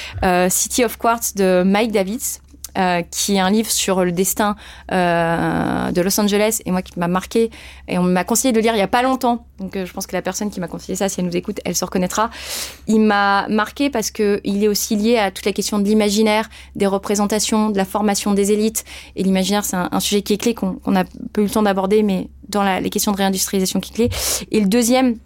City 0.49 0.83
of 0.83 0.97
Quartz 0.97 1.35
de 1.35 1.63
Mike 1.65 1.91
Davids, 1.91 2.39
euh, 2.77 3.01
qui 3.09 3.35
est 3.35 3.39
un 3.39 3.49
livre 3.49 3.69
sur 3.69 4.03
le 4.03 4.11
destin 4.11 4.55
euh, 4.91 5.91
de 5.91 6.01
Los 6.01 6.19
Angeles 6.19 6.61
et 6.65 6.71
moi 6.71 6.81
qui 6.81 6.97
m'a 6.99 7.07
marqué 7.07 7.49
et 7.87 7.97
on 7.97 8.03
m'a 8.03 8.23
conseillé 8.23 8.53
de 8.53 8.59
lire 8.59 8.73
il 8.75 8.79
y 8.79 8.81
a 8.81 8.87
pas 8.87 9.01
longtemps. 9.01 9.45
Donc 9.59 9.75
euh, 9.75 9.85
je 9.85 9.93
pense 9.93 10.07
que 10.07 10.15
la 10.15 10.21
personne 10.21 10.49
qui 10.49 10.59
m'a 10.59 10.67
conseillé 10.67 10.95
ça, 10.95 11.09
si 11.09 11.19
elle 11.19 11.25
nous 11.25 11.35
écoute, 11.35 11.59
elle 11.65 11.75
se 11.75 11.83
reconnaîtra. 11.83 12.29
Il 12.87 13.01
m'a 13.01 13.47
marqué 13.49 13.89
parce 13.89 14.11
que 14.11 14.39
il 14.43 14.63
est 14.63 14.67
aussi 14.67 14.95
lié 14.95 15.17
à 15.17 15.31
toute 15.31 15.45
la 15.45 15.53
question 15.53 15.79
de 15.79 15.83
l'imaginaire, 15.85 16.49
des 16.75 16.87
représentations, 16.87 17.69
de 17.69 17.77
la 17.77 17.85
formation 17.85 18.33
des 18.33 18.51
élites. 18.51 18.85
Et 19.15 19.23
l'imaginaire, 19.23 19.65
c'est 19.65 19.77
un, 19.77 19.99
sujet 19.99 20.21
qui 20.21 20.33
est 20.33 20.37
clé 20.37 20.55
qu'on 20.55 20.95
a 20.95 21.03
peu 21.33 21.41
eu 21.41 21.45
le 21.45 21.49
temps 21.49 21.61
d'aborder, 21.61 22.03
mais 22.03 22.29
dans 22.49 22.63
la, 22.63 22.79
les 22.79 22.89
questions 22.89 23.11
de 23.11 23.17
réindustrialisation 23.17 23.79
qui 23.79 23.91
est 23.91 23.95
clé. 23.95 24.09
Et 24.51 24.59
le 24.59 24.67
deuxième 24.67 25.17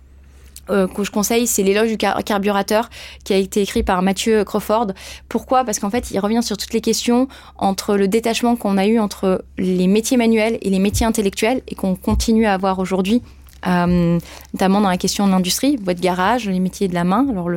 euh, 0.70 0.88
que 0.88 1.04
je 1.04 1.12
conseille, 1.12 1.48
c'est 1.48 1.64
l'éloge 1.64 1.90
du 1.90 1.98
carburateur 1.98 2.90
qui 3.24 3.34
a 3.34 3.38
été 3.38 3.62
écrit 3.62 3.84
par 3.84 4.02
Mathieu 4.02 4.44
Crawford. 4.44 4.88
Pourquoi? 5.30 5.64
Parce 5.64 5.80
qu'en 5.80 5.90
fait, 5.90 6.12
il 6.12 6.20
revient 6.20 6.44
sur 6.44 6.58
toutes 6.58 6.74
les 6.74 6.82
questions 6.82 7.28
entre 7.58 7.96
le 7.96 8.08
détachement 8.08 8.56
qu'on 8.56 8.78
a 8.78 8.86
eu 8.86 9.00
entre 9.00 9.44
les 9.58 9.88
métiers 9.88 10.18
manuels 10.18 10.58
et 10.62 10.70
les 10.70 10.80
métiers 10.80 11.06
intellectuels 11.06 11.62
et 11.68 11.76
qu'on 11.76 11.96
continue 11.96 12.46
à 12.46 12.54
avoir 12.54 12.80
aujourd'hui 12.80 13.22
euh, 13.68 14.20
notamment 14.54 14.82
dans 14.82 14.90
la 14.90 14.98
question 14.98 15.26
de 15.26 15.32
l'industrie, 15.32 15.78
boîte 15.78 16.00
garage, 16.00 16.48
les 16.48 16.60
métiers 16.60 16.88
de 16.88 16.94
la 16.94 17.04
main. 17.04 17.28
Alors 17.30 17.50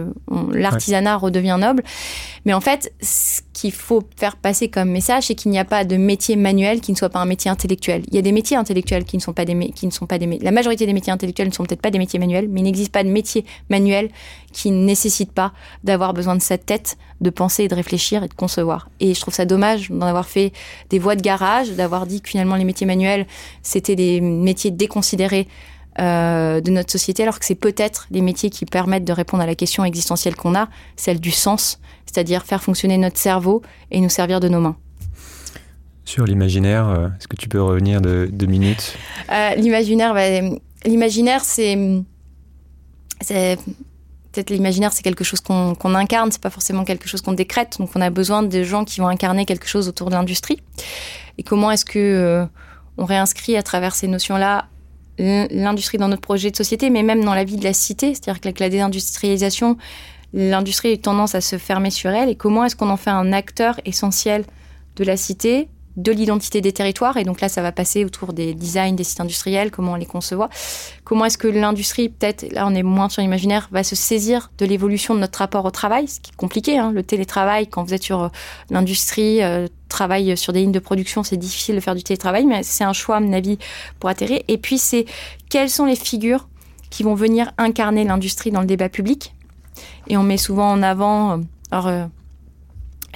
l'artisanat 0.53 1.17
redevient 1.17 1.57
noble, 1.61 1.83
mais 2.45 2.55
en 2.55 2.61
fait, 2.61 2.93
ce 3.03 3.41
qu'il 3.53 3.73
faut 3.73 4.03
faire 4.17 4.37
passer 4.37 4.69
comme 4.69 4.91
message, 4.91 5.25
c'est 5.25 5.35
qu'il 5.35 5.51
n'y 5.51 5.59
a 5.59 5.65
pas 5.65 5.85
de 5.85 5.97
métier 5.97 6.37
manuel 6.37 6.81
qui 6.81 6.93
ne 6.93 6.97
soit 6.97 7.11
pas 7.11 7.19
un 7.19 7.27
métier 7.27 7.51
intellectuel. 7.51 8.03
Il 8.09 8.15
y 8.15 8.19
a 8.19 8.23
des 8.23 8.33
métiers 8.33 8.57
intellectuels 8.57 9.05
qui 9.05 9.17
ne 9.17 9.23
sont 9.23 9.33
pas 9.33 9.45
des 9.45 9.71
qui 9.71 9.87
ne 9.87 9.91
sont 9.91 10.07
pas 10.07 10.19
des 10.19 10.39
la 10.39 10.51
majorité 10.51 10.87
des 10.87 10.93
métiers 10.93 11.13
intellectuels 11.13 11.49
ne 11.49 11.53
sont 11.53 11.65
peut-être 11.65 11.83
pas 11.83 11.91
des 11.91 11.99
métiers 11.99 12.19
manuels, 12.19 12.49
mais 12.49 12.61
il 12.61 12.65
n'existe 12.65 12.93
pas 12.93 13.05
de 13.05 13.11
métier 13.11 13.45
manuel 13.69 14.11
qui 14.53 14.71
ne 14.71 14.85
nécessite 14.85 15.33
pas 15.33 15.53
d'avoir 15.85 16.15
besoin 16.15 16.37
de 16.37 16.43
sa 16.43 16.57
tête, 16.57 16.97
de 17.21 17.31
penser 17.31 17.65
et 17.65 17.69
de 17.69 17.75
réfléchir 17.75 18.25
et 18.25 18.29
de 18.29 18.35
concevoir. 18.35 18.89
Et 19.01 19.15
je 19.15 19.21
trouve 19.21 19.35
ça 19.35 19.45
dommage 19.45 19.91
d'en 19.91 20.07
avoir 20.07 20.27
fait 20.27 20.53
des 20.91 20.99
voies 20.99 21.17
de 21.17 21.23
garage, 21.23 21.71
d'avoir 21.73 22.07
dit 22.07 22.21
que 22.21 22.29
finalement 22.29 22.57
les 22.57 22.65
métiers 22.65 22.87
manuels 22.87 23.27
c'était 23.63 23.97
des 23.97 24.21
métiers 24.21 24.71
déconsidérés 24.71 25.49
euh, 26.01 26.61
de 26.61 26.71
notre 26.71 26.93
société, 26.93 27.25
alors 27.25 27.41
que 27.41 27.45
c'est 27.45 27.57
peut-être 27.57 28.07
les 28.11 28.21
métiers 28.21 28.51
qui 28.51 28.65
permettent 28.67 29.05
de 29.05 29.13
répondre 29.13 29.43
à 29.43 29.47
la 29.47 29.57
question 29.57 29.85
existentielle 29.85 30.37
qu'on 30.37 30.55
a, 30.55 30.69
celle 30.97 31.19
du 31.19 31.33
sens, 31.33 31.81
c'est-à-dire 32.07 32.45
faire 32.45 32.63
fonctionner 32.63 32.99
notre 32.99 33.19
cerveau 33.19 33.63
et 33.91 34.01
nous 34.01 34.09
servir 34.09 34.39
de 34.39 34.49
nos 34.49 34.61
mains. 34.61 34.77
Sur 36.05 36.25
l'imaginaire, 36.25 36.89
euh, 36.89 37.09
est-ce 37.09 37.27
que 37.27 37.35
tu 37.35 37.49
peux 37.49 37.61
revenir 37.61 38.01
de 38.01 38.29
deux 38.33 38.47
minutes? 38.47 38.97
Euh, 39.33 39.55
L'imaginaire, 39.57 40.15
bah, 40.15 40.57
l'imaginaire, 40.85 41.45
c'est, 41.45 41.77
peut-être 43.27 44.51
l'imaginaire, 44.51 44.93
c'est 44.93 45.03
quelque 45.03 45.25
chose 45.25 45.41
qu'on, 45.41 45.95
incarne, 45.97 46.31
c'est 46.31 46.41
pas 46.41 46.51
forcément 46.51 46.85
quelque 46.85 47.09
chose 47.09 47.23
qu'on 47.23 47.33
décrète. 47.33 47.77
Donc, 47.81 47.91
on 47.97 48.01
a 48.01 48.11
besoin 48.11 48.45
de 48.45 48.63
gens 48.63 48.85
qui 48.85 49.01
vont 49.01 49.09
incarner 49.09 49.47
quelque 49.47 49.67
chose 49.67 49.89
autour 49.89 50.11
de 50.11 50.15
l'industrie. 50.15 50.61
Et 51.39 51.43
comment 51.43 51.73
est-ce 51.73 51.85
que 51.85 52.47
on 52.99 53.05
réinscrit 53.05 53.57
à 53.57 53.63
travers 53.63 53.95
ces 53.95 54.07
notions-là 54.07 54.67
l'industrie 55.19 55.99
dans 55.99 56.09
notre 56.09 56.23
projet 56.23 56.51
de 56.51 56.57
société, 56.57 56.91
mais 56.91 57.03
même 57.03 57.25
dans 57.25 57.35
la 57.35 57.45
vie 57.45 57.57
de 57.57 57.65
la 57.65 57.73
cité. 57.73 58.15
C'est-à-dire 58.15 58.41
qu'avec 58.41 58.61
la 58.61 58.69
désindustrialisation, 58.69 59.77
l'industrie 60.33 60.89
a 60.89 60.93
eu 60.93 60.99
tendance 60.99 61.35
à 61.35 61.41
se 61.41 61.59
fermer 61.59 61.91
sur 61.91 62.11
elle. 62.11 62.29
Et 62.29 62.37
comment 62.37 62.65
est-ce 62.65 62.77
qu'on 62.77 62.91
en 62.91 62.97
fait 62.97 63.11
un 63.11 63.33
acteur 63.33 63.81
essentiel 63.85 64.45
de 64.97 65.05
la 65.05 65.17
cité, 65.17 65.69
de 65.99 66.13
l'identité 66.13 66.61
des 66.61 66.73
territoires. 66.73 67.17
Et 67.17 67.25
donc 67.25 67.41
là, 67.41 67.49
ça 67.49 67.61
va 67.61 67.73
passer 67.73 68.05
autour 68.05 68.33
des 68.33 68.55
designs 68.55 68.95
des 68.95 69.05
sites 69.05 69.21
industriels, 69.21 69.71
comment 69.71 69.93
on 69.93 69.97
les 69.97 70.07
concevoir. 70.07 70.49
Comment 71.05 71.25
est-ce 71.25 71.37
que 71.37 71.49
l'industrie, 71.49 72.09
peut-être, 72.09 72.51
là 72.53 72.67
on 72.67 72.75
est 72.75 72.83
moins 72.83 73.09
sur 73.09 73.21
l'imaginaire, 73.21 73.69
va 73.73 73.83
se 73.83 73.97
saisir 73.97 74.51
de 74.59 74.65
l'évolution 74.65 75.15
de 75.15 75.21
notre 75.21 75.41
rapport 75.41 75.65
au 75.65 75.71
travail, 75.71 76.09
ce 76.09 76.21
qui 76.21 76.31
est 76.31 76.37
compliqué. 76.37 76.79
Hein, 76.79 76.93
le 76.93 77.03
télétravail, 77.03 77.67
quand 77.67 77.83
vous 77.83 77.95
êtes 77.95 78.05
sur 78.05 78.23
euh, 78.23 78.29
l'industrie, 78.71 79.43
euh, 79.43 79.67
travaille 79.89 80.37
sur 80.37 80.53
des 80.53 80.61
lignes 80.61 80.73
de 80.73 80.79
production, 80.79 81.25
c'est 81.25 81.37
difficile 81.37 81.75
de 81.75 81.81
faire 81.81 81.95
du 81.95 82.05
télétravail, 82.05 82.47
mais 82.47 82.63
c'est 82.63 82.85
un 82.85 82.93
choix, 82.93 83.17
à 83.17 83.21
mon 83.21 83.33
avis, 83.33 83.59
pour 83.99 84.09
atterrir. 84.09 84.41
Et 84.47 84.59
puis, 84.59 84.79
c'est 84.79 85.05
quelles 85.51 85.71
sont 85.71 85.85
les 85.85 85.97
figures 85.97 86.49
qui 86.91 87.03
vont 87.03 87.15
venir 87.15 87.51
incarner 87.59 88.05
l'industrie 88.05 88.51
dans 88.51 88.61
le 88.61 88.67
débat 88.67 88.89
public. 88.89 89.35
Et 90.07 90.17
on 90.17 90.23
met 90.23 90.37
souvent 90.37 90.71
en 90.71 90.83
avant, 90.83 91.33
euh, 91.33 91.43
alors 91.71 92.09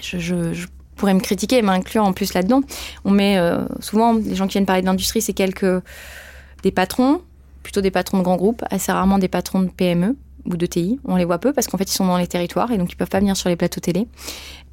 je, 0.01 0.19
je, 0.19 0.67
pourrais 0.97 1.15
me 1.15 1.21
critiquer, 1.21 1.63
m'inclure 1.63 2.05
en 2.05 2.13
plus 2.13 2.35
là-dedans. 2.35 2.63
On 3.05 3.11
met 3.11 3.39
euh, 3.39 3.65
souvent, 3.81 4.15
les 4.15 4.35
gens 4.35 4.47
qui 4.47 4.53
viennent 4.53 4.67
parler 4.67 4.83
de 4.83 4.87
l'industrie, 4.87 5.21
c'est 5.21 5.33
quelques 5.33 5.83
des 6.63 6.71
patrons, 6.71 7.23
plutôt 7.63 7.81
des 7.81 7.91
patrons 7.91 8.19
de 8.19 8.23
grands 8.23 8.37
groupes, 8.37 8.65
assez 8.71 8.93
rarement 8.93 9.19
des 9.19 9.29
patrons 9.29 9.61
de 9.61 9.69
PME 9.69 10.17
ou 10.45 10.57
de 10.57 10.67
TI. 10.67 11.01
On 11.05 11.17
les 11.17 11.25
voit 11.25 11.39
peu 11.39 11.53
parce 11.53 11.67
qu'en 11.67 11.79
fait, 11.79 11.91
ils 11.91 11.95
sont 11.95 12.07
dans 12.07 12.19
les 12.19 12.27
territoires 12.27 12.71
et 12.71 12.79
donc 12.79 12.93
ils 12.93 12.97
peuvent 12.97 13.09
pas 13.09 13.21
venir 13.21 13.37
sur 13.37 13.49
les 13.49 13.57
plateaux 13.57 13.81
télé. 13.81 14.07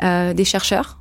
Euh, 0.04 0.34
des 0.34 0.46
chercheurs 0.46 1.00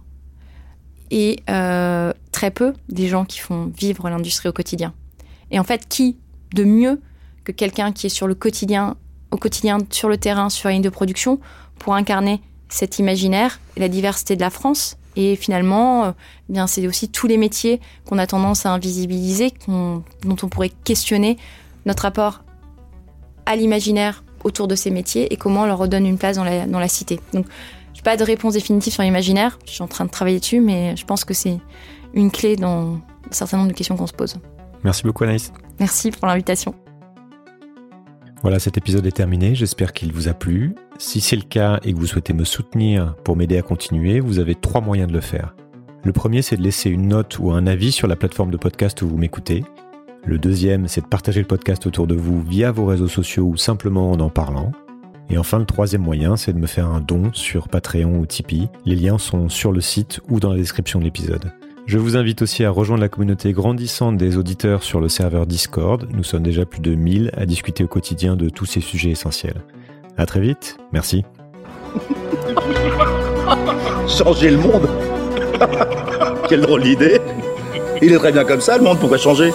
et 1.11 1.41
euh, 1.49 2.13
très 2.33 2.51
peu 2.51 2.75
des 2.89 3.09
gens 3.09 3.25
qui 3.25 3.39
font 3.39 3.71
vivre 3.77 4.09
l'industrie 4.11 4.49
au 4.49 4.53
quotidien. 4.53 4.93
Et 5.51 5.59
en 5.59 5.65
fait, 5.65 5.89
qui 5.89 6.19
de 6.55 6.65
mieux 6.65 7.01
que 7.45 7.53
quelqu'un 7.53 7.93
qui 7.93 8.07
est 8.07 8.11
sur 8.11 8.27
le 8.27 8.35
quotidien, 8.35 8.97
au 9.31 9.37
quotidien, 9.37 9.79
sur 9.91 10.09
le 10.09 10.19
terrain, 10.19 10.51
sur 10.51 10.69
la 10.69 10.75
ligne 10.75 10.83
de 10.83 10.89
production, 10.89 11.41
pour 11.79 11.95
incarner 11.95 12.43
cet 12.69 12.99
imaginaire 12.99 13.61
et 13.77 13.81
la 13.81 13.89
diversité 13.89 14.37
de 14.37 14.41
la 14.41 14.51
France 14.51 14.97
et 15.19 15.35
finalement, 15.35 16.05
euh, 16.05 16.11
eh 16.49 16.53
bien 16.53 16.69
c'est 16.69 16.87
aussi 16.87 17.09
tous 17.09 17.27
les 17.27 17.37
métiers 17.37 17.81
qu'on 18.07 18.19
a 18.19 18.27
tendance 18.27 18.65
à 18.67 18.71
invisibiliser, 18.73 19.53
dont 19.67 20.05
on 20.25 20.49
pourrait 20.49 20.71
questionner 20.85 21.37
notre 21.87 22.05
rapport 22.05 22.45
à 23.45 23.57
l'imaginaire 23.57 24.23
autour 24.45 24.69
de 24.69 24.77
ces 24.77 24.93
métiers 24.93 25.33
et 25.33 25.37
comment 25.37 25.63
on 25.63 25.67
leur 25.67 25.79
redonne 25.79 26.07
une 26.07 26.19
place 26.19 26.37
dans 26.37 26.45
la, 26.45 26.67
dans 26.67 26.79
la 26.79 26.87
cité. 26.87 27.19
Donc, 27.35 27.47
je 27.95 27.99
n'ai 27.99 28.03
pas 28.05 28.17
de 28.17 28.23
réponse 28.23 28.55
définitive 28.55 28.93
sur 28.93 29.03
l'imaginaire. 29.03 29.59
Je 29.67 29.73
suis 29.73 29.83
en 29.83 29.89
train 29.89 30.05
de 30.05 30.11
travailler 30.11 30.39
dessus, 30.39 30.61
mais 30.61 30.97
je 30.97 31.05
pense 31.05 31.25
que 31.25 31.35
c'est 31.35 31.59
une 32.15 32.31
clé 32.31 32.55
dans 32.55 32.95
un 32.95 33.33
certain 33.33 33.57
nombre 33.57 33.71
de 33.71 33.75
questions 33.75 33.97
qu'on 33.97 34.07
se 34.07 34.13
pose. 34.13 34.37
Merci 34.85 35.03
beaucoup, 35.03 35.25
Anaïs. 35.25 35.53
Merci 35.81 36.13
pour 36.13 36.29
l'invitation. 36.29 36.77
Voilà, 38.43 38.61
cet 38.61 38.79
épisode 38.79 39.05
est 39.05 39.17
terminé. 39.17 39.57
J'espère 39.57 39.93
qu'il 39.93 40.13
vous 40.13 40.29
a 40.29 40.35
plu. 40.35 40.77
Si 41.01 41.21
c'est 41.21 41.37
le 41.37 41.43
cas 41.43 41.79
et 41.85 41.93
que 41.93 41.99
vous 41.99 42.09
souhaitez 42.09 42.33
me 42.33 42.43
soutenir 42.43 43.15
pour 43.23 43.37
m'aider 43.37 43.57
à 43.57 43.63
continuer, 43.63 44.19
vous 44.19 44.41
avez 44.41 44.57
trois 44.57 44.81
moyens 44.81 45.09
de 45.09 45.13
le 45.13 45.21
faire. 45.21 45.55
Le 46.03 46.13
premier, 46.13 46.43
c'est 46.43 46.57
de 46.57 46.63
laisser 46.63 46.91
une 46.91 47.07
note 47.07 47.39
ou 47.39 47.53
un 47.53 47.69
avis 47.69 47.93
sur 47.93 48.09
la 48.09 48.17
plateforme 48.17 48.51
de 48.51 48.57
podcast 48.57 49.01
où 49.03 49.09
vous 49.09 49.17
m'écoutez. 49.17 49.63
Le 50.27 50.39
deuxième, 50.39 50.89
c'est 50.89 51.01
de 51.01 51.07
partager 51.07 51.41
le 51.41 51.47
podcast 51.47 51.87
autour 51.87 52.09
de 52.09 52.17
vous 52.17 52.43
via 52.43 52.73
vos 52.73 52.85
réseaux 52.85 53.07
sociaux 53.07 53.45
ou 53.45 53.57
simplement 53.57 54.11
en 54.11 54.19
en 54.19 54.29
parlant. 54.29 54.73
Et 55.31 55.39
enfin, 55.39 55.61
le 55.61 55.67
troisième 55.67 56.03
moyen, 56.03 56.37
c'est 56.37 56.53
de 56.53 56.59
me 56.59 56.67
faire 56.67 56.89
un 56.89 57.01
don 57.01 57.31
sur 57.33 57.69
Patreon 57.69 58.19
ou 58.19 58.27
Tipeee. 58.27 58.69
Les 58.85 58.97
liens 58.97 59.19
sont 59.19 59.49
sur 59.49 59.71
le 59.71 59.81
site 59.81 60.19
ou 60.29 60.41
dans 60.41 60.51
la 60.51 60.57
description 60.57 60.99
de 60.99 61.05
l'épisode. 61.05 61.53
Je 61.87 61.99
vous 61.99 62.17
invite 62.17 62.43
aussi 62.43 62.65
à 62.65 62.71
rejoindre 62.71 63.03
la 63.03 63.09
communauté 63.09 63.53
grandissante 63.53 64.17
des 64.17 64.37
auditeurs 64.37 64.83
sur 64.83 65.01
le 65.01 65.09
serveur 65.09 65.47
Discord. 65.47 66.09
Nous 66.13 66.25
sommes 66.25 66.43
déjà 66.43 66.67
plus 66.67 66.81
de 66.81 66.97
1000 66.97 67.31
à 67.37 67.47
discuter 67.47 67.85
au 67.85 67.89
quotidien 67.89 68.35
de 68.35 68.49
tous 68.49 68.67
ces 68.67 68.81
sujets 68.81 69.11
essentiels. 69.11 69.63
À 70.19 70.27
très 70.27 70.41
vite. 70.41 70.77
Merci. 70.93 71.25
changer 74.09 74.51
le 74.51 74.59
monde 74.59 74.89
Quelle 76.49 76.61
drôle 76.63 76.83
d'idée 76.83 77.21
Il 78.03 78.13
est 78.13 78.19
très 78.19 78.33
bien 78.33 78.45
comme 78.45 78.61
ça, 78.61 78.77
le 78.79 78.85
monde, 78.85 78.99
pourquoi 78.99 79.19
changer? 79.19 79.53